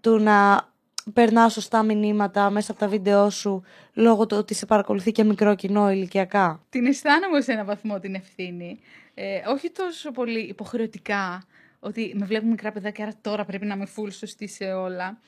του 0.00 0.18
να 0.18 0.68
περνάς 1.12 1.52
σωστά 1.52 1.82
μηνύματα 1.82 2.50
μέσα 2.50 2.70
από 2.70 2.80
τα 2.80 2.88
βίντεό 2.88 3.30
σου 3.30 3.62
λόγω 3.94 4.26
του 4.26 4.36
ότι 4.36 4.54
σε 4.54 4.66
παρακολουθεί 4.66 5.12
και 5.12 5.24
μικρό 5.24 5.54
κοινό 5.54 5.90
ηλικιακά. 5.90 6.62
Την 6.68 6.86
αισθάνομαι 6.86 7.40
σε 7.40 7.52
έναν 7.52 7.66
βαθμό 7.66 7.98
την 8.00 8.14
ευθύνη. 8.14 8.80
Ε, 9.14 9.40
όχι 9.48 9.70
τόσο 9.70 10.10
πολύ 10.10 10.40
υποχρεωτικά, 10.40 11.44
ότι 11.80 12.12
με 12.16 12.26
βλέπουν 12.26 12.48
μικρά 12.48 12.72
παιδάκια, 12.72 13.04
άρα 13.04 13.14
τώρα 13.20 13.44
πρέπει 13.44 13.66
να 13.66 13.74
είμαι 13.74 13.86
full 13.96 14.12
σωστή 14.12 14.48
σε 14.48 14.64
όλα. 14.72 15.20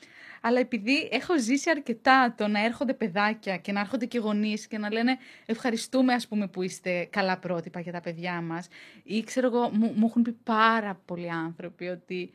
Αλλά 0.47 0.59
επειδή 0.59 1.09
έχω 1.11 1.39
ζήσει 1.39 1.69
αρκετά 1.69 2.33
το 2.37 2.47
να 2.47 2.65
έρχονται 2.65 2.93
παιδάκια 2.93 3.57
και 3.57 3.71
να 3.71 3.79
έρχονται 3.79 4.05
και 4.05 4.17
γονείς 4.19 4.67
και 4.67 4.77
να 4.77 4.91
λένε 4.91 5.17
ευχαριστούμε 5.45 6.13
ας 6.13 6.27
πούμε 6.27 6.47
που 6.47 6.61
είστε 6.61 7.07
καλά 7.09 7.37
πρότυπα 7.37 7.79
για 7.79 7.91
τα 7.91 8.01
παιδιά 8.01 8.41
μας. 8.41 8.67
Ή 9.03 9.23
ξέρω 9.23 9.47
εγώ, 9.47 9.69
μου, 9.69 9.93
μου 9.95 10.05
έχουν 10.05 10.21
πει 10.21 10.31
πάρα 10.43 11.01
πολλοί 11.05 11.31
άνθρωποι 11.31 11.87
ότι 11.87 12.31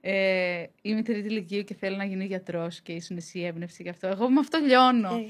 ε, 0.00 0.64
είμαι 0.82 1.02
τρίτη 1.02 1.28
ηλικίου 1.28 1.64
και 1.64 1.74
θέλω 1.74 1.96
να 1.96 2.04
γίνω 2.04 2.22
γιατρός 2.22 2.80
και 2.80 2.92
ήσουν 2.92 3.16
εσύ 3.16 3.38
η 3.38 3.44
έμπνευση 3.44 3.82
γι' 3.82 3.88
αυτό. 3.88 4.06
Εγώ 4.06 4.30
με 4.30 4.40
αυτό 4.40 4.58
λιώνω. 4.58 5.24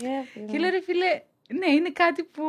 Και 0.51 0.59
λέω 0.59 0.71
ρε 0.71 0.81
φίλε, 0.81 1.23
ναι, 1.59 1.73
είναι 1.75 1.91
κάτι 1.91 2.23
που 2.23 2.43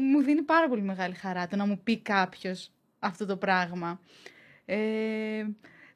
μου 0.00 0.22
δίνει 0.22 0.42
πάρα 0.42 0.68
πολύ 0.68 0.82
μεγάλη 0.82 1.14
χαρά 1.14 1.46
το 1.46 1.56
να 1.56 1.66
μου 1.66 1.80
πει 1.84 1.98
κάποιος 1.98 2.70
αυτό 2.98 3.26
το 3.26 3.36
πράγμα. 3.36 4.00
Ε, 4.64 4.76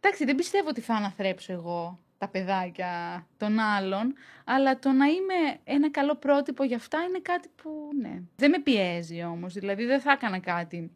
εντάξει, 0.01 0.25
δεν 0.25 0.35
πιστεύω 0.35 0.69
ότι 0.69 0.81
θα 0.81 0.95
αναθρέψω 0.95 1.53
εγώ 1.53 2.05
τα 2.19 2.29
παιδάκια 2.29 3.27
των 3.37 3.59
άλλων, 3.59 4.15
αλλά 4.45 4.79
το 4.79 4.93
να 4.93 5.07
είμαι 5.07 5.59
ένα 5.65 5.91
καλό 5.91 6.15
πρότυπο 6.15 6.65
για 6.65 6.77
αυτά 6.77 6.99
είναι 7.09 7.19
κάτι 7.23 7.49
που, 7.63 7.71
ναι. 8.01 8.23
Δεν 8.37 8.51
με 8.51 8.59
πιέζει 8.59 9.23
όμως, 9.23 9.53
δηλαδή 9.53 9.85
δεν 9.85 10.01
θα 10.01 10.13
έκανα 10.13 10.39
κάτι 10.39 10.91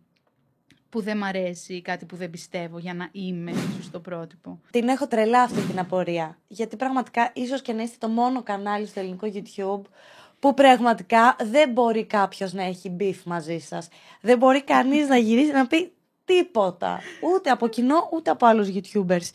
που 0.88 1.00
δεν 1.00 1.16
μ' 1.16 1.24
αρέσει 1.24 1.74
ή 1.74 1.82
κάτι 1.82 2.04
που 2.04 2.16
δεν 2.16 2.30
πιστεύω 2.30 2.78
για 2.78 2.94
να 2.94 3.08
είμαι 3.12 3.52
σωστό 3.76 4.00
πρότυπο. 4.00 4.60
Την 4.70 4.88
έχω 4.88 5.06
τρελά 5.06 5.42
αυτή 5.42 5.60
την 5.60 5.78
απορία. 5.78 6.38
Γιατί 6.48 6.76
πραγματικά 6.76 7.30
ίσως 7.34 7.62
και 7.62 7.72
να 7.72 7.82
είστε 7.82 7.96
το 7.98 8.08
μόνο 8.08 8.42
κανάλι 8.42 8.86
στο 8.86 9.00
ελληνικό 9.00 9.28
YouTube 9.34 9.90
που 10.38 10.54
πραγματικά 10.54 11.36
δεν 11.42 11.70
μπορεί 11.70 12.04
κάποιος 12.04 12.52
να 12.52 12.62
έχει 12.62 12.96
beef 13.00 13.22
μαζί 13.24 13.58
σας. 13.58 13.88
Δεν 14.20 14.38
μπορεί 14.38 14.62
κανείς 14.62 15.08
να 15.08 15.16
γυρίσει 15.16 15.52
να 15.52 15.66
πει 15.66 15.92
τίποτα. 16.24 17.00
Ούτε 17.34 17.50
από 17.50 17.68
κοινό, 17.68 18.08
ούτε 18.12 18.30
από 18.30 18.46
άλλους 18.46 18.68
YouTubers. 18.74 19.30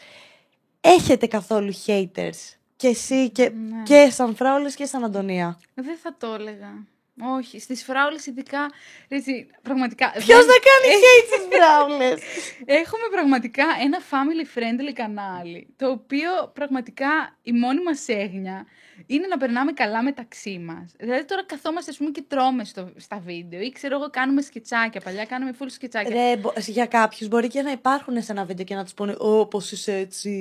Έχετε 0.88 1.28
καθόλου 1.28 1.74
haters. 1.86 2.56
Και 2.76 2.88
εσύ 2.88 3.30
και, 3.30 3.50
Ναι. 3.50 3.84
και 3.84 4.10
σαν 4.12 4.36
Φράουλες 4.36 4.76
και 4.76 4.86
σαν 4.86 5.04
Αντωνία. 5.04 5.60
Δεν 5.74 5.98
θα 5.98 6.16
το 6.20 6.34
έλεγα. 6.34 6.86
Όχι, 7.22 7.60
στις 7.60 7.84
φράουλες 7.84 8.26
ειδικά, 8.26 8.72
έτσι, 9.08 9.48
πραγματικά... 9.62 10.12
Ποιος 10.12 10.46
δεν- 10.46 10.48
θα 10.48 10.60
κάνει 10.70 10.94
hate 11.04 11.26
στις 11.26 11.58
Φράουλες; 11.58 12.22
Έχουμε 12.66 13.08
πραγματικά 13.12 13.66
ένα 13.82 14.00
family 14.12 14.58
friendly 14.58 14.92
κανάλι, 14.94 15.74
το 15.76 15.90
οποίο 15.90 16.30
πραγματικά 16.54 17.38
η 17.42 17.52
μόνη 17.52 17.84
μας 17.84 18.08
έγνοια 18.08 18.66
είναι 19.06 19.28
να 19.28 19.38
περνάμε 19.38 19.72
καλά 19.72 20.04
μεταξύ 20.04 20.58
μας. 20.60 20.94
Δηλαδή 20.98 21.26
τώρα 21.26 21.44
καθόμαστε 21.46 21.92
ας 21.92 21.98
πούμε 21.98 22.10
και 22.10 22.24
τρώμε 22.28 22.64
στο, 22.64 22.94
στα 22.96 23.20
βίντεο 23.26 23.62
ή 23.62 23.72
ξέρω 23.72 23.96
εγώ 23.96 24.10
κάνουμε 24.10 24.42
σκετσάκια, 24.42 25.02
παλιά 25.02 25.26
κάναμε 25.26 25.52
full 25.60 25.66
σκετσάκια. 25.70 26.16
Ρε, 26.16 26.38
μπο- 26.38 26.54
για 26.58 26.86
κάποιους 26.86 27.30
μπορεί 27.30 27.48
και 27.48 27.62
να 27.62 27.72
υπάρχουν 27.72 28.22
σε 28.22 28.32
ένα 28.32 28.46
βίντεο 28.46 28.66
και 28.66 28.76
να 28.76 28.84
τους 28.84 28.94
πούνε 28.94 29.16
«Ω, 29.18 29.48
πώς 29.48 29.72
είσαι 29.72 29.94
έτσι, 29.98 30.32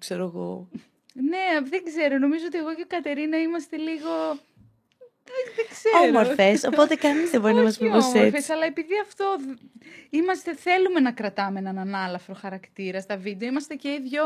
ξέρω 0.00 0.24
εγώ». 0.24 0.68
Ναι, 1.16 1.68
δεν 1.68 1.84
ξέρω, 1.84 2.18
νομίζω 2.18 2.44
ότι 2.46 2.58
εγώ 2.58 2.74
και 2.74 2.80
η 2.80 2.86
Κατερίνα 2.86 3.38
είμαστε 3.40 3.76
λίγο... 3.76 4.08
Δεν, 5.24 5.52
δεν 5.56 5.66
ξέρω. 5.70 5.98
Όμορφες, 6.18 6.64
οπότε 6.64 6.94
κανείς 6.94 7.30
δεν 7.30 7.40
μπορεί 7.40 7.54
να 7.54 7.62
μας 7.62 7.78
πει 7.78 7.84
Όχι 7.84 7.92
πως 7.92 8.04
όμορφες, 8.04 8.32
έτσι. 8.34 8.52
αλλά 8.52 8.64
επειδή 8.66 8.92
αυτό 9.02 9.36
δ- 9.38 9.58
είμαστε, 10.10 10.54
θέλουμε 10.54 11.00
να 11.00 11.12
κρατάμε 11.12 11.58
έναν 11.58 11.78
ανάλαφρο 11.78 12.34
χαρακτήρα 12.34 13.00
στα 13.00 13.16
βίντεο, 13.16 13.48
είμαστε 13.48 13.74
και 13.74 13.88
οι 13.88 14.00
δυο 14.08 14.22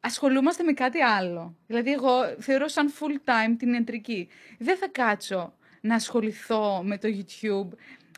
ασχολούμαστε 0.00 0.62
με 0.62 0.72
κάτι 0.72 1.00
άλλο. 1.00 1.54
Δηλαδή 1.66 1.92
εγώ 1.92 2.34
θεωρώ 2.38 2.68
σαν 2.68 2.92
full 2.98 3.28
time 3.30 3.54
την 3.58 3.72
ιατρική. 3.72 4.28
Δεν 4.58 4.76
θα 4.76 4.88
κάτσω 4.88 5.54
να 5.80 5.94
ασχοληθώ 5.94 6.82
με 6.84 6.98
το 6.98 7.08
YouTube 7.08 7.76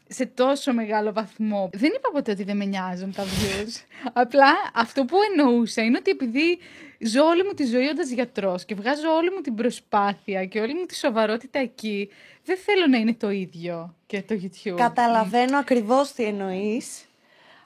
σε 0.09 0.27
τόσο 0.27 0.73
μεγάλο 0.73 1.13
βαθμό. 1.13 1.71
Δεν 1.73 1.91
είπα 1.97 2.11
ποτέ 2.13 2.31
ότι 2.31 2.45
δεν 2.45 2.57
με 2.57 2.65
νοιάζουν 2.65 3.13
τα 3.13 3.23
views. 3.25 3.85
Απλά 4.13 4.47
αυτό 4.75 5.05
που 5.05 5.17
εννοούσα 5.31 5.83
είναι 5.83 5.97
ότι 5.99 6.11
επειδή 6.11 6.59
ζω 6.99 7.25
όλη 7.25 7.45
μου 7.45 7.53
τη 7.55 7.65
ζωή 7.65 7.87
όντας 7.87 8.11
γιατρός 8.11 8.65
και 8.65 8.75
βγάζω 8.75 9.11
όλη 9.17 9.31
μου 9.31 9.41
την 9.41 9.55
προσπάθεια 9.55 10.45
και 10.45 10.61
όλη 10.61 10.75
μου 10.75 10.85
τη 10.87 10.95
σοβαρότητα 10.97 11.59
εκεί, 11.59 12.09
δεν 12.45 12.57
θέλω 12.57 12.87
να 12.87 12.97
είναι 12.99 13.15
το 13.15 13.31
ίδιο 13.31 13.95
και 14.07 14.23
το 14.23 14.35
YouTube. 14.43 14.75
Καταλαβαίνω 14.77 15.59
ακριβώς 15.59 16.13
τι 16.13 16.25
εννοείς, 16.25 17.05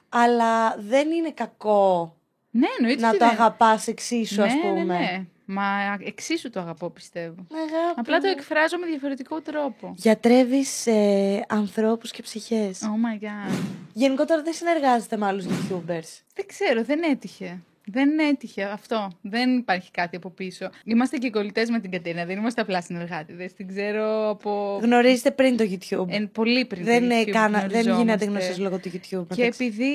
αλλά 0.09 0.75
δεν 0.79 1.11
είναι 1.11 1.31
κακό 1.31 2.15
Ναι, 2.51 2.67
εννοείται 2.79 3.01
να 3.01 3.09
ότι 3.09 3.17
το 3.17 3.25
δεν- 3.25 3.33
αγαπάς 3.33 3.87
εξίσου, 3.87 4.43
ας 4.43 4.53
ναι, 4.53 4.61
πούμε. 4.61 4.83
Ναι, 4.83 4.83
ναι. 4.99 5.25
Μα 5.53 5.97
εξίσου 6.05 6.49
το 6.49 6.59
αγαπώ, 6.59 6.89
πιστεύω. 6.89 7.47
Αγάπη 7.53 7.99
Απλά 7.99 8.17
το 8.19 8.27
μου. 8.27 8.33
εκφράζω 8.37 8.77
με 8.77 8.85
διαφορετικό 8.85 9.41
τρόπο. 9.41 9.93
Γιατρεύεις 9.97 10.87
ε, 10.87 11.45
ανθρώπους 11.47 12.11
και 12.11 12.21
ψυχές. 12.21 12.79
Oh 12.81 12.85
my 12.85 13.23
god. 13.23 13.59
Γενικότερα 13.93 14.41
δεν 14.41 14.53
συνεργάζεστε 14.53 15.17
με 15.17 15.25
άλλους 15.25 15.45
YouTubers. 15.45 16.21
Δεν 16.35 16.45
ξέρω, 16.47 16.83
δεν 16.83 17.03
έτυχε. 17.03 17.61
Δεν 17.85 18.19
έτυχε 18.19 18.63
αυτό. 18.63 19.11
Δεν 19.21 19.57
υπάρχει 19.57 19.91
κάτι 19.91 20.15
από 20.15 20.29
πίσω. 20.29 20.69
Είμαστε 20.83 21.17
και 21.17 21.29
κολλητές 21.29 21.69
με 21.69 21.79
την 21.79 21.91
Κατερίνα. 21.91 22.25
Δεν 22.25 22.37
είμαστε 22.37 22.61
απλά 22.61 22.81
συνεργάτε. 22.81 23.51
Την 23.57 23.67
ξέρω 23.67 24.29
από. 24.29 24.79
Γνωρίζετε 24.81 25.31
πριν 25.31 25.57
το 25.57 25.63
YouTube. 25.63 26.05
Εν, 26.09 26.31
πολύ 26.31 26.65
πριν. 26.65 26.83
δεν, 26.83 27.09
το 27.09 27.15
ε, 27.15 27.21
YouTube 27.21 27.29
κάνα, 27.29 27.59
δεν 27.59 27.67
γνωριζόμαστε. 27.69 28.01
γίνεται 28.01 28.25
γνωστός 28.25 28.57
λόγω 28.57 28.79
του 28.79 28.89
YouTube. 28.89 29.01
Και 29.09 29.15
μεταξύ. 29.17 29.65
επειδή 29.65 29.93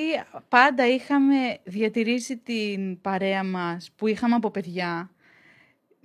πάντα 0.48 0.86
είχαμε 0.86 1.36
διατηρήσει 1.64 2.36
την 2.36 3.00
παρέα 3.00 3.44
μας 3.44 3.90
που 3.96 4.06
είχαμε 4.06 4.34
από 4.34 4.50
παιδιά, 4.50 5.10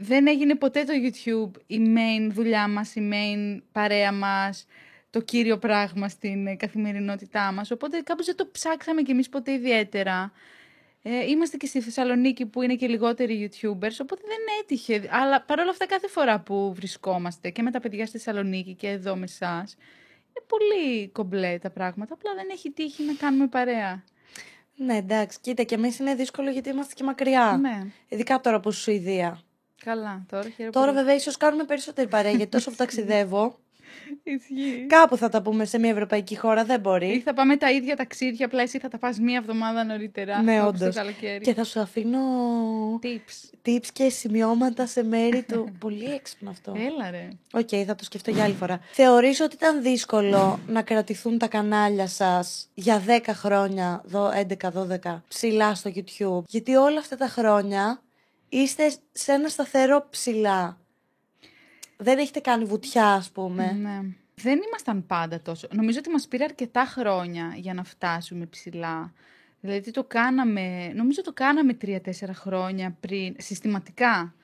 δεν 0.01 0.27
έγινε 0.27 0.55
ποτέ 0.55 0.83
το 0.83 0.93
YouTube 1.03 1.61
η 1.67 1.79
main 1.95 2.29
δουλειά 2.31 2.67
μας, 2.67 2.95
η 2.95 3.09
main 3.13 3.61
παρέα 3.71 4.11
μας, 4.11 4.65
το 5.09 5.21
κύριο 5.21 5.57
πράγμα 5.57 6.09
στην 6.09 6.47
ε, 6.47 6.55
καθημερινότητά 6.55 7.51
μας. 7.51 7.71
Οπότε 7.71 8.01
κάπως 8.01 8.25
δεν 8.25 8.35
το 8.35 8.47
ψάξαμε 8.51 9.01
κι 9.01 9.11
εμείς 9.11 9.29
ποτέ 9.29 9.51
ιδιαίτερα. 9.51 10.31
Ε, 11.03 11.25
είμαστε 11.29 11.57
και 11.57 11.65
στη 11.65 11.81
Θεσσαλονίκη 11.81 12.45
που 12.45 12.61
είναι 12.61 12.75
και 12.75 12.87
λιγότεροι 12.87 13.49
YouTubers, 13.49 13.97
οπότε 14.01 14.21
δεν 14.27 14.39
έτυχε. 14.61 15.07
Αλλά 15.09 15.41
παρόλα 15.41 15.69
αυτά 15.69 15.85
κάθε 15.85 16.07
φορά 16.07 16.39
που 16.39 16.73
βρισκόμαστε 16.73 17.49
και 17.49 17.61
με 17.61 17.71
τα 17.71 17.79
παιδιά 17.79 18.05
στη 18.05 18.17
Θεσσαλονίκη 18.17 18.73
και 18.73 18.87
εδώ 18.87 19.15
με 19.15 19.23
εσάς, 19.23 19.75
είναι 20.27 20.45
πολύ 20.47 21.09
κομπλέ 21.09 21.57
τα 21.59 21.69
πράγματα. 21.69 22.13
Απλά 22.13 22.33
δεν 22.35 22.47
έχει 22.51 22.71
τύχει 22.71 23.03
να 23.03 23.13
κάνουμε 23.13 23.47
παρέα. 23.47 24.03
Ναι, 24.75 24.95
εντάξει, 24.95 25.39
κοίτα, 25.41 25.63
και 25.63 25.75
εμείς 25.75 25.99
είναι 25.99 26.15
δύσκολο 26.15 26.49
γιατί 26.49 26.69
είμαστε 26.69 26.93
και 26.93 27.03
μακριά. 27.03 27.57
Ναι. 27.61 27.85
Ειδικά 28.07 28.39
τώρα 28.39 28.59
που 28.59 28.71
Σουηδία. 28.71 29.41
Καλά, 29.85 30.25
τώρα 30.29 30.43
χαίρομαι. 30.49 30.71
Τώρα 30.71 30.93
βέβαια 30.93 31.15
ίσως 31.15 31.37
κάνουμε 31.37 31.63
περισσότερη 31.63 32.07
παρέα 32.07 32.31
γιατί 32.31 32.51
τόσο 32.51 32.69
που 32.69 32.75
ταξιδεύω. 32.75 33.55
Ισχύει. 34.23 34.85
Κάπου 34.89 35.17
θα 35.17 35.29
τα 35.29 35.41
πούμε 35.41 35.65
σε 35.65 35.79
μια 35.79 35.89
ευρωπαϊκή 35.89 36.37
χώρα, 36.37 36.65
δεν 36.65 36.77
Ή 36.77 36.79
μπορεί. 36.79 37.21
θα 37.25 37.33
πάμε 37.33 37.57
τα 37.57 37.71
ίδια 37.71 37.95
ταξίδια, 37.95 38.45
απλά 38.45 38.61
εσύ 38.61 38.79
θα 38.79 38.87
τα 38.87 38.97
πας 38.97 39.19
μία 39.19 39.37
εβδομάδα 39.37 39.83
νωρίτερα. 39.83 40.41
Ναι, 40.41 40.61
όπως 40.61 40.79
το 40.79 40.83
όντως. 40.85 40.95
καλοκαίρι. 40.95 41.43
Και 41.43 41.53
θα 41.53 41.63
σου 41.63 41.79
αφήνω 41.79 42.19
Tips. 43.03 43.49
tips 43.69 43.85
και 43.93 44.09
σημειώματα 44.09 44.85
σε 44.85 45.03
μέρη 45.03 45.43
του. 45.43 45.71
Πολύ 45.79 46.05
έξυπνο 46.05 46.49
αυτό. 46.49 46.73
Έλα 46.77 47.11
ρε. 47.11 47.27
Οκ, 47.53 47.69
θα 47.85 47.95
το 47.95 48.03
σκεφτώ 48.03 48.31
για 48.31 48.43
άλλη 48.43 48.53
φορά. 48.53 48.79
Θεωρείς 48.91 49.39
ότι 49.39 49.55
ήταν 49.55 49.81
δύσκολο 49.81 50.59
να 50.67 50.81
κρατηθούν 50.81 51.37
τα 51.37 51.47
κανάλια 51.47 52.07
σας 52.07 52.69
για 52.73 53.03
10 53.07 53.19
χρόνια, 53.33 54.01
δω- 54.05 54.31
11-12, 55.03 55.21
ψηλά 55.27 55.75
στο 55.75 55.91
YouTube; 55.95 56.43
Γιατί 56.47 56.75
όλα 56.75 56.99
αυτά 56.99 57.17
τα 57.17 57.27
χρόνια 57.27 58.01
είστε 58.51 58.93
σε 59.11 59.31
ένα 59.31 59.49
σταθερό 59.49 60.07
ψηλά. 60.09 60.79
Δεν 61.97 62.17
έχετε 62.17 62.39
κάνει 62.39 62.65
βουτιά, 62.65 63.07
ας 63.07 63.31
πούμε. 63.31 63.71
Ναι. 63.71 63.99
Δεν 64.35 64.59
ήμασταν 64.67 65.05
πάντα 65.05 65.41
τόσο. 65.41 65.67
Νομίζω 65.71 65.99
ότι 65.99 66.09
μας 66.09 66.27
πήρε 66.27 66.43
αρκετά 66.43 66.85
χρόνια 66.85 67.53
για 67.55 67.73
να 67.73 67.83
φτάσουμε 67.83 68.45
ψηλά. 68.45 69.13
Δηλαδή 69.59 69.91
το 69.91 70.03
κάναμε, 70.03 70.91
νομίζω 70.95 71.21
το 71.21 71.33
κάναμε 71.33 71.73
τρία-τέσσερα 71.73 72.33
χρόνια 72.33 72.97
πριν, 72.99 73.35
συστηματικά, 73.37 74.35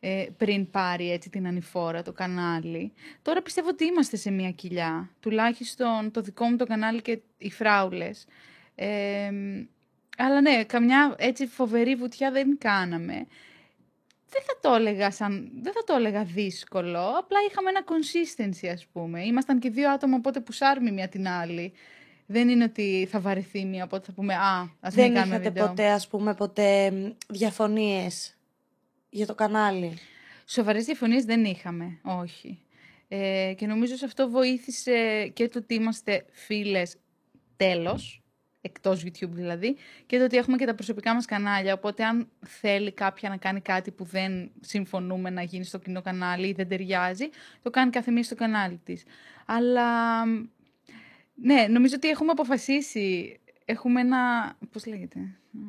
ε, 0.00 0.26
πριν 0.36 0.70
πάρει 0.70 1.12
έτσι 1.12 1.30
την 1.30 1.46
ανηφόρα 1.46 2.02
το 2.02 2.12
κανάλι. 2.12 2.92
Τώρα 3.22 3.42
πιστεύω 3.42 3.68
ότι 3.68 3.84
είμαστε 3.84 4.16
σε 4.16 4.30
μια 4.30 4.50
κοιλιά. 4.50 5.10
Τουλάχιστον 5.20 6.10
το 6.10 6.20
δικό 6.20 6.44
μου 6.44 6.56
το 6.56 6.66
κανάλι 6.66 7.02
και 7.02 7.20
οι 7.38 7.50
φράουλες. 7.50 8.26
Ε, 8.74 9.30
αλλά 10.16 10.40
ναι, 10.40 10.64
καμιά 10.64 11.14
έτσι 11.18 11.46
φοβερή 11.46 11.94
βουτιά 11.94 12.30
δεν 12.30 12.58
κάναμε. 12.58 13.26
Δεν 14.28 14.42
θα 14.46 14.58
το 14.60 14.74
έλεγα 14.74 15.10
σαν, 15.10 15.50
δεν 15.62 15.72
θα 15.72 15.84
το 15.84 15.94
έλεγα 15.94 16.24
δύσκολο, 16.24 17.00
απλά 17.18 17.38
είχαμε 17.50 17.70
ένα 17.70 17.84
consistency 17.84 18.72
ας 18.72 18.86
πούμε. 18.92 19.24
Ήμασταν 19.24 19.58
και 19.58 19.70
δύο 19.70 19.90
άτομα 19.90 20.16
οπότε 20.16 20.40
που 20.40 20.52
σάρμη 20.52 20.90
μια 20.90 21.08
την 21.08 21.28
άλλη. 21.28 21.72
Δεν 22.26 22.48
είναι 22.48 22.64
ότι 22.64 23.08
θα 23.10 23.20
βαρεθεί 23.20 23.64
μία, 23.64 23.84
οπότε 23.84 24.04
θα 24.06 24.12
πούμε 24.12 24.34
«Α, 24.34 24.70
ας 24.80 24.94
Δεν 24.94 25.04
μην 25.04 25.14
κάνουμε 25.14 25.34
είχατε 25.34 25.48
βίντεο». 25.48 25.66
ποτέ, 25.66 25.90
ας 25.90 26.08
πούμε, 26.08 26.34
ποτέ 26.34 26.90
μ, 26.90 27.10
διαφωνίες 27.28 28.36
για 29.10 29.26
το 29.26 29.34
κανάλι; 29.34 29.98
Σοβαρές 30.46 30.84
διαφωνίες 30.84 31.24
δεν 31.24 31.44
είχαμε, 31.44 31.98
όχι. 32.02 32.60
Ε, 33.08 33.52
και 33.56 33.66
νομίζω 33.66 33.96
σε 33.96 34.04
αυτό 34.04 34.30
βοήθησε 34.30 35.28
και 35.34 35.48
το 35.48 35.58
ότι 35.58 35.74
είμαστε 35.74 36.24
φίλες 36.30 36.96
τέλος, 37.56 38.22
εκτός 38.66 39.02
YouTube 39.04 39.28
δηλαδή, 39.30 39.76
και 40.06 40.18
το 40.18 40.24
ότι 40.24 40.36
έχουμε 40.36 40.56
και 40.56 40.66
τα 40.66 40.74
προσωπικά 40.74 41.14
μας 41.14 41.24
κανάλια, 41.24 41.72
οπότε 41.74 42.04
αν 42.04 42.28
θέλει 42.46 42.92
κάποια 42.92 43.28
να 43.28 43.36
κάνει 43.36 43.60
κάτι 43.60 43.90
που 43.90 44.04
δεν 44.04 44.50
συμφωνούμε 44.60 45.30
να 45.30 45.42
γίνει 45.42 45.64
στο 45.64 45.78
κοινό 45.78 46.02
κανάλι 46.02 46.46
ή 46.48 46.52
δεν 46.52 46.68
ταιριάζει, 46.68 47.28
το 47.62 47.70
κάνει 47.70 47.90
κάθε 47.90 48.10
μία 48.10 48.22
στο 48.22 48.34
κανάλι 48.34 48.80
της. 48.84 49.04
Αλλά, 49.46 50.24
ναι, 51.34 51.66
νομίζω 51.70 51.94
ότι 51.96 52.08
έχουμε 52.08 52.30
αποφασίσει, 52.30 53.40
έχουμε 53.64 54.00
ένα, 54.00 54.18
πώς 54.72 54.86
λέγεται, 54.86 55.18
Μ, 55.50 55.60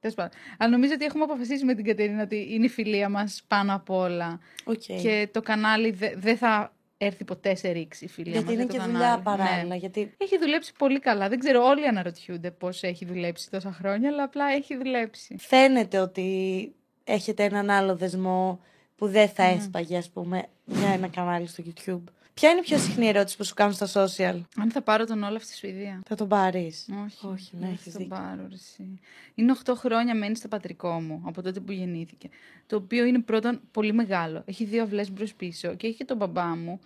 τέλος 0.00 0.16
πάντων. 0.16 0.38
Αλλά 0.58 0.70
νομίζω 0.70 0.92
ότι 0.94 1.04
έχουμε 1.04 1.24
αποφασίσει 1.24 1.64
με 1.64 1.74
την 1.74 1.84
Κατερίνα 1.84 2.22
ότι 2.22 2.46
είναι 2.50 2.64
η 2.64 2.68
φιλία 2.68 3.08
μας 3.08 3.44
πάνω 3.48 3.74
απ' 3.74 3.90
όλα. 3.90 4.40
Οκ. 4.64 4.82
Και 5.02 5.28
το 5.32 5.42
κανάλι 5.42 5.90
δε- 5.90 6.14
δεν 6.16 6.36
θα 6.36 6.72
έρθει 7.06 7.24
ποτέ 7.24 7.54
σε 7.54 7.70
ρήξη 7.70 8.04
η 8.04 8.08
φιλία 8.08 8.32
Γιατί 8.32 8.44
μας 8.46 8.54
είναι 8.54 8.62
για 8.64 8.72
το 8.72 8.72
και 8.72 8.78
κανάλι. 8.78 8.98
δουλειά 8.98 9.16
Ναι. 9.16 9.22
παράλληλα. 9.22 9.74
Γιατί 9.76 10.14
Έχει 10.18 10.38
δουλέψει 10.38 10.72
πολύ 10.78 10.98
καλά. 11.00 11.28
Δεν 11.28 11.38
ξέρω, 11.38 11.64
όλοι 11.64 11.86
αναρωτιούνται 11.88 12.50
πώς 12.50 12.82
έχει 12.82 13.04
δουλέψει 13.04 13.50
τόσα 13.50 13.72
χρόνια, 13.72 14.08
αλλά 14.08 14.22
απλά 14.22 14.44
έχει 14.52 14.76
δουλέψει. 14.76 15.36
φαίνεται 15.38 15.98
ότι 15.98 16.72
έχετε 17.04 17.44
έναν 17.44 17.70
άλλο 17.70 17.96
δεσμό 17.96 18.60
που 18.96 19.06
δεν 19.08 19.28
θα 19.28 19.44
Ναι. 19.44 19.50
έσπαγε, 19.58 19.96
ας 19.96 20.10
πούμε, 20.10 20.44
για 20.64 20.88
ένα 20.88 21.08
κανάλι 21.08 21.46
στο 21.46 21.62
YouTube. 21.66 22.12
Ποια 22.34 22.50
είναι 22.50 22.58
η 22.60 22.62
πιο 22.62 22.78
συχνή 22.78 23.06
ερώτηση 23.08 23.36
που 23.36 23.44
σου 23.44 23.54
κάνουν 23.54 23.72
στα 23.74 23.86
social; 24.04 24.40
Αν 24.56 24.70
θα 24.70 24.82
πάρω 24.82 25.04
τον 25.04 25.22
Όλαφ 25.22 25.42
στη 25.44 25.54
Σουηδία. 25.56 26.00
Θα 26.06 26.14
τον 26.14 26.28
πάρεις. 26.28 26.86
Όχι, 27.04 27.26
Όχι, 27.26 27.50
ναι, 27.56 27.60
δεν 27.60 27.70
έχεις 27.70 27.84
θα 27.84 27.90
τον 27.90 28.00
δίκιο. 28.02 28.16
πάρω. 28.16 28.46
ρε 28.48 28.54
εσύ. 28.54 28.98
Είναι 29.34 29.54
8 29.64 29.72
χρόνια 29.76 30.14
μένει 30.14 30.36
στο 30.36 30.48
πατρικό 30.48 31.00
μου, 31.00 31.22
από 31.26 31.42
τότε 31.42 31.60
που 31.60 31.72
γεννήθηκε. 31.72 32.28
Το 32.66 32.76
οποίο 32.76 33.04
είναι 33.04 33.18
πρώτον 33.20 33.60
πολύ 33.70 33.92
μεγάλο. 33.92 34.42
Έχει 34.46 34.64
δύο 34.64 34.82
αυλές 34.82 35.12
μπρος 35.12 35.34
πίσω 35.34 35.74
και 35.74 35.86
έχει 35.86 35.96
και 35.96 36.04
τον 36.04 36.16
μπαμπά 36.16 36.56
μου 36.56 36.80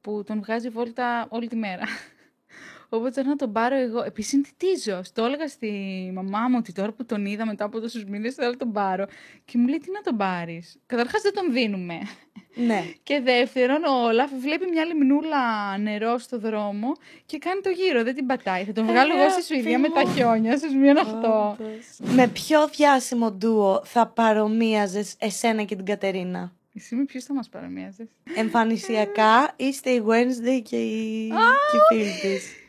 που 0.00 0.22
τον 0.26 0.38
βγάζει 0.38 0.68
βόλτα 0.68 1.26
όλη 1.28 1.48
τη 1.48 1.56
μέρα. 1.56 1.82
Οπότε 2.88 3.12
θέλω 3.12 3.28
να 3.28 3.36
τον 3.36 3.52
πάρω 3.52 3.76
εγώ. 3.76 4.02
Επίση 4.02 4.28
συνθητίζω. 4.28 5.00
Το 5.12 5.24
έλεγα 5.24 5.48
στη 5.48 5.70
μαμά 6.14 6.48
μου 6.48 6.56
ότι 6.58 6.72
τώρα 6.72 6.92
που 6.92 7.04
τον 7.04 7.26
είδα 7.26 7.46
μετά 7.46 7.64
από 7.64 7.80
τόσους 7.80 8.04
μήνες 8.04 8.34
θέλω 8.34 8.50
να 8.50 8.56
τον 8.56 8.72
πάρω. 8.72 9.06
Και 9.44 9.58
μου 9.58 9.66
λέει 9.68 9.78
τι 9.78 9.90
να 9.90 10.00
τον 10.00 10.16
πάρεις; 10.16 10.76
Καταρχάς 10.86 11.22
δεν 11.22 11.32
τον 11.34 11.52
δίνουμε. 11.52 11.98
Ναι. 12.54 12.84
Και 13.02 13.20
δεύτερον, 13.20 13.84
ο 13.84 14.06
Όλαφ 14.06 14.30
βλέπει 14.40 14.66
μια 14.66 14.84
λιμνούλα 14.84 15.76
νερό 15.78 16.18
στο 16.18 16.38
δρόμο 16.38 16.92
και 17.26 17.38
κάνει 17.38 17.60
το 17.60 17.68
γύρο. 17.68 18.02
Δεν 18.02 18.14
την 18.14 18.26
πατάει. 18.26 18.64
Θα 18.64 18.72
τον 18.72 18.86
βγάλω 18.86 19.16
εγώ 19.16 19.30
στη 19.30 19.42
Σουηδία 19.42 19.78
με 19.78 19.88
τα 19.88 20.02
χιόνια, 20.14 20.56
στου 20.56 20.78
μείον 20.78 20.96
8. 20.96 21.56
Με 21.98 22.28
ποιο 22.28 22.68
διάσημο 22.68 23.30
ντουο 23.30 23.82
θα 23.84 24.06
παρομοίαζες 24.06 25.14
εσένα 25.18 25.62
και 25.62 25.76
την 25.76 25.84
Κατερίνα; 25.84 26.52
Εσύ 26.74 26.94
με 26.94 27.04
ποιους 27.04 27.24
θα 27.24 27.34
μας 27.34 27.48
παρομοίαζες; 27.48 28.06
Εμφανισιακά 28.36 29.52
είστε 29.56 29.90
η 29.90 30.02
Wednesday 30.06 30.62
και 30.62 30.76
η, 30.76 31.28
και 31.70 31.96
η 31.96 31.98
φίλη 31.98 32.34
της. 32.34 32.61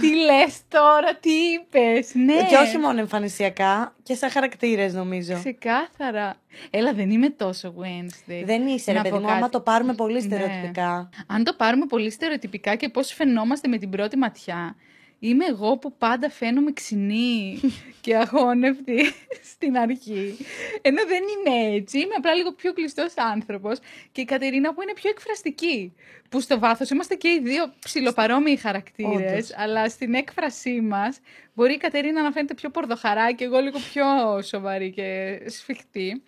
Τι 0.00 0.14
λες 0.14 0.60
τώρα, 0.68 1.14
τι 1.20 1.30
είπες. 1.30 2.14
Ναι, 2.14 2.34
Και 2.48 2.56
όχι 2.56 2.78
μόνο 2.78 3.00
εμφανισιακά, 3.00 3.94
και 4.02 4.14
σαν 4.14 4.30
χαρακτήρες 4.30 4.94
νομίζω. 4.94 5.34
Ξεκάθαρα. 5.34 6.34
Έλα, 6.70 6.92
δεν 6.92 7.10
είμαι 7.10 7.28
τόσο 7.30 7.74
Wednesday. 7.80 8.42
Δεν 8.44 8.66
είσαι, 8.66 8.90
ρε 8.92 8.96
Να 8.96 9.02
παιδί 9.02 9.14
πω 9.14 9.20
μου, 9.20 9.28
άμα 9.30 9.40
κάτι. 9.40 9.50
το 9.52 9.60
πάρουμε 9.60 9.94
πολύ 9.94 10.12
Ναι. 10.14 10.20
στερεοτυπικά. 10.20 11.08
Αν 11.26 11.44
το 11.44 11.54
πάρουμε 11.54 11.86
πολύ 11.86 12.10
στερεοτυπικά 12.10 12.74
και 12.74 12.88
πώς 12.88 13.12
φαινόμαστε 13.12 13.68
με 13.68 13.78
την 13.78 13.90
πρώτη 13.90 14.16
ματιά, 14.16 14.76
είμαι 15.18 15.44
εγώ 15.44 15.78
που 15.78 15.96
πάντα 15.96 16.30
φαίνομαι 16.30 16.72
ξινή 16.72 17.60
και 18.00 18.16
αγώνευτη 18.16 19.12
στην 19.52 19.76
αρχή. 19.76 20.36
Ενώ 20.82 21.00
δεν 21.06 21.22
είμαι 21.22 21.74
έτσι, 21.76 21.98
είμαι 21.98 22.14
απλά 22.16 22.34
λίγο 22.34 22.52
πιο 22.52 22.72
κλειστός 22.72 23.12
άνθρωπος 23.16 23.78
και 24.12 24.20
η 24.20 24.24
Κατερίνα 24.24 24.74
που 24.74 24.82
είναι 24.82 24.92
πιο 24.92 25.10
εκφραστική. 25.10 25.94
Που 26.28 26.40
στο 26.40 26.58
βάθος 26.58 26.90
είμαστε 26.90 27.14
και 27.14 27.28
οι 27.28 27.40
δύο 27.42 27.74
ψιλοπαρόμοιοι 27.84 28.56
χαρακτήρες, 28.56 29.32
Όντως. 29.32 29.54
αλλά 29.56 29.88
στην 29.88 30.14
έκφρασή 30.14 30.80
μας 30.80 31.18
μπορεί 31.54 31.72
η 31.72 31.76
Κατερίνα 31.78 32.22
να 32.22 32.32
φαίνεται 32.32 32.54
πιο 32.54 32.70
πορδοχαρά 32.70 33.32
και 33.32 33.44
εγώ 33.44 33.58
λίγο 33.58 33.78
πιο 33.92 34.04
σοβαρή 34.42 34.90
και 34.90 35.40
σφιχτή. 35.46 36.22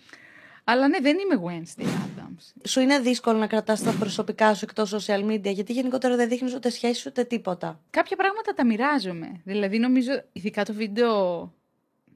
Αλλά 0.70 0.88
ναι, 0.88 0.98
δεν 1.00 1.16
είμαι 1.18 1.42
Wednesday 1.46 1.84
Adams. 1.84 2.68
Σου 2.68 2.80
είναι 2.80 2.98
δύσκολο 2.98 3.38
να 3.38 3.46
κρατάς 3.46 3.82
τα 3.82 3.92
προσωπικά 3.92 4.54
σου 4.54 4.64
εκτός 4.68 4.94
social 4.94 5.30
media, 5.30 5.52
γιατί 5.52 5.72
γενικότερα 5.72 6.16
δεν 6.16 6.28
δείχνεις 6.28 6.54
ούτε 6.54 6.70
σχέσεις 6.70 7.06
ούτε 7.06 7.24
τίποτα. 7.24 7.80
κάποια 7.90 8.16
πράγματα 8.16 8.54
τα 8.54 8.64
μοιράζομαι. 8.66 9.40
Δηλαδή, 9.44 9.78
νομίζω, 9.78 10.10
ειδικά 10.32 10.64
το 10.64 10.72
βίντεο 10.72 11.42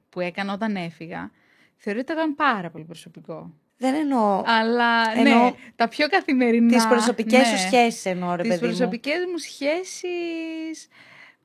που 0.09 0.19
έκανα 0.19 0.53
όταν 0.53 0.75
έφυγα, 0.75 1.31
θεωρώ 1.75 1.99
ότι 1.99 2.11
ήταν 2.11 2.35
πάρα 2.35 2.69
πολύ 2.69 2.83
προσωπικό. 2.83 3.53
Δεν 3.77 3.93
εννοώ 3.95 4.43
Αλλά, 4.45 5.11
Εννοώ 5.15 5.43
ναι, 5.43 5.53
τα 5.75 5.87
πιο 5.87 6.07
καθημερινά... 6.07 6.75
τις 6.75 6.87
προσωπικές 6.87 7.39
ναι, 7.51 7.57
σου 7.57 7.57
σχέσεις 7.57 8.05
εννοώ, 8.05 8.35
ρε 8.35 8.41
Τις 8.41 8.51
παιδί 8.51 8.61
μου. 8.61 8.67
προσωπικές 8.67 9.17
μου 9.31 9.37
σχέσεις... 9.37 10.87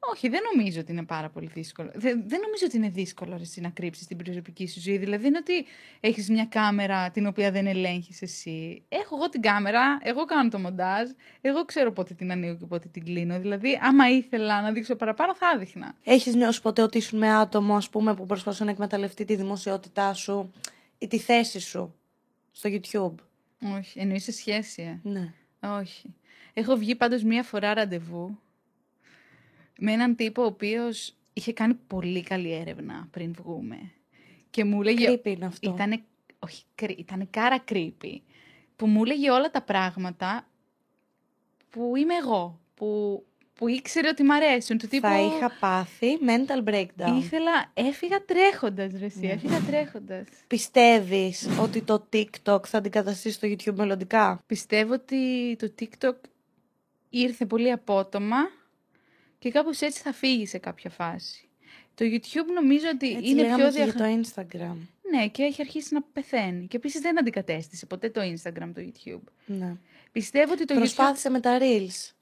Όχι, 0.00 0.28
δεν 0.28 0.40
νομίζω 0.54 0.80
ότι 0.80 0.92
είναι 0.92 1.04
πάρα 1.04 1.28
πολύ 1.28 1.46
δύσκολο. 1.46 1.90
Δεν, 1.94 2.22
δεν 2.26 2.40
νομίζω 2.40 2.64
ότι 2.66 2.76
είναι 2.76 2.88
δύσκολο 2.88 3.36
ρε, 3.36 3.42
εσύ, 3.42 3.60
να 3.60 3.68
κρύψεις 3.68 4.06
την 4.06 4.16
προσωπική 4.16 4.68
σου 4.68 4.80
ζωή. 4.80 4.98
Δηλαδή, 4.98 5.26
είναι 5.26 5.38
ότι 5.38 5.66
έχεις 6.00 6.30
μια 6.30 6.44
κάμερα 6.44 7.10
την 7.10 7.26
οποία 7.26 7.50
δεν 7.50 7.66
ελέγχεις 7.66 8.22
εσύ. 8.22 8.82
Έχω 8.88 9.16
εγώ 9.16 9.28
την 9.28 9.40
κάμερα, 9.40 9.98
εγώ 10.02 10.24
κάνω 10.24 10.48
το 10.48 10.58
μοντάζ, 10.58 11.08
εγώ 11.40 11.64
ξέρω 11.64 11.92
πότε 11.92 12.14
την 12.14 12.30
ανοίγω 12.30 12.56
και 12.56 12.66
πότε 12.66 12.88
την 12.88 13.04
κλείνω. 13.04 13.40
Δηλαδή, 13.40 13.78
άμα 13.82 14.08
ήθελα 14.10 14.62
να 14.62 14.72
δείξω 14.72 14.96
παραπάνω, 14.96 15.34
θα 15.34 15.46
έδειχνα. 15.54 15.94
Έχεις 16.04 16.34
νιώσει 16.34 16.62
ποτέ 16.62 16.82
ότι 16.82 16.98
ήσουν 16.98 17.18
με 17.18 17.34
άτομο, 17.34 17.76
ας 17.76 17.88
πούμε, 17.88 18.14
που 18.14 18.26
προσπαθούσε 18.26 18.64
να 18.64 18.70
εκμεταλλευτεί 18.70 19.24
τη 19.24 19.34
δημοσιότητά 19.34 20.14
σου 20.14 20.52
ή 20.98 21.06
τη 21.06 21.18
θέση 21.18 21.60
σου 21.60 21.94
στο 22.50 22.70
YouTube; 22.72 23.14
Όχι, 23.76 23.98
εννοείς 23.98 24.22
σε 24.22 24.32
σχέση, 24.32 24.82
ε; 24.82 25.08
Ναι. 25.08 25.32
Όχι. 25.60 26.14
Έχω 26.52 26.76
βγει 26.76 26.94
πάντως 26.94 27.22
μία 27.22 27.42
φορά 27.42 27.74
ραντεβού 27.74 28.38
με 29.80 29.92
έναν 29.92 30.16
τύπο 30.16 30.42
ο 30.42 30.46
οποίος 30.46 31.14
είχε 31.32 31.52
κάνει 31.52 31.74
πολύ 31.74 32.22
καλή 32.22 32.52
έρευνα 32.52 33.08
πριν 33.10 33.32
βγούμε. 33.32 33.76
Και 34.50 34.64
μου 34.64 34.80
έλεγε... 34.80 35.12
Creepy 35.12 35.26
είναι 35.26 35.46
αυτό. 35.46 35.70
Ήτανε, 35.74 36.02
όχι, 36.38 36.62
κρύ- 36.74 36.98
ήτανε 36.98 37.26
κάρα 37.30 37.64
creepy. 37.68 38.16
Που 38.76 38.86
μου 38.86 39.02
έλεγε 39.04 39.30
όλα 39.30 39.50
τα 39.50 39.62
πράγματα 39.62 40.46
που 41.70 41.96
είμαι 41.96 42.14
εγώ. 42.14 42.60
Που, 42.74 43.22
που 43.54 43.68
ήξερε 43.68 44.08
ότι 44.08 44.22
μ' 44.22 44.30
αρέσουν. 44.30 44.78
Του 44.78 44.86
τύπου... 44.86 45.06
Θα 45.06 45.18
είχα 45.20 45.56
πάθει 45.60 46.18
mental 46.26 46.68
breakdown. 46.68 47.16
Ήθελα, 47.18 47.70
έφυγα 47.74 48.24
τρέχοντας 48.24 48.92
ρε 48.98 49.04
εσύ, 49.04 49.18
Ναι. 49.20 49.26
έφυγα 49.32 49.60
τρέχοντας. 49.60 50.26
Πιστεύεις 50.46 51.48
ότι 51.60 51.82
το 51.82 52.08
TikTok 52.12 52.66
θα 52.66 52.78
αντικαταστήσει 52.78 53.40
το 53.40 53.46
YouTube 53.48 53.74
μελλοντικά; 53.74 54.42
Πιστεύω 54.46 54.92
ότι 54.92 55.56
το 55.58 55.72
TikTok 55.80 56.14
ήρθε 57.10 57.46
πολύ 57.46 57.70
απότομα 57.72 58.36
και 59.38 59.50
κάπως 59.50 59.80
έτσι 59.80 60.00
θα 60.02 60.12
φύγει 60.12 60.46
σε 60.46 60.58
κάποια 60.58 60.90
φάση. 60.90 61.48
Το 61.94 62.04
YouTube 62.04 62.52
νομίζω 62.54 62.86
ότι 62.94 63.12
Έτσι 63.12 63.30
είναι 63.30 63.42
λέγαμε 63.42 63.56
πιο 63.56 63.72
και 63.72 63.82
για 63.82 63.84
διαχα... 63.84 63.98
το 63.98 64.20
Instagram. 64.20 64.76
Ναι, 65.10 65.28
και 65.28 65.42
έχει 65.42 65.60
αρχίσει 65.60 65.94
να 65.94 66.02
πεθαίνει. 66.02 66.66
Και 66.66 66.76
επίσης 66.76 67.00
δεν 67.00 67.18
αντικατέστησε 67.18 67.86
ποτέ 67.86 68.10
το 68.10 68.20
Instagram 68.20 68.70
το 68.74 68.80
YouTube. 68.80 69.32
Ναι. 69.46 69.76
Πιστεύω 70.12 70.52
ότι 70.52 70.64
το 70.64 70.74
Προσπάθησε 70.74 71.30
με 71.30 71.40
τα 71.40 71.58
Reels. 71.60 71.86
YouTube... 71.86 72.12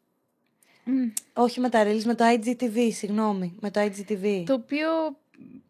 Μμ, 0.85 1.09
Όχι 1.33 1.61
με 1.61 1.69
τα 1.69 1.85
Reels, 1.87 2.03
με 2.05 2.15
το 2.15 2.25
IGTV, 2.25 2.89
συγγνώμη. 2.93 3.57
Με 3.61 3.71
το 3.71 3.81
IGTV. 3.81 4.43
Το 4.47 4.55
οποίο 4.55 4.89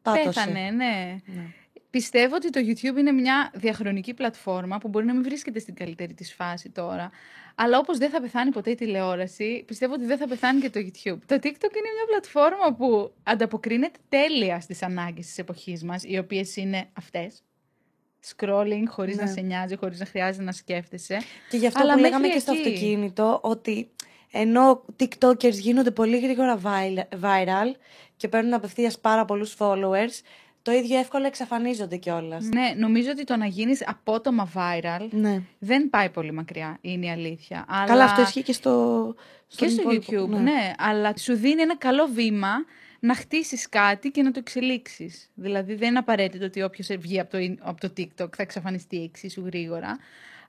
Πάτωσε. 0.03 0.24
πέθανε, 0.24 0.70
ναι. 0.70 1.16
Ναι. 1.26 1.55
Πιστεύω 1.97 2.34
ότι 2.34 2.51
το 2.51 2.61
YouTube 2.64 2.99
είναι 2.99 3.12
μια 3.12 3.51
διαχρονική 3.55 4.14
πλατφόρμα 4.14 4.78
που 4.78 4.88
μπορεί 4.88 5.07
να 5.07 5.12
μην 5.14 5.22
βρίσκεται 5.22 5.59
στην 5.59 5.74
καλύτερη 5.74 6.14
της 6.14 6.34
φάση 6.34 6.70
τώρα. 6.70 7.11
Αλλά 7.55 7.78
όπως 7.78 7.99
δεν 7.99 8.11
θα 8.11 8.20
πεθάνει 8.20 8.51
ποτέ 8.51 8.70
η 8.70 8.74
τηλεόραση, 8.74 9.62
πιστεύω 9.66 9.92
ότι 9.94 10.05
δεν 10.05 10.18
θα 10.18 10.26
πεθάνει 10.28 10.61
και 10.61 10.70
το 10.70 10.80
YouTube. 10.80 11.18
Το 11.26 11.34
TikTok 11.34 11.72
είναι 11.76 11.90
μια 11.97 12.07
πλατφόρμα 12.09 12.74
που 12.76 13.12
ανταποκρίνεται 13.22 13.99
τέλεια 14.09 14.61
στις 14.61 14.82
ανάγκες 14.82 15.26
της 15.26 15.38
εποχής 15.38 15.82
μας, 15.84 16.03
οι 16.05 16.18
οποίες 16.18 16.57
είναι 16.57 16.88
αυτές. 16.92 17.42
Scrolling 18.36 18.84
χωρίς 18.88 19.16
Ναι. 19.16 19.22
να 19.22 19.28
σε 19.28 19.40
νοιάζει, 19.40 19.76
χωρίς 19.76 19.99
να 19.99 20.07
χρειάζεται 20.07 20.44
να 20.44 20.53
σκέφτεσαι. 20.53 21.18
Και 21.51 21.57
γι' 21.57 21.66
αυτό 21.66 21.80
Αλλά 21.80 21.94
που 21.94 22.01
μέχρι 22.01 22.16
λέγαμε 22.16 22.34
και 22.34 22.40
στο 22.40 22.53
εκεί. 22.53 22.61
αυτοκίνητο, 22.68 23.38
ότι 23.42 23.90
ενώ 24.32 24.84
TikTokers 24.99 25.53
γίνονται 25.53 25.90
πολύ 25.90 26.18
γρήγορα 26.18 26.61
vi- 26.64 27.18
viral 27.24 27.74
και 28.16 28.28
παίρνουν 28.28 28.55
απευθείας 28.55 28.99
πάρα 28.99 29.24
πολλούς 29.24 29.57
followers, 29.59 30.20
το 30.67 30.73
ίδιο 30.73 30.99
εύκολα 30.99 31.27
εξαφανίζονται 31.27 31.97
κιόλας. 31.97 32.45
Ναι, 32.45 32.73
νομίζω 32.77 33.11
ότι 33.11 33.25
το 33.25 33.37
να 33.37 33.47
γίνεις 33.47 33.89
απότομα 33.89 34.53
viral 34.55 35.09
Ναι. 35.11 35.43
δεν 35.59 35.91
πάει 35.91 36.11
πολύ 36.11 36.33
μακριά, 36.33 36.79
είναι 36.81 37.07
η 37.07 37.11
αλήθεια. 37.11 37.64
Αλλά... 37.69 37.87
Καλά, 37.87 38.05
αυτό 38.05 38.23
ισχύει 38.23 38.43
και 38.43 38.53
στο, 38.53 39.14
Και 39.47 39.69
στον 39.69 39.71
στο 39.71 39.93
υπόλοιπο, 39.93 40.37
YouTube, 40.37 40.41
ναι. 40.43 40.73
Αλλά 40.79 41.17
σου 41.17 41.37
δίνει 41.37 41.62
ένα 41.62 41.77
καλό 41.77 42.07
βήμα 42.07 42.49
να 43.01 43.14
χτίσεις 43.14 43.69
κάτι 43.69 44.11
και 44.11 44.23
να 44.23 44.31
το 44.31 44.39
εξελίξεις. 44.39 45.31
Δηλαδή 45.35 45.75
δεν 45.75 45.89
είναι 45.89 45.99
απαραίτητο 45.99 46.45
ότι 46.45 46.62
όποιος 46.62 46.89
βγει 46.99 47.21
από 47.21 47.31
το, 47.31 47.39
από 47.61 47.81
το 47.81 47.93
TikTok 47.97 48.35
θα 48.37 48.43
εξαφανιστεί 48.43 49.03
εξίσου 49.03 49.45
γρήγορα. 49.45 49.99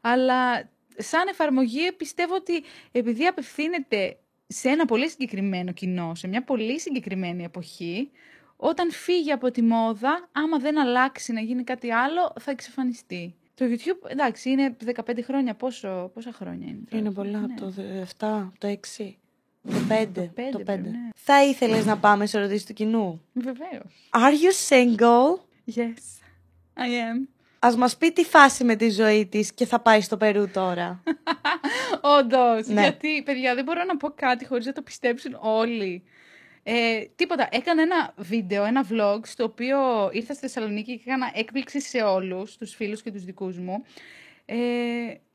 Αλλά 0.01 0.69
σαν 0.97 1.27
εφαρμογή 1.29 1.91
πιστεύω 1.97 2.35
ότι 2.35 2.63
επειδή 2.91 3.25
απευθύνεται 3.25 4.17
σε 4.47 4.69
ένα 4.69 4.85
πολύ 4.85 5.09
συγκεκριμένο 5.09 5.71
κοινό, 5.71 6.15
σε 6.15 6.27
μια 6.27 6.43
πολύ 6.43 6.79
συγκεκριμένη 6.79 7.43
εποχή, 7.43 8.09
όταν 8.57 8.91
φύγει 8.91 9.31
από 9.31 9.51
τη 9.51 9.61
μόδα, 9.61 10.29
άμα 10.31 10.57
δεν 10.57 10.79
αλλάξει 10.79 11.33
να 11.33 11.41
γίνει 11.41 11.63
κάτι 11.63 11.91
άλλο, 11.91 12.33
θα 12.39 12.51
εξαφανιστεί. 12.51 13.35
Το 13.53 13.65
YouTube, 13.65 14.09
εντάξει, 14.09 14.49
είναι 14.49 14.75
15 14.85 15.19
χρόνια. 15.23 15.53
Πόσο, 15.53 16.11
πόσα 16.13 16.31
χρόνια 16.31 16.67
είναι. 16.67 16.83
Είναι 16.91 17.11
πολλά. 17.11 17.39
Ναι. 17.39 17.55
Το 17.55 17.73
7, 18.19 18.51
το 18.57 18.67
6. 18.67 19.17
Το 19.63 19.73
5. 19.89 20.07
Το 20.13 20.21
5, 20.21 20.51
το 20.51 20.59
5. 20.59 20.63
πρέπει, 20.63 20.89
ναι. 20.89 21.09
Θα 21.15 21.43
ήθελες 21.43 21.85
να 21.85 21.97
πάμε 21.97 22.25
σε 22.25 22.37
ερωτήσεις 22.37 22.65
του 22.65 22.73
κοινού; 22.73 23.21
Βεβαίως. 23.33 24.09
Are 24.11 24.33
you 24.33 24.69
single? 24.69 25.39
Yes, 25.75 26.21
I 26.75 26.89
am. 26.89 27.27
Ας 27.59 27.75
μας 27.75 27.97
πει 27.97 28.11
τη 28.11 28.23
φάση 28.23 28.63
με 28.63 28.75
τη 28.75 28.89
ζωή 28.89 29.25
της 29.25 29.53
και 29.53 29.65
θα 29.65 29.79
πάει 29.79 30.01
στο 30.01 30.17
Περού 30.17 30.49
τώρα. 30.49 31.03
Όντως. 32.19 32.67
Ναι. 32.67 32.81
Γιατί, 32.81 33.23
παιδιά, 33.23 33.55
δεν 33.55 33.63
μπορώ 33.63 33.83
να 33.83 33.97
πω 33.97 34.09
κάτι 34.09 34.45
χωρίς 34.45 34.65
να 34.65 34.73
το 34.73 34.81
πιστέψουν 34.81 35.37
όλοι. 35.41 36.03
Ε, 36.69 37.05
τίποτα. 37.15 37.47
Έκανα 37.51 37.81
ένα 37.81 38.13
βίντεο, 38.15 38.63
ένα 38.63 38.85
vlog, 38.91 39.19
στο 39.23 39.43
οποίο 39.43 39.77
ήρθα 40.11 40.33
στη 40.33 40.41
Θεσσαλονίκη 40.41 40.95
και 40.95 41.03
έκανα 41.05 41.31
έκπληξη 41.33 41.81
σε 41.81 42.01
όλους, 42.01 42.57
τους 42.57 42.75
φίλους 42.75 43.01
και 43.01 43.11
τους 43.11 43.23
δικούς 43.23 43.57
μου. 43.57 43.83
Ε, 44.45 44.55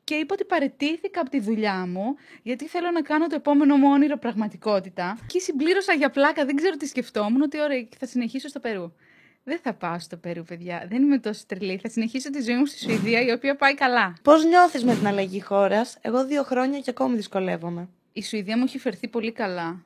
και 0.04 0.14
είπα 0.14 0.34
ότι 0.34 0.44
παρετήθηκα 0.44 1.20
από 1.20 1.30
τη 1.30 1.40
δουλειά 1.40 1.86
μου, 1.86 2.14
γιατί 2.42 2.66
θέλω 2.66 2.90
να 2.90 3.02
κάνω 3.02 3.26
το 3.26 3.34
επόμενο 3.34 3.76
μου 3.76 3.88
όνειρο 3.90 4.18
πραγματικότητα. 4.18 5.18
Και 5.26 5.38
συμπλήρωσα 5.38 5.92
για 5.92 6.10
πλάκα, 6.10 6.44
δεν 6.44 6.56
ξέρω 6.56 6.76
τι 6.76 6.86
σκεφτόμουν, 6.86 7.42
ότι 7.42 7.60
ωραία, 7.60 7.86
θα 7.98 8.06
συνεχίσω 8.06 8.48
στο 8.48 8.60
Περού. 8.60 8.92
Δεν 9.44 9.58
θα 9.62 9.74
πάω 9.74 9.98
στο 9.98 10.16
Περού, 10.16 10.42
παιδιά. 10.42 10.86
Δεν 10.88 11.02
είμαι 11.02 11.18
τόσο 11.18 11.42
τρελή. 11.46 11.78
Θα 11.82 11.88
συνεχίσω 11.88 12.30
τη 12.30 12.42
ζωή 12.42 12.56
μου 12.56 12.66
στη 12.66 12.78
Σουηδία, 12.78 13.20
η 13.20 13.30
οποία 13.30 13.56
πάει 13.56 13.74
καλά. 13.74 14.14
Πώς 14.22 14.44
νιώθεις 14.44 14.84
με 14.84 14.94
την 14.94 15.06
αλλαγή 15.06 15.40
χώρας; 15.40 15.98
Εγώ 16.00 16.26
δύο 16.26 16.42
χρόνια 16.42 16.78
και 16.78 16.90
ακόμη 16.90 17.16
δυσκολεύομαι. 17.16 17.88
Η 18.12 18.22
Σουηδία 18.22 18.56
μου 18.58 18.64
έχει 18.66 18.78
φερθεί 18.78 19.08
πολύ 19.08 19.32
καλά. 19.32 19.84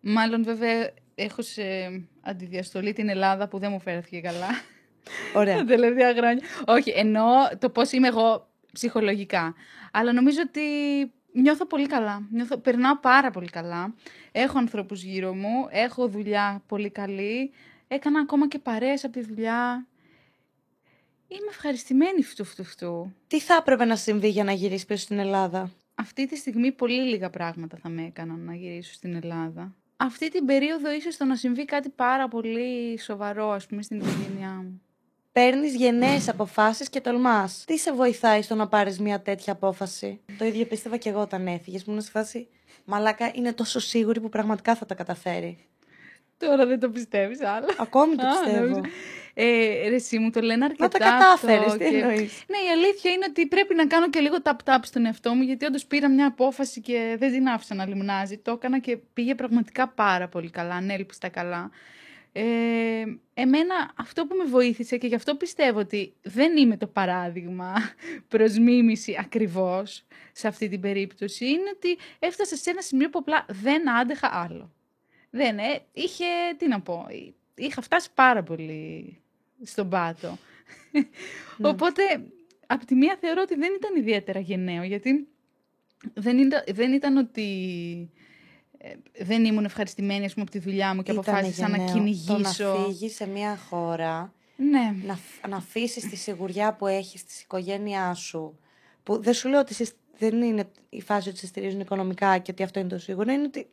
Μάλλον 0.00 0.44
βέβαια 0.44 0.90
έχω 1.14 1.42
σε 1.42 1.62
αντιδιαστολή 2.20 2.92
την 2.92 3.08
Ελλάδα 3.08 3.48
που 3.48 3.58
δεν 3.58 3.70
μου 3.70 3.80
φέρθηκε 3.80 4.20
καλά. 4.20 4.48
Ωραία. 5.34 5.56
Τα 5.56 5.64
τελευταία 5.64 6.14
χρόνια. 6.14 6.42
Όχι, 6.66 6.90
εννοώ 6.90 7.26
το 7.58 7.70
πώς 7.70 7.92
είμαι 7.92 8.08
εγώ 8.08 8.48
ψυχολογικά. 8.72 9.54
Αλλά 9.92 10.12
νομίζω 10.12 10.38
ότι 10.46 10.62
νιώθω 11.32 11.66
πολύ 11.66 11.86
καλά. 11.86 12.26
Νιώθω, 12.30 12.58
περνάω 12.58 12.98
πάρα 12.98 13.30
πολύ 13.30 13.48
καλά. 13.48 13.94
Έχω 14.32 14.58
ανθρώπους 14.58 15.02
γύρω 15.02 15.34
μου, 15.34 15.66
έχω 15.70 16.08
δουλειά 16.08 16.62
πολύ 16.66 16.90
καλή. 16.90 17.52
Έκανα 17.88 18.20
ακόμα 18.20 18.48
και 18.48 18.58
παρέες 18.58 19.04
από 19.04 19.12
τη 19.12 19.24
δουλειά. 19.24 19.86
Είμαι 21.28 21.48
ευχαριστημένη 21.48 22.22
φτου 22.22 22.44
φτου 22.44 22.64
φτου. 22.64 23.12
Τι 23.26 23.40
θα 23.40 23.54
έπρεπε 23.54 23.84
να 23.84 23.96
συμβεί 23.96 24.28
για 24.28 24.44
να 24.44 24.52
γυρίσεις 24.52 24.86
πίσω 24.86 25.02
στην 25.02 25.18
Ελλάδα; 25.18 25.70
Αυτή 25.94 26.26
τη 26.26 26.36
στιγμή 26.36 26.72
πολύ 26.72 27.02
λίγα 27.02 27.30
πράγματα 27.30 27.76
θα 27.76 27.88
με 27.88 28.04
έκαναν 28.04 28.40
να 28.40 28.54
γυρίσω 28.54 28.92
στην 28.92 29.14
Ελλάδα. 29.14 29.74
Αυτή 30.00 30.28
την 30.30 30.44
περίοδο 30.44 30.92
ίσως 30.92 31.16
το 31.16 31.24
να 31.24 31.36
συμβεί 31.36 31.64
κάτι 31.64 31.88
πάρα 31.88 32.28
πολύ 32.28 32.98
σοβαρό, 33.00 33.50
ας 33.50 33.66
πούμε, 33.66 33.82
στην 33.82 33.96
οικογένειά 34.00 34.48
μου. 34.50 34.82
Παίρνεις 35.32 35.74
γενναίες 35.74 36.28
αποφάσεις 36.28 36.88
και 36.88 37.00
τολμάς. 37.00 37.64
Τι 37.66 37.78
σε 37.78 37.92
βοηθάει 37.92 38.42
στο 38.42 38.54
να 38.54 38.68
πάρεις 38.68 39.00
μια 39.00 39.20
τέτοια 39.20 39.52
απόφαση; 39.52 40.20
Το 40.38 40.44
ίδιο 40.44 40.64
πίστευα 40.66 40.96
και 40.96 41.08
εγώ 41.08 41.20
όταν 41.20 41.46
έφυγες. 41.46 41.80
Μου 41.84 41.92
ήμουν 41.92 42.04
σε 42.04 42.10
φάση, 42.10 42.48
μαλάκα 42.84 43.30
είναι 43.34 43.52
τόσο 43.52 43.80
σίγουρη 43.80 44.20
που 44.20 44.28
πραγματικά 44.28 44.74
θα 44.74 44.86
τα 44.86 44.94
καταφέρει. 44.94 45.58
Τώρα 46.38 46.66
δεν 46.66 46.80
το 46.80 46.90
πιστεύεις 46.90 47.40
άλλο. 47.42 47.66
Ακόμη 47.78 48.14
το 48.16 48.26
Α, 48.26 48.30
πιστεύω. 48.30 48.60
νόμιζα. 48.66 48.80
Ε, 49.40 49.88
ρε, 49.88 49.94
εσύ 49.94 50.18
μου 50.18 50.30
το 50.30 50.40
λένε 50.40 50.64
αρκετά 50.64 50.82
Μα 50.82 50.88
τα 50.88 50.98
κατάφερες, 50.98 51.66
αυτό 51.66 51.78
τι 51.78 51.90
και- 51.90 51.96
εννοείς; 51.96 52.44
Ναι, 52.48 52.56
η 52.56 52.70
αλήθεια 52.72 53.10
είναι 53.10 53.24
ότι 53.28 53.46
πρέπει 53.46 53.74
να 53.74 53.86
κάνω 53.86 54.10
και 54.10 54.20
λίγο 54.20 54.36
tap-tap 54.42 54.78
στον 54.82 55.06
εαυτό 55.06 55.34
μου, 55.34 55.42
γιατί 55.42 55.64
όντως 55.64 55.86
πήρα 55.86 56.08
μια 56.10 56.26
απόφαση 56.26 56.80
και 56.80 57.16
δεν 57.18 57.32
την 57.32 57.48
άφησα 57.48 57.74
να 57.74 57.86
λιμνάζει. 57.86 58.38
Το 58.38 58.50
έκανα 58.50 58.78
και 58.78 58.96
πήγε 58.96 59.34
πραγματικά 59.34 59.88
πάρα 59.88 60.28
πολύ 60.28 60.50
καλά, 60.50 60.74
ανέλπιστα 60.74 61.28
καλά. 61.28 61.70
Ε, 62.32 62.42
εμένα 63.34 63.92
αυτό 63.96 64.26
που 64.26 64.36
με 64.36 64.44
βοήθησε 64.44 64.96
και 64.96 65.06
γι' 65.06 65.14
αυτό 65.14 65.34
πιστεύω 65.34 65.78
ότι 65.78 66.12
δεν 66.22 66.56
είμαι 66.56 66.76
το 66.76 66.86
παράδειγμα 66.86 67.74
προς 68.28 68.58
μίμηση 68.58 69.16
ακριβώς 69.20 70.04
σε 70.32 70.48
αυτή 70.48 70.68
την 70.68 70.80
περίπτωση 70.80 71.44
είναι 71.46 71.70
ότι 71.74 71.98
έφτασα 72.18 72.56
σε 72.56 72.70
ένα 72.70 72.80
σημείο 72.80 73.10
που 73.10 73.18
απλά 73.18 73.44
δεν 73.48 73.90
άντεχα 73.90 74.30
άλλο. 74.32 74.72
Δεν, 75.30 75.58
ε, 75.58 75.80
είχε, 75.92 76.24
τι 76.56 76.68
να 76.68 76.80
πω, 76.80 77.06
είχα 77.54 77.82
φτάσει 77.82 78.08
πάρα 78.14 78.42
πολύ 78.42 79.18
στον 79.64 79.88
πάτο. 79.88 80.38
Ναι. 80.92 81.68
Οπότε, 81.68 82.02
από 82.66 82.86
τη 82.86 82.94
μία 82.94 83.16
θεωρώ 83.20 83.40
ότι 83.42 83.54
δεν 83.54 83.72
ήταν 83.76 83.96
ιδιαίτερα 83.96 84.40
γενναίο, 84.40 84.82
γιατί 84.82 85.28
δεν 86.14 86.38
ήταν, 86.38 86.62
δεν 86.72 86.92
ήταν 86.92 87.16
ότι 87.16 87.44
ε, 88.78 88.92
δεν 89.24 89.44
ήμουν 89.44 89.64
ευχαριστημένη 89.64 90.24
ας 90.24 90.32
πούμε, 90.32 90.42
από 90.48 90.58
τη 90.58 90.58
δουλειά 90.70 90.94
μου 90.94 91.02
και 91.02 91.12
Ήτανε 91.12 91.26
αποφάσισα 91.30 91.68
να 91.68 91.76
γενναίο. 91.76 91.94
κυνηγήσω. 91.94 92.32
Το 92.32 92.38
να 92.38 92.50
φύγεις 92.84 93.14
σε 93.14 93.26
μια 93.26 93.56
χώρα, 93.56 94.32
Ναι, 94.56 94.94
να, 95.06 95.14
φ- 95.16 95.46
να 95.48 95.56
αφήσεις 95.56 96.08
τη 96.08 96.16
σιγουριά 96.16 96.74
που 96.74 96.86
έχεις 96.86 97.20
στη 97.20 97.32
οικογένειά 97.42 98.14
σου, 98.14 98.58
που 99.02 99.22
δεν 99.22 99.34
σου 99.34 99.48
λέω 99.48 99.60
ότι 99.60 99.74
σε- 99.74 99.92
δεν 100.18 100.42
είναι 100.42 100.64
η 100.88 101.00
φάση 101.00 101.28
ότι 101.28 101.38
σε 101.38 101.46
στηρίζουν 101.46 101.80
οικονομικά 101.80 102.38
και 102.38 102.50
ότι 102.50 102.62
αυτό 102.62 102.80
είναι 102.80 102.88
το 102.88 102.98
σίγουρο, 102.98 103.32
είναι 103.32 103.42
ότι 103.42 103.68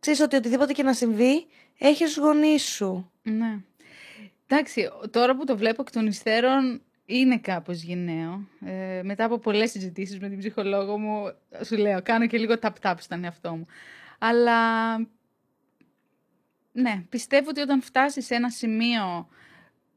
ξέρεις 0.00 0.20
ότι 0.20 0.36
οτιδήποτε 0.36 0.72
και 0.72 0.82
να 0.82 0.92
συμβεί, 0.94 1.46
έχεις 1.78 2.16
γονείς 2.18 2.62
σου. 2.62 3.10
ναι. 3.22 3.58
Εντάξει, 4.52 4.88
τώρα 5.10 5.36
που 5.36 5.44
το 5.44 5.56
βλέπω 5.56 5.82
εκ 5.82 5.90
των 5.90 6.06
υστέρων 6.06 6.82
είναι 7.04 7.38
κάπως 7.38 7.82
γενναίο. 7.82 8.48
Ε, 8.64 9.00
μετά 9.02 9.24
από 9.24 9.38
πολλές 9.38 9.70
συζητήσεις 9.70 10.18
με 10.18 10.28
την 10.28 10.38
ψυχολόγο 10.38 10.98
μου, 10.98 11.32
σου 11.64 11.76
λέω, 11.76 12.02
κάνω 12.02 12.26
και 12.26 12.38
λίγο 12.38 12.54
tap-tap 12.60 12.94
στον 12.98 13.24
εαυτό 13.24 13.56
μου. 13.56 13.66
Αλλά, 14.18 14.96
ναι, 16.72 17.04
πιστεύω 17.08 17.48
ότι 17.48 17.60
όταν 17.60 17.82
φτάσεις 17.82 18.26
σε 18.26 18.34
ένα 18.34 18.50
σημείο 18.50 19.28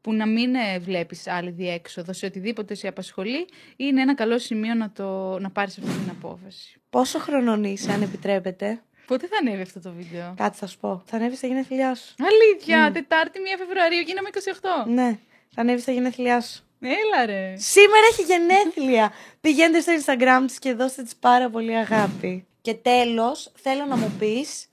που 0.00 0.12
να 0.12 0.26
μην 0.26 0.54
ε, 0.54 0.78
βλέπεις 0.78 1.26
άλλη 1.26 1.50
διέξοδο 1.50 2.12
σε 2.12 2.26
οτιδήποτε 2.26 2.74
σε 2.74 2.88
απασχολεί, 2.88 3.48
είναι 3.76 4.00
ένα 4.00 4.14
καλό 4.14 4.38
σημείο 4.38 4.74
να, 4.74 4.90
το, 4.90 5.38
να 5.38 5.50
πάρεις 5.50 5.78
αυτή 5.78 5.90
την 5.90 6.10
απόφαση. 6.10 6.80
Πόσο 6.90 7.18
χρονών 7.18 7.64
είσαι, 7.64 7.92
αν 7.92 8.02
επιτρέπετε; 8.02 8.82
Πότε 9.06 9.26
θα 9.26 9.36
ανέβει 9.40 9.62
αυτό 9.62 9.80
το 9.80 9.92
βίντεο; 9.92 10.34
Κάτι 10.36 10.56
θα 10.56 10.66
σου 10.66 10.78
πω. 10.78 11.02
Θα 11.06 11.16
ανέβει 11.16 11.36
στα 11.36 11.46
γενέθλιά 11.46 11.94
σου. 11.94 12.14
Αλήθεια, 12.18 12.90
Τετάρτη 12.92 13.38
1 13.38 13.58
Φεβρουαρίου, 13.58 14.00
γίναμε 14.00 14.28
28. 14.32 14.90
Ναι, 14.90 15.18
θα 15.54 15.60
ανέβει 15.60 15.80
στα 15.80 15.92
γενέθλιά 15.92 16.40
σου. 16.40 16.64
Έλα 16.80 17.26
ρε. 17.26 17.54
Σήμερα 17.56 18.06
έχει 18.10 18.22
γενέθλια. 18.22 19.12
Πηγαίνετε 19.40 19.80
στο 19.80 19.92
Instagram 19.92 20.44
της 20.46 20.58
και 20.58 20.72
δώστε 20.72 21.02
της 21.02 21.16
πάρα 21.16 21.50
πολύ 21.50 21.76
αγάπη. 21.76 22.46
Και 22.60 22.74
τέλος, 22.74 23.52
θέλω 23.54 23.84
να 23.84 23.96
μου 23.96 24.12
πεις 24.18 24.68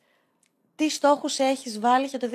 τι 0.76 0.90
στόχους 0.90 1.40
έχεις 1.40 1.80
βάλει 1.80 2.06
για 2.06 2.20
το 2.20 2.30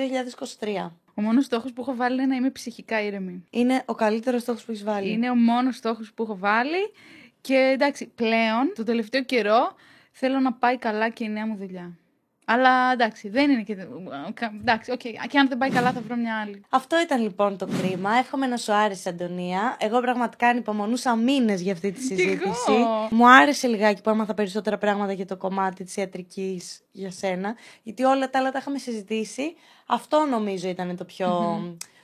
2023. 0.59 0.91
Ο 1.13 1.21
μόνος 1.21 1.45
στόχος 1.45 1.73
που 1.73 1.81
έχω 1.81 1.95
βάλει 1.95 2.15
είναι 2.15 2.25
να 2.25 2.35
είμαι 2.35 2.49
ψυχικά 2.49 3.01
ήρεμη. 3.01 3.43
Είναι 3.49 3.83
ο 3.85 3.95
καλύτερος 3.95 4.41
στόχος 4.41 4.63
που 4.63 4.71
έχεις 4.71 4.83
βάλει. 4.83 5.11
Είναι 5.11 5.29
ο 5.29 5.35
μόνος 5.35 5.75
στόχος 5.75 6.13
που 6.13 6.23
έχω 6.23 6.37
βάλει 6.37 6.91
και 7.41 7.55
εντάξει, 7.73 8.11
πλέον, 8.15 8.73
το 8.75 8.83
τελευταίο 8.83 9.23
καιρό, 9.23 9.75
θέλω 10.19 10.39
να 10.39 10.53
πάει 10.53 10.77
καλά 10.77 11.09
και 11.09 11.23
η 11.23 11.29
νέα 11.29 11.47
μου 11.47 11.55
δουλειά. 11.55 11.97
Αλλά 12.49 12.91
εντάξει, 12.91 13.29
δεν 13.29 13.49
είναι 13.49 13.61
και... 13.61 13.87
Εντάξει, 14.59 14.91
οκ, 14.91 14.99
και 14.99 15.39
αν 15.39 15.47
δεν 15.47 15.57
πάει 15.57 15.69
καλά 15.69 15.91
θα 15.91 16.01
βρω 16.01 16.15
μια 16.15 16.39
άλλη. 16.39 16.63
Αυτό 16.69 17.01
ήταν 17.01 17.21
λοιπόν 17.21 17.57
το 17.57 17.67
κρίμα. 17.67 18.15
Εύχομαι 18.17 18.47
να 18.47 18.57
σου 18.57 18.73
άρεσε, 18.73 19.09
Αντωνία. 19.09 19.77
Εγώ 19.79 19.99
πραγματικά 19.99 20.47
ανυπομονούσα 20.47 21.15
μήνες 21.15 21.61
για 21.61 21.73
αυτή 21.73 21.91
τη 21.91 22.01
συζήτηση. 22.01 22.71
εγώ. 22.71 23.07
Μου 23.11 23.29
άρεσε 23.29 23.67
λιγάκι 23.67 24.01
που 24.01 24.09
έμαθα 24.09 24.33
περισσότερα 24.33 24.77
πράγματα 24.77 25.13
για 25.13 25.25
το 25.25 25.37
κομμάτι 25.37 25.83
της 25.83 25.95
ιατρικής 25.95 26.81
για 26.91 27.11
σένα. 27.11 27.55
Γιατί 27.83 28.03
όλα 28.03 28.29
τα 28.29 28.39
άλλα 28.39 28.51
τα 28.51 28.59
είχαμε 28.59 28.77
συζητήσει. 28.77 29.55
Αυτό 29.85 30.25
νομίζω 30.29 30.69
ήταν 30.69 30.95
το 30.97 31.05
πιο, 31.05 31.59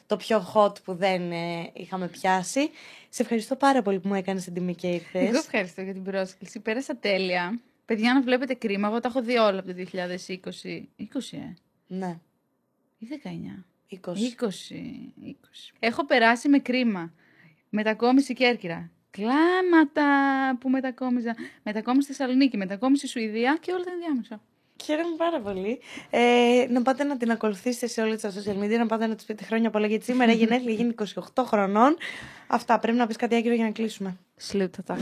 το 0.05 0.18
πιο 0.18 0.51
hot 0.53 0.84
που 0.84 0.93
δεν 0.95 1.32
ε, 1.32 1.70
είχαμε 1.74 2.07
πιάσει. 2.07 2.70
Σε 3.09 3.22
ευχαριστώ 3.22 3.55
πάρα 3.55 3.82
πολύ 3.82 3.99
που 3.99 4.07
μου 4.07 4.16
έκανες 4.16 4.43
την 4.43 4.53
τιμή 4.53 4.76
και 4.76 4.88
ήρθες. 4.88 5.28
Εγώ 5.28 5.38
ευχαριστώ 5.38 5.82
για 5.82 5.93
την 5.93 6.03
πρόσκληση. 6.03 6.59
Πέρασα 6.59 6.95
τέλεια. 6.97 7.59
Παιδιά, 7.86 8.14
να 8.14 8.22
βλέπετε 8.22 8.54
κρίμα, 8.54 8.88
εγώ 8.88 9.00
τα 9.00 9.08
έχω 9.08 9.22
δει 9.22 9.38
όλα 9.38 9.60
από 9.60 9.68
το 9.68 9.74
2020. 9.74 10.90
20, 10.98 11.38
ε, 11.38 11.54
Ναι, 11.88 12.20
ή 12.98 13.08
19. 13.24 13.66
20. 13.90 13.98
20, 13.98 14.48
20. 15.24 15.74
Έχω 15.80 16.06
περάσει 16.06 16.50
με 16.50 16.60
κρίμα. 16.60 17.14
Μετακόμιση 17.70 18.34
Κέρκυρα. 18.34 18.92
Κλάματα 19.10 20.08
που 20.60 20.70
μετακόμιζα. 20.70 21.36
Μετακόμιση 21.64 22.08
Θεσσαλονίκη, 22.08 22.58
μετακόμιση 22.58 23.08
Σουηδία 23.08 23.58
και 23.62 23.72
όλα 23.72 23.84
τα 23.84 23.92
ενδιάμεσα. 23.92 24.42
Χαίρομαι 24.84 25.16
πάρα 25.18 25.40
πολύ. 25.40 25.80
Ε, 26.10 26.66
να 26.70 26.82
πάτε 26.82 27.04
να 27.04 27.18
την 27.18 27.32
ακολουθήσετε 27.32 27.88
σε 27.88 28.02
όλα 28.02 28.16
τα 28.18 28.32
social 28.32 28.64
media, 28.64 28.78
να 28.78 28.86
πάτε 28.86 29.08
να 29.08 29.16
τη 29.16 29.24
πείτε 29.28 29.44
χρόνια 29.44 29.70
πολλά 29.70 29.88
γιατί 29.88 30.04
σήμερα 30.04 30.32
η 30.32 30.36
γενέθλια 30.36 30.74
γίνει 30.74 30.94
28 31.36 31.44
χρονών. 31.46 31.98
Αυτά. 32.48 32.80
Πρέπει 32.80 32.98
να 32.98 33.08
πεις 33.08 33.16
κάτι 33.16 33.36
άκυρο 33.36 33.54
για 33.54 33.66
να 33.66 33.72
κλείσουμε. 33.72 34.18
Σλούτα 34.36 34.84
τα. 34.84 34.98